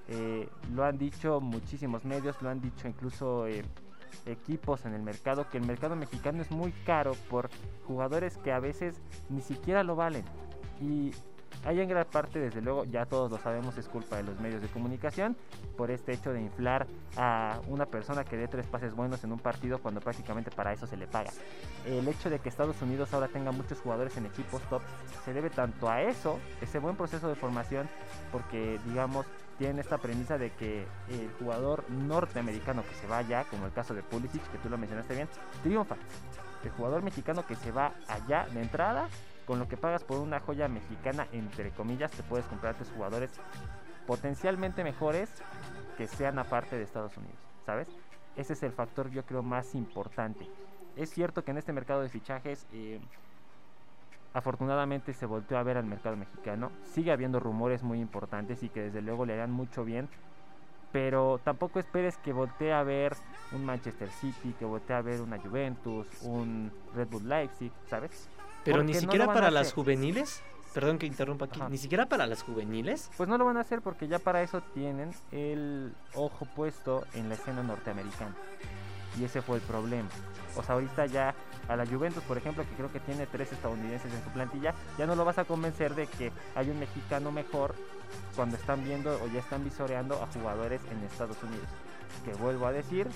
eh, 0.08 0.47
lo 0.73 0.86
han 0.86 0.97
dicho 0.97 1.41
muchísimos 1.41 2.06
medios, 2.06 2.41
lo 2.41 2.50
han 2.50 2.62
dicho 2.62 2.88
incluso 2.88 3.47
eh, 3.47 3.63
equipos 4.26 4.86
en 4.86 4.93
el 4.93 5.02
mercado, 5.02 5.50
que 5.50 5.58
el 5.58 5.65
mercado 5.65 5.95
mexicano 5.95 6.41
es 6.41 6.52
muy 6.52 6.71
caro 6.86 7.13
por 7.30 7.50
jugadores 7.86 8.38
que 8.38 8.52
a 8.52 8.60
veces 8.60 9.02
ni 9.30 9.41
siquiera 9.41 9.84
lo 9.84 9.95
valen. 9.95 10.23
Y 10.82 11.12
hay 11.67 11.82
en 11.82 11.89
gran 11.89 12.06
parte, 12.06 12.39
desde 12.39 12.62
luego, 12.62 12.86
ya 12.86 13.06
todos 13.06 13.30
lo 13.30 13.38
sabemos, 13.39 13.77
es 13.77 13.89
culpa 13.89 14.15
de 14.15 14.23
los 14.23 14.39
medios 14.39 14.62
de 14.62 14.69
comunicación 14.69 15.36
por 15.75 15.91
este 15.91 16.13
hecho 16.13 16.32
de 16.32 16.41
inflar 16.41 16.88
a 17.17 17.60
una 17.67 17.86
persona 17.86 18.23
que 18.23 18.38
dé 18.38 18.47
tres 18.47 18.65
pases 18.67 18.95
buenos 18.95 19.21
en 19.25 19.34
un 19.34 19.39
partido 19.39 19.80
cuando 19.80 19.99
prácticamente 19.99 20.49
para 20.49 20.72
eso 20.72 20.88
se 20.88 20.95
le 20.95 21.07
paga. 21.07 21.30
El 21.86 22.07
hecho 22.07 22.30
de 22.30 22.39
que 22.39 22.47
Estados 22.47 22.82
Unidos 22.82 23.13
ahora 23.13 23.28
tenga 23.28 23.51
muchos 23.51 23.82
jugadores 23.82 24.15
en 24.15 24.28
equipos 24.28 24.61
top 24.70 24.82
se 25.26 25.34
debe 25.34 25.49
tanto 25.49 25.89
a 25.89 26.01
eso, 26.01 26.39
ese 26.61 26.80
buen 26.80 26.95
proceso 26.95 27.28
de 27.28 27.36
formación, 27.36 27.89
porque 28.32 28.80
digamos 28.86 29.26
tienen 29.57 29.80
esta 29.80 29.97
premisa 29.97 30.38
de 30.38 30.51
que 30.51 30.88
el 31.09 31.30
jugador 31.38 31.84
norteamericano 31.89 32.82
que 32.84 32.95
se 32.95 33.07
vaya, 33.07 33.43
como 33.49 33.65
el 33.65 33.74
caso 33.74 33.93
de 33.93 34.03
Pulisic, 34.03 34.41
que 34.51 34.57
tú 34.59 34.70
lo 34.70 34.78
mencionaste 34.78 35.15
bien, 35.15 35.28
triunfa. 35.63 35.97
El 36.63 36.70
jugador 36.72 37.03
mexicano 37.03 37.45
que 37.45 37.55
se 37.55 37.72
va 37.72 37.93
allá 38.07 38.47
de 38.53 38.61
entrada 38.61 39.09
con 39.48 39.60
lo 39.60 39.68
que 39.70 39.78
pagas 39.78 40.04
por 40.04 40.20
una 40.20 40.41
joya 40.41 40.68
mexicana, 40.68 41.26
entre 41.32 41.72
comillas, 41.72 42.12
te 42.12 42.22
puedes 42.22 42.45
comprar 42.48 42.76
tus 42.76 42.89
jugadores 42.91 43.32
potencialmente 44.06 44.84
mejores 44.84 45.32
que 45.98 46.06
sean 46.06 46.38
aparte 46.38 46.78
de 46.78 46.84
Estados 46.84 47.16
Unidos, 47.18 47.39
¿sabes? 47.66 47.88
Ese 48.36 48.54
es 48.54 48.64
el 48.64 48.74
factor 48.74 49.10
yo 49.10 49.26
creo 49.26 49.41
más 49.41 49.74
importante. 49.74 50.45
Es 50.98 51.12
cierto 51.12 51.43
que 51.43 51.52
en 51.52 51.58
este 51.58 51.72
mercado 51.72 52.02
de 52.02 52.10
fichajes 52.10 52.68
eh, 52.74 53.00
afortunadamente 54.34 55.14
se 55.14 55.26
volteó 55.26 55.58
a 55.58 55.64
ver 55.64 55.78
al 55.78 55.86
mercado 55.86 56.18
mexicano. 56.18 56.72
Sigue 56.84 57.12
habiendo 57.12 57.39
rumores 57.39 57.84
muy 57.84 58.00
importantes 58.02 58.64
y 58.64 58.70
que 58.70 58.82
desde 58.82 59.02
luego 59.02 59.26
le 59.26 59.34
harán 59.34 59.52
mucho 59.52 59.86
bien. 59.86 60.10
Pero 60.91 61.39
tampoco 61.43 61.80
esperes 61.80 62.18
que 62.18 62.34
voltee 62.34 62.74
a 62.74 62.84
ver 62.84 63.16
un 63.52 63.66
Manchester 63.66 64.10
City, 64.10 64.54
que 64.58 64.66
voltee 64.66 64.95
a 64.95 65.02
ver 65.02 65.22
una 65.22 65.39
Juventus, 65.39 66.08
un 66.24 66.72
Red 66.95 67.08
Bull 67.10 67.28
Leipzig, 67.28 67.72
¿sabes? 67.88 68.30
Pero 68.64 68.84
ni 68.84 68.93
siquiera 68.93 69.28
para 69.28 69.51
las 69.51 69.74
juveniles. 69.74 70.41
Perdón 70.74 70.99
que 70.99 71.05
interrumpa 71.08 71.45
aquí. 71.45 71.60
Ni 71.70 71.78
siquiera 71.78 72.05
para 72.05 72.28
las 72.28 72.43
juveniles. 72.43 73.10
Pues 73.18 73.28
no 73.28 73.38
lo 73.38 73.45
van 73.45 73.58
a 73.58 73.62
hacer 73.62 73.82
porque 73.82 74.08
ya 74.08 74.20
para 74.20 74.43
eso 74.43 74.62
tienen 74.74 75.12
el 75.32 75.93
ojo 76.14 76.45
puesto 76.55 77.05
en 77.14 77.30
la 77.30 77.36
escena 77.36 77.64
norteamericana. 77.64 78.36
Y 79.20 79.24
ese 79.24 79.41
fue 79.41 79.58
el 79.58 79.64
problema. 79.64 80.10
O 80.55 80.64
sea, 80.64 80.76
ahorita 80.76 81.08
ya 81.08 81.34
a 81.68 81.76
la 81.76 81.86
Juventus, 81.86 82.24
por 82.24 82.38
ejemplo, 82.38 82.64
que 82.64 82.76
creo 82.76 82.91
que 82.91 82.99
tiene 82.99 83.26
tres 83.26 83.51
estadounidenses 83.51 84.14
en 84.14 84.24
su 84.24 84.30
plantilla, 84.30 84.74
ya 84.97 85.05
no 85.08 85.16
lo 85.16 85.26
vas 85.26 85.38
a 85.38 85.45
convencer 85.45 85.95
de 85.95 86.08
que 86.08 86.32
hay 86.55 86.70
un 86.70 86.80
mexicano 86.80 87.32
mejor 87.32 87.74
cuando 88.36 88.55
están 88.55 88.84
viendo 88.84 89.20
o 89.24 89.28
ya 89.28 89.39
están 89.39 89.64
visoreando 89.64 90.22
a 90.22 90.28
jugadores 90.28 90.82
en 90.91 91.03
Estados 91.03 91.41
Unidos. 91.41 91.68
Que 92.26 92.34
vuelvo 92.34 92.68
a 92.68 92.72
decir, 92.72 93.08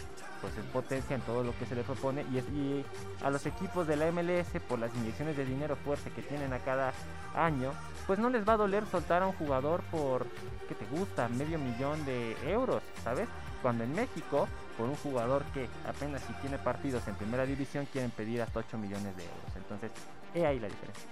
pues 0.42 0.58
es 0.58 0.66
potencia 0.66 1.16
en 1.16 1.22
todo 1.22 1.44
lo 1.44 1.58
que 1.58 1.66
se 1.66 1.76
le 1.76 1.84
propone 1.84 2.24
y, 2.24 2.84
a 3.24 3.30
los 3.30 3.46
equipos 3.46 3.88
de 3.88 3.96
la 3.96 4.12
MLS 4.12 4.62
por 4.68 4.80
las 4.80 4.94
inyecciones 4.96 5.38
de 5.38 5.46
dinero 5.46 5.76
fuerte 5.76 6.10
que 6.12 6.22
tienen 6.22 6.54
a 6.54 6.60
cada 6.60 6.94
año, 7.36 7.72
pues 8.08 8.20
no 8.20 8.30
les 8.30 8.48
va 8.48 8.54
a 8.54 8.58
doler 8.58 8.86
soltar 8.88 9.22
a 9.22 9.28
un 9.28 9.34
jugador 9.34 9.82
por, 9.92 10.26
que 10.68 10.76
te 10.76 10.86
gusta? 10.88 11.28
Medio 11.30 11.60
millón 11.60 12.04
de 12.06 12.36
euros, 12.50 12.82
¿sabes? 13.04 13.28
Cuando 13.62 13.84
en 13.84 13.94
México, 13.94 14.48
por 14.78 14.90
un 14.90 14.96
jugador 14.96 15.44
que 15.54 15.68
apenas 15.88 16.22
si 16.24 16.34
tiene 16.34 16.58
partidos 16.58 17.08
en 17.08 17.16
primera 17.16 17.46
división, 17.46 17.88
quieren 17.92 18.10
pedir 18.12 18.42
hasta 18.42 18.60
8 18.60 18.78
millones 18.78 19.16
de 19.16 19.24
euros. 19.24 19.56
Entonces, 19.56 19.92
he 20.34 20.46
ahí 20.46 20.60
la 20.60 20.68
diferencia. 20.68 21.06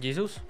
Jesús. 0.00 0.40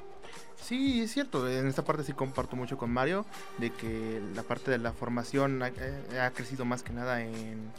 Sí, 0.63 1.03
es 1.03 1.13
cierto. 1.13 1.49
En 1.49 1.67
esta 1.67 1.85
parte 1.85 2.05
sí 2.05 2.13
comparto 2.13 2.55
mucho 2.57 2.79
con 2.79 2.91
Mario 2.91 3.27
de 3.59 3.71
que 3.71 4.21
la 4.35 4.43
parte 4.43 4.71
de 4.71 4.79
la 4.79 4.93
formación 4.93 5.63
ha, 5.63 5.69
eh, 5.69 6.31
crecido 6.35 6.65
más 6.65 6.83
que 6.83 6.93
nada 6.93 7.23
en, 7.23 7.71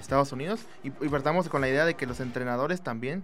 Estados 0.00 0.32
Unidos. 0.32 0.60
Y, 0.82 0.90
partamos 0.90 1.48
con 1.48 1.60
la 1.60 1.68
idea 1.68 1.84
de 1.84 1.94
que 1.94 2.06
los 2.06 2.20
entrenadores 2.20 2.80
también. 2.82 3.22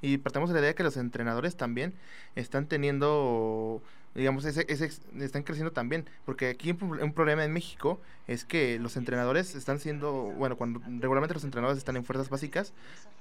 Y 0.00 0.18
partamos 0.18 0.48
de 0.48 0.54
la 0.54 0.60
idea 0.60 0.70
de 0.70 0.74
que 0.74 0.82
los 0.82 0.96
entrenadores 0.96 1.56
también 1.56 1.94
están 2.34 2.66
teniendo 2.66 3.82
digamos, 4.14 4.44
ese, 4.44 4.66
están 4.68 5.42
creciendo 5.42 5.72
también, 5.72 6.08
porque 6.24 6.48
aquí 6.48 6.70
un, 6.70 7.12
problema 7.12 7.44
en 7.44 7.52
México 7.52 8.00
es 8.26 8.44
que 8.44 8.78
los 8.78 8.96
entrenadores 8.96 9.54
están 9.54 9.78
siendo, 9.78 10.12
bueno, 10.12 10.56
cuando 10.56 10.80
regularmente 11.00 11.34
los 11.34 11.44
entrenadores 11.44 11.78
están 11.78 11.96
en 11.96 12.04
fuerzas 12.04 12.28
básicas, 12.28 12.74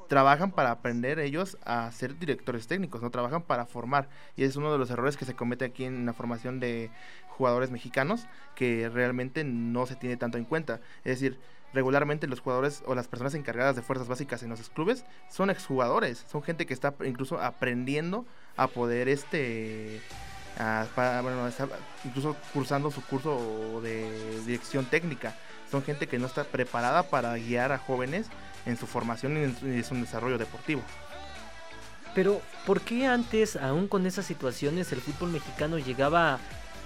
trabajan 0.10 0.52
para 0.52 0.72
aprender 0.72 1.20
ellos 1.20 1.58
a 1.64 1.90
ser 1.92 2.20
directores 2.20 2.68
técnicos, 2.68 3.02
no 3.02 3.10
trabajan 3.10 3.44
para 3.44 3.66
formar, 3.66 4.10
y 4.36 4.44
es 4.44 4.56
uno 4.58 4.72
de 4.72 4.78
los 4.78 4.90
errores 4.92 5.16
que 5.16 5.26
se 5.26 5.36
comete 5.36 5.64
aquí 5.64 5.86
en 5.86 6.06
la 6.06 6.14
formación 6.14 6.60
de 6.60 6.92
jugadores 7.30 7.72
mexicanos, 7.72 8.28
que 8.56 8.90
realmente 8.90 9.44
no 9.46 9.86
se 9.86 9.96
tiene 9.96 10.18
tanto 10.18 10.38
en 10.38 10.46
cuenta, 10.46 10.82
es 11.06 11.20
decir, 11.20 11.40
regularmente 11.74 12.28
los 12.28 12.42
jugadores 12.42 12.84
o 12.86 12.96
las 12.96 13.08
personas 13.08 13.34
encargadas 13.34 13.78
de 13.78 13.82
fuerzas 13.82 14.10
básicas 14.10 14.44
en 14.44 14.50
los 14.50 14.70
clubes 14.70 15.06
son 15.30 15.50
exjugadores, 15.50 16.26
son 16.30 16.44
gente 16.44 16.66
que 16.66 16.74
está 16.74 16.94
incluso 17.06 17.40
aprendiendo 17.40 18.26
a 18.58 18.68
poder 18.68 19.08
este 19.08 20.02
bueno, 20.96 21.50
incluso 22.04 22.36
cursando 22.54 22.92
su 22.92 23.02
curso 23.04 23.82
de 23.82 24.42
dirección 24.46 24.86
técnica. 24.86 25.36
Son 25.70 25.84
gente 25.84 26.08
que 26.08 26.20
no 26.20 26.28
está 26.28 26.44
preparada 26.44 27.04
para 27.04 27.34
guiar 27.38 27.72
a 27.72 27.78
jóvenes 27.78 28.28
en 28.66 28.78
su 28.78 28.88
formación 28.88 29.38
y 29.38 29.44
en 29.44 29.84
su, 29.84 29.96
desarrollo 29.96 30.38
deportivo. 30.38 30.82
Pero, 32.14 32.42
¿por 32.66 32.82
qué 32.82 33.08
antes, 33.08 33.56
aún 33.56 33.88
con 33.88 34.06
esas 34.06 34.26
situaciones, 34.26 34.92
el 34.92 35.00
fútbol 35.00 35.32
mexicano 35.32 35.78
llegaba 35.78 36.40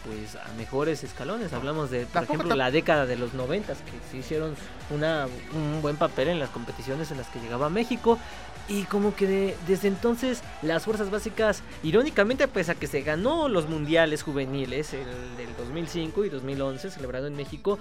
pues 0.04 0.36
a 0.36 0.54
mejores 0.56 1.04
escalones? 1.04 1.52
Hablamos 1.52 1.90
de, 1.90 2.06
por 2.06 2.24
ejemplo, 2.24 2.56
la 2.56 2.70
década 2.70 3.08
de 3.08 3.16
los 3.16 3.34
noventas, 3.34 3.80
que 3.80 4.12
se 4.12 4.18
hicieron 4.18 4.56
una, 4.92 5.28
un 5.54 5.82
buen 5.82 5.98
papel 5.98 6.28
en 6.28 6.38
las 6.38 6.52
competiciones 6.52 7.10
en 7.10 7.18
las 7.18 7.28
que 7.30 7.40
llegaba 7.40 7.72
México. 7.72 8.20
Y 8.68 8.84
como 8.84 9.16
que 9.16 9.56
desde 9.68 9.88
entonces 9.88 10.42
las 10.64 10.86
fuerzas 10.86 11.12
básicas, 11.12 11.62
irónicamente, 11.84 12.48
pues 12.48 12.70
a 12.70 12.76
que 12.76 12.88
se 12.88 13.02
ganó 13.02 13.48
los 13.48 13.70
mundiales 13.70 14.24
juveniles, 14.24 14.94
el 14.94 15.38
del 15.38 15.56
2005 15.58 16.26
y 16.26 16.30
2011, 16.30 16.90
celebrado 16.90 17.28
en 17.28 17.36
México, 17.36 17.78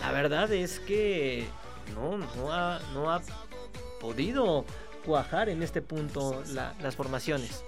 la 0.00 0.10
verdad 0.10 0.52
es 0.52 0.80
que 0.80 1.46
no, 1.94 2.18
no, 2.18 2.52
ha, 2.52 2.80
no 2.92 3.10
ha 3.10 3.20
podido 4.00 4.64
cuajar 5.04 5.48
en 5.48 5.62
este 5.62 5.80
punto 5.80 6.42
las 6.80 6.96
formaciones. 6.96 7.64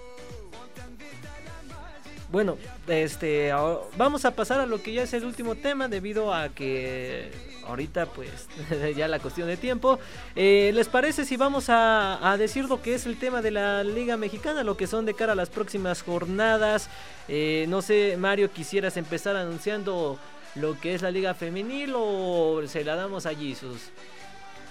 Bueno, 2.31 2.57
este, 2.87 3.51
vamos 3.97 4.23
a 4.23 4.31
pasar 4.31 4.61
a 4.61 4.65
lo 4.65 4.81
que 4.81 4.93
ya 4.93 5.03
es 5.03 5.13
el 5.13 5.25
último 5.25 5.55
tema 5.55 5.89
debido 5.89 6.33
a 6.33 6.47
que 6.47 7.29
ahorita 7.67 8.05
pues 8.05 8.47
ya 8.95 9.09
la 9.09 9.19
cuestión 9.19 9.49
de 9.49 9.57
tiempo. 9.57 9.99
Eh, 10.37 10.71
¿Les 10.73 10.87
parece 10.87 11.25
si 11.25 11.35
vamos 11.35 11.65
a, 11.67 12.35
decir 12.39 12.65
lo 12.65 12.81
que 12.81 12.95
es 12.95 13.05
el 13.05 13.19
tema 13.19 13.41
de 13.41 13.51
la 13.51 13.83
Liga 13.83 14.15
Mexicana, 14.15 14.63
lo 14.63 14.77
que 14.77 14.87
son 14.87 15.05
de 15.05 15.13
cara 15.13 15.33
a 15.33 15.35
las 15.35 15.49
próximas 15.49 16.03
jornadas? 16.03 16.89
Eh, 17.27 17.65
no 17.67 17.81
sé, 17.81 18.15
Mario, 18.17 18.49
quisieras 18.49 18.95
empezar 18.95 19.35
anunciando 19.35 20.17
lo 20.55 20.79
que 20.79 20.95
es 20.95 21.01
la 21.01 21.11
Liga 21.11 21.33
Femenil 21.33 21.93
o 21.95 22.61
se 22.65 22.85
la 22.85 22.95
damos 22.95 23.25
a 23.25 23.35
Jesus? 23.35 23.91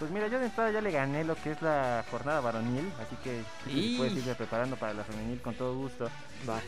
Pues 0.01 0.11
mira, 0.11 0.26
yo 0.26 0.38
de 0.40 0.46
entrada 0.46 0.72
ya 0.72 0.80
le 0.80 0.90
gané 0.90 1.22
lo 1.24 1.36
que 1.36 1.53
es 1.53 1.62
la 1.62 2.05
jornada 2.11 2.40
varonil, 2.40 2.90
así 3.01 3.14
que 3.22 3.42
puedes 3.98 4.14
irme 4.14 4.34
preparando 4.34 4.74
para 4.76 4.94
la 4.94 5.05
femenil 5.05 5.40
con 5.40 5.55
todo 5.55 5.76
gusto. 5.76 6.11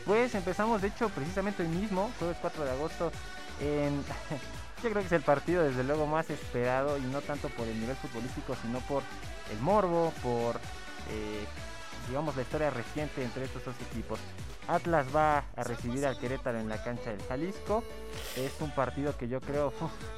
Pues 0.05 0.33
empezamos, 0.35 0.81
de 0.81 0.89
hecho, 0.89 1.09
precisamente 1.09 1.63
hoy 1.63 1.69
mismo, 1.69 2.11
jueves 2.19 2.37
4 2.39 2.63
de 2.63 2.71
agosto, 2.71 3.11
en 3.59 4.03
Yo 4.83 4.89
creo 4.89 5.01
que 5.01 5.07
es 5.07 5.13
el 5.13 5.21
partido 5.21 5.63
desde 5.63 5.83
luego 5.85 6.05
más 6.05 6.29
esperado 6.29 6.97
y 6.97 7.01
no 7.03 7.21
tanto 7.21 7.47
por 7.49 7.65
el 7.65 7.79
nivel 7.79 7.95
futbolístico, 7.95 8.53
sino 8.61 8.79
por 8.81 9.01
el 9.49 9.59
morbo, 9.59 10.11
por 10.21 10.57
eh, 11.09 11.45
digamos 12.09 12.35
la 12.35 12.41
historia 12.41 12.69
reciente 12.69 13.23
entre 13.23 13.45
estos 13.45 13.63
dos 13.63 13.75
equipos. 13.89 14.19
Atlas 14.67 15.07
va 15.15 15.45
a 15.55 15.63
recibir 15.63 16.05
al 16.05 16.19
Querétaro 16.19 16.59
en 16.59 16.67
la 16.67 16.83
cancha 16.83 17.11
del 17.11 17.23
Jalisco. 17.23 17.81
Es 18.35 18.59
un 18.59 18.71
partido 18.71 19.15
que 19.17 19.29
yo 19.29 19.39
creo 19.39 19.71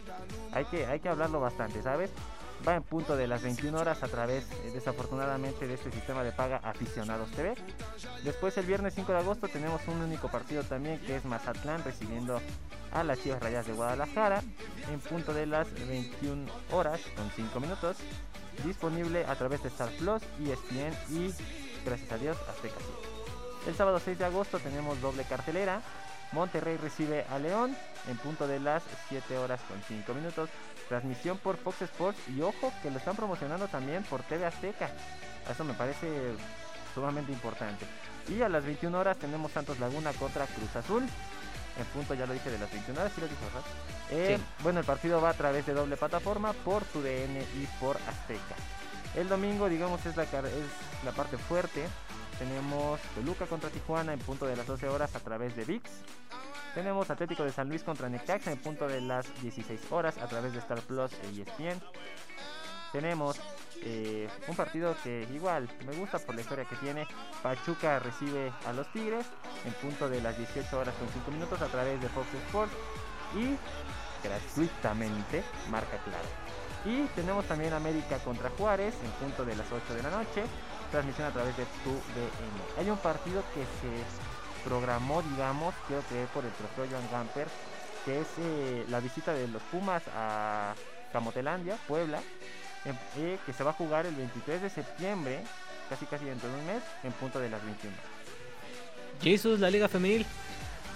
hay 0.52 0.66
que 0.66 0.88
hay 0.88 1.00
que 1.00 1.10
hablarlo 1.10 1.40
bastante, 1.40 1.84
¿sabes? 1.84 2.10
Va 2.68 2.76
en 2.76 2.84
punto 2.84 3.16
de 3.16 3.28
las 3.28 3.44
21 3.44 3.78
horas 3.78 4.02
a 4.04 4.08
través, 4.08 4.46
eh, 4.52 4.72
desafortunadamente, 4.74 5.68
de 5.68 5.76
este 5.76 5.92
sistema 5.92 6.24
de 6.24 6.32
paga 6.32 6.58
Aficionados 6.58 7.30
TV. 7.32 7.56
Después, 8.24 8.58
el 8.58 8.66
viernes 8.66 8.94
5 8.96 9.12
de 9.12 9.18
agosto, 9.20 9.48
tenemos 9.48 9.82
un 9.88 10.02
único 10.02 10.30
partido 10.30 10.64
también 10.64 11.00
que 11.00 11.16
es 11.16 11.26
Mazatlán 11.26 11.84
recibiendo 11.84 12.42
a 12.92 13.04
las 13.04 13.22
Chivas 13.22 13.42
Rayas 13.42 13.68
de 13.68 13.74
Guadalajara 13.74 14.42
en 14.92 15.00
punto 15.00 15.34
de 15.34 15.46
las 15.46 15.72
21 15.88 16.52
horas 16.72 17.02
con 17.16 17.30
5 17.30 17.60
minutos. 17.60 17.98
Disponible 18.64 19.26
a 19.26 19.36
través 19.36 19.62
de 19.64 19.70
Star 19.70 19.90
Plus, 19.92 20.22
ESPN 20.40 20.94
y, 21.10 21.34
gracias 21.86 22.12
a 22.12 22.18
Dios, 22.18 22.38
Azteca. 22.50 22.80
El 23.68 23.76
sábado 23.76 24.00
6 24.00 24.18
de 24.18 24.26
agosto 24.26 24.60
tenemos 24.60 25.00
doble 25.02 25.24
cartelera. 25.24 25.82
Monterrey 26.32 26.78
recibe 26.78 27.26
a 27.30 27.40
León 27.40 27.76
en 28.10 28.18
punto 28.18 28.48
de 28.48 28.60
las 28.60 28.84
7 29.10 29.38
horas 29.38 29.60
con 29.68 29.82
5 29.82 30.14
minutos. 30.14 30.50
Transmisión 30.88 31.38
por 31.38 31.58
Fox 31.58 31.82
Sports 31.84 32.20
y 32.30 32.42
ojo 32.42 32.72
que 32.82 32.92
lo 32.92 32.98
están 32.98 33.16
promocionando 33.16 33.68
también 33.68 34.04
por 34.04 34.24
TV 34.24 34.46
Azteca. 34.46 34.90
Eso 35.50 35.64
me 35.64 35.74
parece 35.74 36.34
sumamente 36.94 37.32
importante. 37.32 37.86
Y 38.28 38.42
a 38.42 38.50
las 38.50 38.64
21 38.64 38.98
horas 38.98 39.18
tenemos 39.18 39.52
Santos 39.52 39.80
Laguna 39.80 40.14
contra 40.14 40.48
Cruz 40.48 40.76
Azul. 40.76 41.04
En 41.78 41.86
punto 41.86 42.14
ya 42.14 42.26
lo 42.26 42.34
dije 42.34 42.50
de 42.50 42.58
las 42.58 42.72
21 42.72 43.00
horas, 43.00 43.12
¿sí 43.14 43.22
lo 43.22 43.28
dije, 43.28 43.46
eh, 44.12 44.40
Bueno, 44.64 44.80
el 44.80 44.86
partido 44.86 45.20
va 45.22 45.30
a 45.30 45.34
través 45.34 45.66
de 45.66 45.74
doble 45.74 45.98
plataforma 45.98 46.54
por 46.54 46.84
TUDN 46.86 47.38
y 47.62 47.68
por 47.80 47.98
Azteca. 47.98 48.56
El 49.14 49.28
domingo, 49.28 49.68
digamos, 49.68 50.06
es 50.06 50.16
la, 50.16 50.24
es 50.24 51.04
la 51.04 51.12
parte 51.12 51.38
fuerte. 51.38 51.86
Tenemos 52.40 53.00
Toluca 53.16 53.46
contra 53.46 53.70
Tijuana 53.70 54.14
en 54.14 54.20
punto 54.20 54.46
de 54.46 54.56
las 54.56 54.68
12 54.68 54.90
horas 54.90 55.16
a 55.16 55.20
través 55.20 55.56
de 55.56 55.64
VIX. 55.64 55.90
Tenemos 56.74 57.10
Atlético 57.10 57.44
de 57.44 57.52
San 57.52 57.70
Luis 57.70 57.84
contra 57.84 58.10
Necaxa 58.10 58.52
en 58.52 58.58
punto 58.58 58.88
de 58.88 59.00
las 59.00 59.26
16 59.42 59.92
horas 59.92 60.18
a 60.18 60.28
través 60.28 60.52
de 60.52 60.60
Star 60.60 60.82
Plus 60.82 61.12
e 61.14 61.42
ESPN. 61.42 61.82
Tenemos 62.92 63.40
eh, 63.82 64.28
un 64.48 64.56
partido 64.56 64.96
que 65.04 65.28
igual 65.34 65.70
me 65.86 65.96
gusta 65.96 66.20
por 66.20 66.36
la 66.36 66.42
historia 66.42 66.66
que 66.66 66.76
tiene. 66.76 67.08
Pachuca 67.42 68.00
recibe 68.00 68.52
a 68.66 68.74
los 68.74 68.92
Tigres 68.92 69.26
en 69.66 69.74
punto 69.74 70.10
de 70.10 70.22
las 70.22 70.38
18 70.38 70.78
horas 70.78 70.96
con 70.96 71.08
5 71.08 71.32
minutos 71.32 71.62
a 71.62 71.68
través 71.68 72.02
de 72.02 72.10
Fox 72.10 72.28
Sports 72.48 72.74
y 73.36 73.56
gratuitamente 74.26 75.44
marca 75.70 75.98
claro. 76.04 76.28
Y 76.86 77.08
tenemos 77.16 77.46
también 77.46 77.74
América 77.74 78.18
contra 78.20 78.50
Juárez 78.52 78.94
en 79.04 79.12
punto 79.12 79.46
de 79.46 79.56
las 79.56 79.72
8 79.72 79.94
de 79.94 80.04
la 80.04 80.12
noche. 80.12 80.44
Transmisión 80.96 81.28
a 81.28 81.32
través 81.32 81.58
de 81.58 81.66
tu 81.84 81.90
DN. 81.92 82.80
Hay 82.80 82.90
un 82.90 82.98
partido 82.98 83.44
que 83.54 83.64
se 83.82 84.64
programó, 84.64 85.22
digamos, 85.24 85.76
creo 85.90 86.00
que 86.08 86.26
por 86.34 86.46
el 86.46 86.52
trofeo 86.54 86.88
Joan 86.90 87.12
Gamper, 87.12 87.48
que 88.06 88.22
es 88.22 88.28
eh, 88.40 88.86
la 88.90 89.02
visita 89.02 89.34
de 89.34 89.50
los 89.50 89.62
Pumas 89.64 90.04
a 90.16 90.74
Camotelandia, 91.12 91.76
Puebla, 91.86 92.22
eh, 92.86 93.38
que 93.46 93.52
se 93.52 93.66
va 93.66 93.72
a 93.72 93.74
jugar 93.74 94.06
el 94.06 94.16
23 94.16 94.62
de 94.62 94.70
septiembre, 94.70 95.44
casi 95.90 96.06
casi 96.06 96.24
dentro 96.24 96.48
de 96.48 96.56
un 96.56 96.66
mes, 96.66 96.82
en 97.04 97.12
punto 97.12 97.42
de 97.42 97.50
las 97.50 97.62
21. 97.62 97.94
Jesús, 99.22 99.60
la 99.60 99.70
Liga 99.70 99.90
Femenil. 99.90 100.26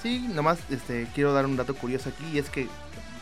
Sí, 0.01 0.29
nomás 0.29 0.59
este, 0.69 1.09
quiero 1.13 1.33
dar 1.33 1.45
un 1.45 1.57
dato 1.57 1.75
curioso 1.75 2.07
aquí, 2.07 2.23
y 2.31 2.39
es 2.39 2.49
que 2.49 2.69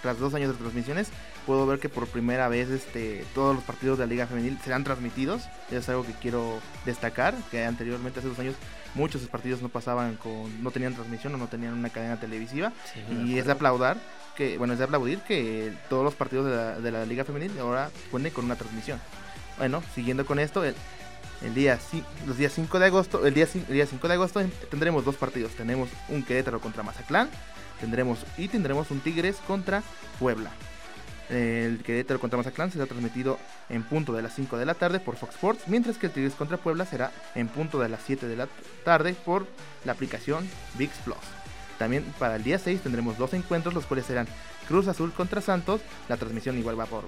tras 0.08 0.20
dos 0.20 0.34
años 0.36 0.54
de 0.54 0.58
transmisiones, 0.58 1.10
puedo 1.46 1.68
ver 1.68 1.80
que 1.80 1.90
por 1.90 2.08
primera 2.08 2.48
vez 2.48 2.70
este, 2.70 3.26
todos 3.36 3.54
los 3.54 3.64
partidos 3.66 3.98
de 3.98 4.06
la 4.06 4.10
Liga 4.10 4.26
Femenil 4.26 4.58
serán 4.64 4.86
transmitidos. 4.86 5.44
Es 5.70 5.90
algo 5.90 6.06
que 6.06 6.14
quiero 6.14 6.62
destacar, 6.86 7.36
que 7.52 7.66
anteriormente, 7.66 8.20
hace 8.20 8.30
dos 8.30 8.40
años, 8.40 8.56
muchos 8.96 9.22
partidos 9.24 9.62
no 9.62 9.68
pasaban 9.68 10.16
con, 10.16 10.64
no 10.64 10.72
tenían 10.72 10.94
transmisión 10.94 11.36
o 11.36 11.38
no 11.38 11.48
tenían 11.48 11.74
una 11.74 11.90
cadena 11.90 12.18
televisiva. 12.18 12.72
y 13.12 13.38
es 13.38 13.48
de 13.48 13.52
aplaudar 13.52 13.98
que, 14.38 14.58
bueno, 14.58 14.72
es 14.72 14.80
de 14.80 14.86
aplaudir 14.86 15.20
que 15.20 15.74
todos 15.90 16.06
los 16.06 16.14
partidos 16.14 16.46
de 16.46 16.56
la, 16.56 16.80
de 16.80 16.92
la 16.92 17.06
Liga 17.06 17.26
Femenil 17.26 17.60
ahora 17.60 17.90
cuenten 18.10 18.32
con 18.32 18.46
una 18.46 18.56
transmisión. 18.56 19.02
Bueno, 19.58 19.84
siguiendo 19.94 20.26
con 20.26 20.40
esto, 20.40 20.64
el, 20.64 20.74
el 21.42 21.54
día 21.54 21.80
los 22.26 22.38
días 22.38 22.54
5 22.54 22.80
de 22.80 22.86
agosto, 22.86 23.26
el 23.26 23.34
día, 23.34 23.48
día 23.70 23.86
5 23.86 24.08
de 24.08 24.14
agosto 24.14 24.42
tendremos 24.70 25.06
dos 25.06 25.16
partidos. 25.16 25.54
Tenemos 25.54 25.90
un 26.10 26.24
Querétaro 26.24 26.60
contra 26.60 26.84
Mazatlán, 26.84 27.30
tendremos 27.80 28.20
y 28.38 28.48
tendremos 28.48 28.92
un 28.92 29.00
Tigres 29.00 29.38
contra 29.48 29.84
Puebla. 30.20 30.52
El 31.30 31.84
Querétaro 31.84 32.20
contra 32.20 32.38
Mazatlán 32.38 32.72
será 32.72 32.86
transmitido 32.86 33.38
en 33.70 33.84
punto 33.84 34.14
de 34.14 34.22
las 34.22 34.34
5 34.36 34.58
de 34.58 34.66
la 34.66 34.74
tarde 34.74 35.00
por 35.00 35.18
Fox 35.18 35.36
Sports, 35.36 35.64
mientras 35.68 35.98
que 35.98 36.08
el 36.08 36.14
Tigres 36.14 36.34
contra 36.34 36.58
Puebla 36.58 36.86
será 36.86 37.12
en 37.36 37.50
punto 37.50 37.80
de 37.80 37.90
las 37.90 38.02
7 38.06 38.28
de 38.28 38.36
la 38.36 38.48
tarde 38.86 39.14
por 39.14 39.46
la 39.84 39.92
aplicación 39.92 40.48
VIX 40.78 40.98
Plus. 41.00 41.18
También 41.78 42.04
para 42.18 42.38
el 42.38 42.44
día 42.44 42.58
6 42.58 42.82
tendremos 42.82 43.18
dos 43.18 43.34
encuentros, 43.34 43.74
los 43.74 43.86
cuales 43.86 44.06
serán 44.06 44.28
Cruz 44.68 44.88
Azul 44.88 45.14
contra 45.14 45.42
Santos, 45.42 45.82
la 46.10 46.18
transmisión 46.18 46.58
igual 46.58 46.80
va 46.80 46.86
por 46.86 47.06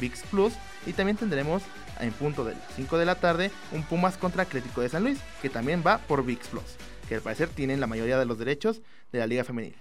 VIX 0.00 0.22
Plus, 0.30 0.54
y 0.86 0.92
también 0.92 1.16
tendremos 1.16 1.62
en 2.00 2.12
punto 2.12 2.44
de 2.44 2.52
las 2.52 2.74
5 2.74 2.98
de 2.98 3.06
la 3.06 3.16
tarde 3.16 3.50
un 3.72 3.82
Pumas 3.82 4.16
contra 4.16 4.42
Atlético 4.42 4.80
de 4.80 4.88
San 4.88 5.04
Luis, 5.04 5.20
que 5.40 5.50
también 5.50 5.82
va 5.86 5.98
por 5.98 6.24
VIX 6.24 6.48
Plus, 6.48 6.76
que 7.08 7.16
al 7.16 7.20
parecer 7.20 7.48
tienen 7.48 7.80
la 7.80 7.86
mayoría 7.86 8.18
de 8.18 8.24
los 8.24 8.38
derechos 8.38 8.82
de 9.12 9.18
la 9.18 9.26
Liga 9.26 9.44
Femenil. 9.44 9.76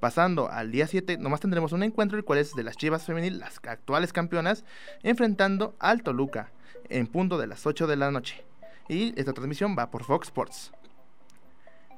Pasando 0.00 0.48
al 0.48 0.70
día 0.70 0.86
7, 0.86 1.18
nomás 1.18 1.40
tendremos 1.40 1.72
un 1.72 1.82
encuentro, 1.82 2.16
el 2.16 2.24
cual 2.24 2.38
es 2.38 2.54
de 2.54 2.62
las 2.62 2.76
Chivas 2.76 3.04
Femenil, 3.04 3.40
las 3.40 3.58
actuales 3.64 4.12
campeonas, 4.12 4.64
enfrentando 5.02 5.74
al 5.80 6.02
Toluca 6.02 6.52
en 6.88 7.06
punto 7.06 7.36
de 7.38 7.48
las 7.48 7.66
8 7.66 7.86
de 7.86 7.96
la 7.96 8.10
noche. 8.10 8.44
Y 8.88 9.18
esta 9.18 9.32
transmisión 9.32 9.76
va 9.76 9.90
por 9.90 10.04
Fox 10.04 10.28
Sports. 10.28 10.72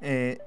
Eh, 0.01 0.39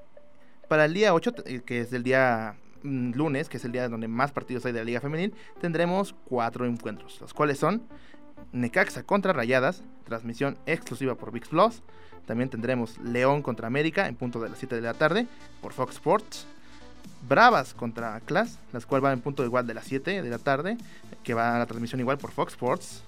para 0.68 0.86
el 0.86 0.94
día 0.94 1.14
8, 1.14 1.34
eh, 1.46 1.62
que 1.64 1.80
es 1.80 1.92
el 1.92 2.02
día 2.02 2.56
lunes, 2.84 3.48
que 3.48 3.56
es 3.56 3.64
el 3.64 3.72
día 3.72 3.88
donde 3.88 4.08
más 4.08 4.30
partidos 4.30 4.64
hay 4.66 4.72
de 4.72 4.80
la 4.80 4.84
Liga 4.84 5.00
Femenil, 5.00 5.34
tendremos 5.60 6.14
cuatro 6.24 6.66
encuentros, 6.66 7.20
los 7.20 7.34
cuales 7.34 7.58
son 7.58 7.82
Necaxa 8.52 9.02
contra 9.02 9.32
Rayadas, 9.32 9.82
transmisión 10.04 10.56
exclusiva 10.66 11.16
por 11.16 11.32
VIX 11.32 11.48
Plus. 11.48 11.82
También 12.26 12.48
tendremos 12.48 12.98
León 12.98 13.42
contra 13.42 13.66
América 13.66 14.06
en 14.06 14.16
punto 14.16 14.40
de 14.40 14.48
las 14.48 14.58
7 14.58 14.76
de 14.76 14.80
la 14.80 14.94
tarde 14.94 15.26
por 15.60 15.72
Fox 15.72 15.94
Sports. 15.94 16.46
Bravas 17.28 17.74
contra 17.74 18.20
Class, 18.20 18.58
las 18.72 18.86
cuales 18.86 19.02
van 19.02 19.12
en 19.14 19.20
punto 19.20 19.44
igual 19.44 19.66
de 19.66 19.74
las 19.74 19.84
7 19.84 20.22
de 20.22 20.30
la 20.30 20.38
tarde, 20.38 20.76
que 21.22 21.34
va 21.34 21.56
a 21.56 21.58
la 21.58 21.66
transmisión 21.66 22.00
igual 22.00 22.18
por 22.18 22.30
Fox 22.30 22.52
Sports. 22.52 23.02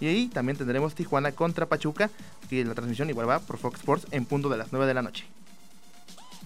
Y, 0.00 0.06
ahí 0.06 0.28
también 0.28 0.58
tendremos 0.58 0.94
Tijuana 0.94 1.32
contra 1.32 1.66
Pachuca, 1.66 2.10
que 2.48 2.64
la 2.64 2.74
transmisión 2.74 3.08
igual 3.08 3.28
va 3.28 3.38
por 3.38 3.58
Fox 3.58 3.80
Sports 3.80 4.06
en 4.10 4.26
punto 4.26 4.48
de 4.48 4.58
las 4.58 4.72
9 4.72 4.86
de 4.86 4.94
la 4.94 5.02
noche. 5.02 5.26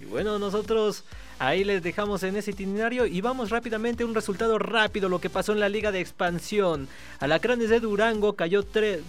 Y 0.00 0.04
bueno, 0.04 0.38
nosotros 0.38 1.04
Ahí 1.40 1.62
les 1.62 1.84
dejamos 1.84 2.24
en 2.24 2.34
ese 2.34 2.50
itinerario 2.50 3.06
y 3.06 3.20
vamos 3.20 3.50
rápidamente 3.50 4.04
un 4.04 4.12
resultado 4.12 4.58
rápido, 4.58 5.08
lo 5.08 5.20
que 5.20 5.30
pasó 5.30 5.52
en 5.52 5.60
la 5.60 5.68
Liga 5.68 5.92
de 5.92 6.00
Expansión. 6.00 6.88
Alacranes 7.20 7.70
de 7.70 7.78
Durango 7.78 8.32
cayó 8.32 8.64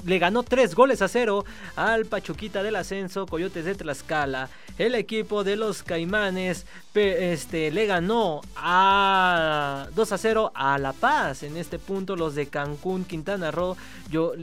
le 0.05 0.19
ganó 0.19 0.43
3 0.43 0.75
goles 0.75 1.01
a 1.01 1.07
0 1.07 1.43
al 1.75 2.05
Pachuquita 2.05 2.61
del 2.61 2.75
Ascenso, 2.75 3.25
Coyotes 3.25 3.65
de 3.65 3.73
Tlaxcala. 3.73 4.47
El 4.77 4.93
equipo 4.93 5.43
de 5.43 5.55
los 5.55 5.81
Caimanes 5.81 6.67
este, 6.93 7.71
le 7.71 7.85
ganó 7.87 8.41
a 8.55 9.87
2 9.95 10.11
a 10.11 10.17
0 10.19 10.51
a 10.53 10.77
La 10.77 10.93
Paz. 10.93 11.41
En 11.41 11.57
este 11.57 11.79
punto 11.79 12.15
los 12.15 12.35
de 12.35 12.45
Cancún, 12.45 13.05
Quintana 13.05 13.49
Roo 13.49 13.75
yo, 14.11 14.33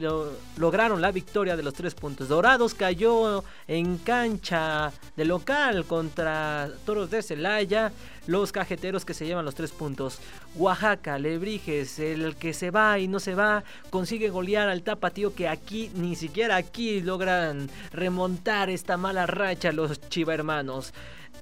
lograron 0.56 1.00
la 1.00 1.12
victoria 1.12 1.56
de 1.56 1.62
los 1.62 1.74
3 1.74 1.94
puntos. 1.94 2.28
Dorados 2.28 2.74
cayó 2.74 3.44
en 3.68 3.98
cancha 3.98 4.92
de 5.16 5.24
local 5.24 5.84
contra 5.84 6.35
Toros 6.84 7.10
de 7.10 7.22
Celaya 7.22 7.92
los 8.26 8.52
cajeteros 8.52 9.04
que 9.04 9.14
se 9.14 9.26
llevan 9.26 9.44
los 9.44 9.54
tres 9.54 9.70
puntos. 9.70 10.18
Oaxaca, 10.56 11.18
Lebrijes, 11.18 11.98
el 11.98 12.36
que 12.36 12.52
se 12.52 12.70
va 12.70 12.98
y 12.98 13.08
no 13.08 13.20
se 13.20 13.34
va, 13.34 13.64
consigue 13.90 14.30
golear 14.30 14.68
al 14.68 14.82
tapatío 14.82 15.34
que 15.34 15.48
aquí, 15.48 15.90
ni 15.94 16.16
siquiera 16.16 16.56
aquí 16.56 17.00
logran 17.00 17.70
remontar 17.92 18.70
esta 18.70 18.96
mala 18.96 19.26
racha 19.26 19.72
los 19.72 20.00
chiva 20.08 20.34
hermanos. 20.34 20.92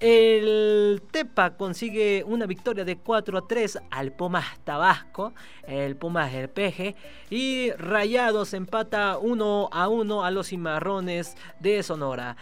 El 0.00 1.02
Tepa 1.10 1.56
consigue 1.56 2.24
una 2.26 2.46
victoria 2.46 2.84
de 2.84 2.96
4 2.96 3.38
a 3.38 3.46
3 3.46 3.78
al 3.90 4.12
Pumas 4.12 4.58
Tabasco, 4.64 5.32
el 5.66 5.96
Pumas 5.96 6.32
del 6.32 6.48
Peje, 6.48 6.96
y 7.30 7.70
Rayados 7.72 8.54
empata 8.54 9.18
1 9.18 9.68
a 9.72 9.88
1 9.88 10.24
a 10.24 10.30
los 10.30 10.48
Cimarrones 10.48 11.36
de 11.60 11.82
Sonora. 11.82 12.36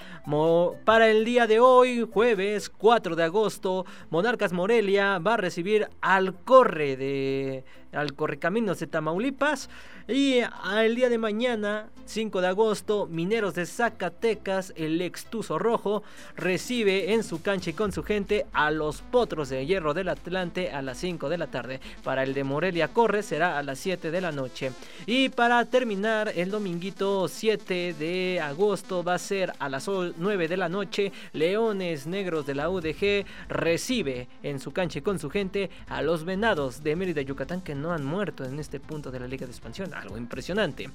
para 0.84 1.09
el 1.09 1.24
día 1.24 1.46
de 1.46 1.61
hoy, 1.61 2.09
jueves 2.11 2.70
4 2.70 3.16
de 3.16 3.24
agosto, 3.24 3.86
Monarcas 4.11 4.53
Morelia 4.53 5.18
va 5.18 5.34
a 5.34 5.38
recibir 5.38 5.88
al 6.00 6.34
Corre 6.44 6.96
de 6.96 7.64
al 7.93 8.14
Correcaminos 8.14 8.80
de 8.80 8.86
Tamaulipas. 8.86 9.68
Y 10.09 10.40
el 10.76 10.97
día 10.97 11.09
de 11.09 11.18
mañana, 11.18 11.88
5 12.07 12.40
de 12.40 12.49
agosto, 12.49 13.07
Mineros 13.07 13.55
de 13.55 13.66
Zacatecas, 13.66 14.72
el 14.76 15.01
ex 15.01 15.26
Tuzo 15.26 15.59
Rojo, 15.59 16.03
recibe 16.36 17.12
en 17.12 17.22
su 17.22 17.40
cancha 17.40 17.70
y 17.70 17.74
con 17.74 17.93
su 17.93 18.03
gente 18.03 18.47
a 18.53 18.72
los 18.72 19.01
Potros 19.01 19.49
de 19.49 19.64
Hierro 19.64 19.95
del 19.95 20.09
Atlante 20.09 20.70
a 20.70 20.82
las 20.82 20.99
5 20.99 21.28
de 21.28 21.38
la 21.38 21.47
tarde. 21.47 21.80
Para 22.03 22.24
el 22.24 22.34
de 22.34 22.43
Morelia 22.43 22.88
Corre 22.88 23.22
será 23.22 23.59
a 23.59 23.62
las 23.62 23.78
7 23.78 24.11
de 24.11 24.20
la 24.20 24.32
noche. 24.32 24.72
Y 25.07 25.28
para 25.28 25.64
terminar, 25.66 26.32
el 26.34 26.51
dominguito 26.51 27.28
7 27.28 27.95
de 27.95 28.40
agosto 28.40 29.05
va 29.05 29.14
a 29.14 29.18
ser 29.18 29.53
a 29.61 29.68
las 29.68 29.88
9 29.88 30.49
de 30.49 30.57
la 30.57 30.68
noche. 30.68 31.12
Leones 31.32 32.07
Negros 32.09 32.45
de 32.45 32.57
la 32.57 32.68
UDG 32.68 33.24
recibe 33.49 34.26
en 34.43 34.59
su 34.59 34.72
cancha 34.72 35.01
con 35.01 35.18
su 35.20 35.30
gente 35.30 35.70
a 35.88 36.03
los 36.03 36.24
Venados 36.24 36.82
de 36.82 36.97
Mérida, 36.97 37.22
Yucatán, 37.22 37.61
que 37.61 37.74
no 37.82 37.92
han 37.92 38.04
muerto 38.04 38.44
en 38.44 38.58
este 38.58 38.80
punto 38.80 39.10
de 39.10 39.20
la 39.20 39.26
Liga 39.26 39.44
de 39.46 39.52
Expansión. 39.52 39.92
Algo 39.92 40.16
impresionante. 40.16 40.88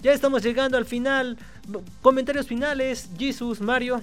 Ya 0.00 0.12
estamos 0.12 0.42
llegando 0.42 0.76
al 0.76 0.86
final. 0.86 1.38
Comentarios 2.00 2.48
finales. 2.48 3.10
Jesus, 3.16 3.60
Mario. 3.60 4.02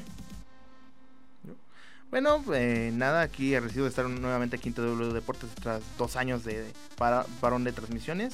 Bueno, 2.11 2.43
eh, 2.53 2.91
nada, 2.93 3.21
aquí 3.21 3.53
he 3.53 3.59
recibido 3.59 3.85
de 3.85 3.89
estar 3.89 4.09
nuevamente 4.09 4.55
aquí 4.55 4.69
en 4.69 4.75
TW 4.75 5.13
Deportes 5.13 5.49
tras 5.61 5.81
dos 5.97 6.15
años 6.15 6.43
de 6.43 6.71
parón 6.97 7.63
de 7.63 7.71
transmisiones. 7.71 8.33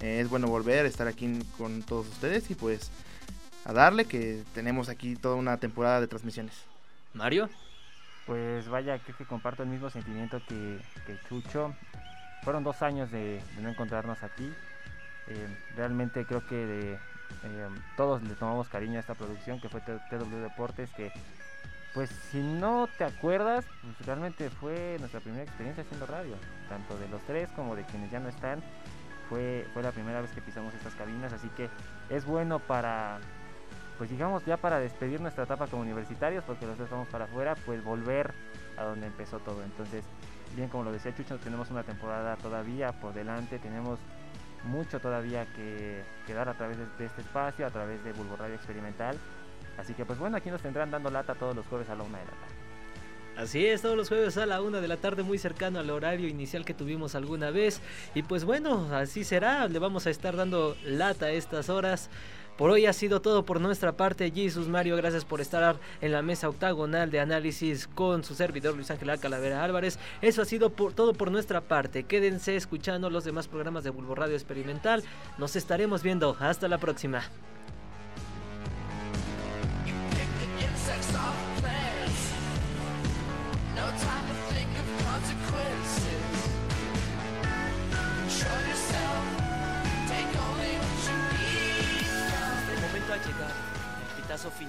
Eh, 0.00 0.20
es 0.20 0.28
bueno 0.28 0.48
volver 0.48 0.84
a 0.84 0.88
estar 0.88 1.06
aquí 1.06 1.38
con 1.56 1.82
todos 1.82 2.06
ustedes 2.08 2.50
y 2.50 2.54
pues 2.54 2.90
a 3.64 3.72
darle 3.72 4.04
que 4.04 4.42
tenemos 4.54 4.90
aquí 4.90 5.16
toda 5.16 5.36
una 5.36 5.56
temporada 5.56 6.00
de 6.00 6.08
transmisiones. 6.08 6.54
Mario. 7.14 7.48
Pues 8.26 8.68
vaya, 8.68 8.98
creo 8.98 9.16
que 9.18 9.26
comparto 9.26 9.62
el 9.62 9.68
mismo 9.68 9.90
sentimiento 9.90 10.40
que, 10.48 10.78
que 11.06 11.18
Chucho 11.28 11.74
fueron 12.44 12.62
dos 12.62 12.82
años 12.82 13.10
de, 13.10 13.42
no 13.60 13.68
encontrarnos 13.68 14.22
aquí. 14.22 14.52
Eh, 15.26 15.48
realmente 15.74 16.26
creo 16.26 16.46
que 16.46 16.54
de, 16.54 16.92
eh, 16.92 17.68
todos 17.96 18.22
le 18.22 18.34
tomamos 18.34 18.68
cariño 18.68 18.98
a 18.98 19.00
esta 19.00 19.14
producción 19.14 19.60
que 19.60 19.68
fue 19.68 19.80
TW 19.80 20.36
Deportes, 20.42 20.90
que 20.90 21.10
pues 21.94 22.10
si 22.10 22.42
no 22.42 22.88
te 22.98 23.04
acuerdas, 23.04 23.64
pues 23.82 24.06
realmente 24.06 24.50
fue 24.50 24.96
nuestra 24.98 25.20
primera 25.20 25.44
experiencia 25.44 25.84
haciendo 25.84 26.06
radio, 26.06 26.34
tanto 26.68 26.98
de 26.98 27.08
los 27.08 27.22
tres 27.22 27.48
como 27.54 27.76
de 27.76 27.84
quienes 27.84 28.10
ya 28.10 28.20
no 28.20 28.28
están. 28.28 28.62
Fue, 29.28 29.66
fue 29.72 29.82
la 29.82 29.92
primera 29.92 30.20
vez 30.20 30.30
que 30.32 30.42
pisamos 30.42 30.74
estas 30.74 30.94
cabinas, 30.94 31.32
así 31.32 31.48
que 31.56 31.70
es 32.10 32.26
bueno 32.26 32.58
para, 32.58 33.20
pues 33.96 34.10
digamos 34.10 34.44
ya 34.44 34.56
para 34.58 34.80
despedir 34.80 35.20
nuestra 35.20 35.44
etapa 35.44 35.66
como 35.68 35.82
universitarios, 35.82 36.44
porque 36.44 36.66
los 36.66 36.76
dos 36.76 36.90
vamos 36.90 37.08
para 37.08 37.24
afuera, 37.24 37.54
pues 37.64 37.82
volver 37.82 38.34
a 38.76 38.82
donde 38.82 39.06
empezó 39.06 39.38
todo. 39.38 39.62
Entonces, 39.62 40.04
bien 40.54 40.68
como 40.68 40.84
lo 40.84 40.92
decía 40.92 41.14
Chucho, 41.14 41.38
tenemos 41.38 41.70
una 41.70 41.82
temporada 41.82 42.36
todavía 42.36 42.92
por 42.92 43.12
delante, 43.14 43.58
tenemos 43.58 43.98
mucho 44.64 44.98
todavía 45.00 45.46
que, 45.54 46.02
dar 46.32 46.48
a 46.48 46.54
través 46.54 46.78
de, 46.78 47.04
este 47.04 47.20
espacio, 47.20 47.66
a 47.66 47.70
través 47.70 48.02
de 48.04 48.12
Bulbo 48.12 48.36
Radio 48.36 48.54
Experimental. 48.54 49.16
Así 49.76 49.94
que 49.94 50.04
pues 50.04 50.18
bueno, 50.18 50.36
aquí 50.36 50.50
nos 50.50 50.62
tendrán 50.62 50.90
dando 50.90 51.10
lata 51.10 51.34
todos 51.34 51.54
los 51.54 51.66
jueves 51.66 51.88
a 51.90 51.94
la 51.94 52.04
una 52.04 52.18
de 52.18 52.24
la 52.24 52.30
tarde. 52.30 52.54
Así 53.36 53.66
es, 53.66 53.82
todos 53.82 53.96
los 53.96 54.08
jueves 54.08 54.36
a 54.36 54.46
la 54.46 54.62
una 54.62 54.80
de 54.80 54.86
la 54.86 54.96
tarde, 54.96 55.24
muy 55.24 55.38
cercano 55.38 55.80
al 55.80 55.90
horario 55.90 56.28
inicial 56.28 56.64
que 56.64 56.72
tuvimos 56.72 57.16
alguna 57.16 57.50
vez. 57.50 57.80
Y 58.14 58.22
pues 58.22 58.44
bueno, 58.44 58.88
así 58.94 59.24
será. 59.24 59.66
Le 59.66 59.80
vamos 59.80 60.06
a 60.06 60.10
estar 60.10 60.36
dando 60.36 60.76
lata 60.84 61.26
a 61.26 61.30
estas 61.30 61.68
horas. 61.68 62.10
Por 62.56 62.70
hoy 62.70 62.86
ha 62.86 62.92
sido 62.92 63.20
todo 63.20 63.44
por 63.44 63.60
nuestra 63.60 63.92
parte. 63.92 64.30
Jesus 64.30 64.68
Mario, 64.68 64.96
gracias 64.96 65.24
por 65.24 65.40
estar 65.40 65.76
en 66.00 66.12
la 66.12 66.22
mesa 66.22 66.48
octagonal 66.48 67.10
de 67.10 67.18
análisis 67.18 67.88
con 67.88 68.22
su 68.22 68.34
servidor 68.34 68.76
Luis 68.76 68.90
Ángel 68.90 69.18
Calavera 69.18 69.64
Álvarez. 69.64 69.98
Eso 70.22 70.42
ha 70.42 70.44
sido 70.44 70.70
por, 70.70 70.92
todo 70.92 71.14
por 71.14 71.32
nuestra 71.32 71.60
parte. 71.60 72.04
Quédense 72.04 72.54
escuchando 72.54 73.10
los 73.10 73.24
demás 73.24 73.48
programas 73.48 73.82
de 73.82 73.90
Bulbo 73.90 74.14
Radio 74.14 74.34
Experimental. 74.34 75.02
Nos 75.36 75.56
estaremos 75.56 76.02
viendo. 76.02 76.36
Hasta 76.38 76.68
la 76.68 76.78
próxima. 76.78 77.24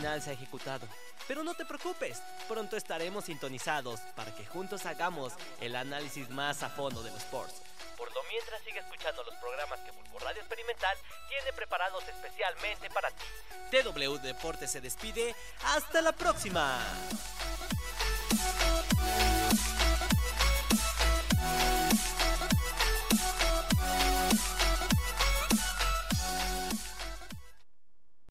se 0.05 0.29
ha 0.29 0.33
ejecutado. 0.33 0.87
Pero 1.27 1.43
no 1.43 1.55
te 1.55 1.65
preocupes, 1.65 2.21
pronto 2.47 2.77
estaremos 2.77 3.25
sintonizados 3.25 3.99
para 4.15 4.33
que 4.35 4.45
juntos 4.45 4.85
hagamos 4.85 5.33
el 5.59 5.75
análisis 5.75 6.29
más 6.29 6.61
a 6.61 6.69
fondo 6.69 7.01
de 7.01 7.09
los 7.09 7.19
sports. 7.19 7.61
Por 7.97 8.13
lo 8.13 8.21
mientras 8.29 8.61
sigue 8.61 8.79
escuchando 8.79 9.23
los 9.23 9.35
programas 9.35 9.79
que 9.79 9.91
Bulbo 9.91 10.19
Radio 10.19 10.41
Experimental 10.41 10.97
tiene 11.27 11.53
preparados 11.53 12.03
especialmente 12.07 12.89
para 12.91 13.09
ti. 13.09 13.25
TW 13.71 14.17
Deportes 14.21 14.71
se 14.71 14.81
despide. 14.81 15.35
Hasta 15.63 16.01
la 16.01 16.11
próxima. 16.11 16.79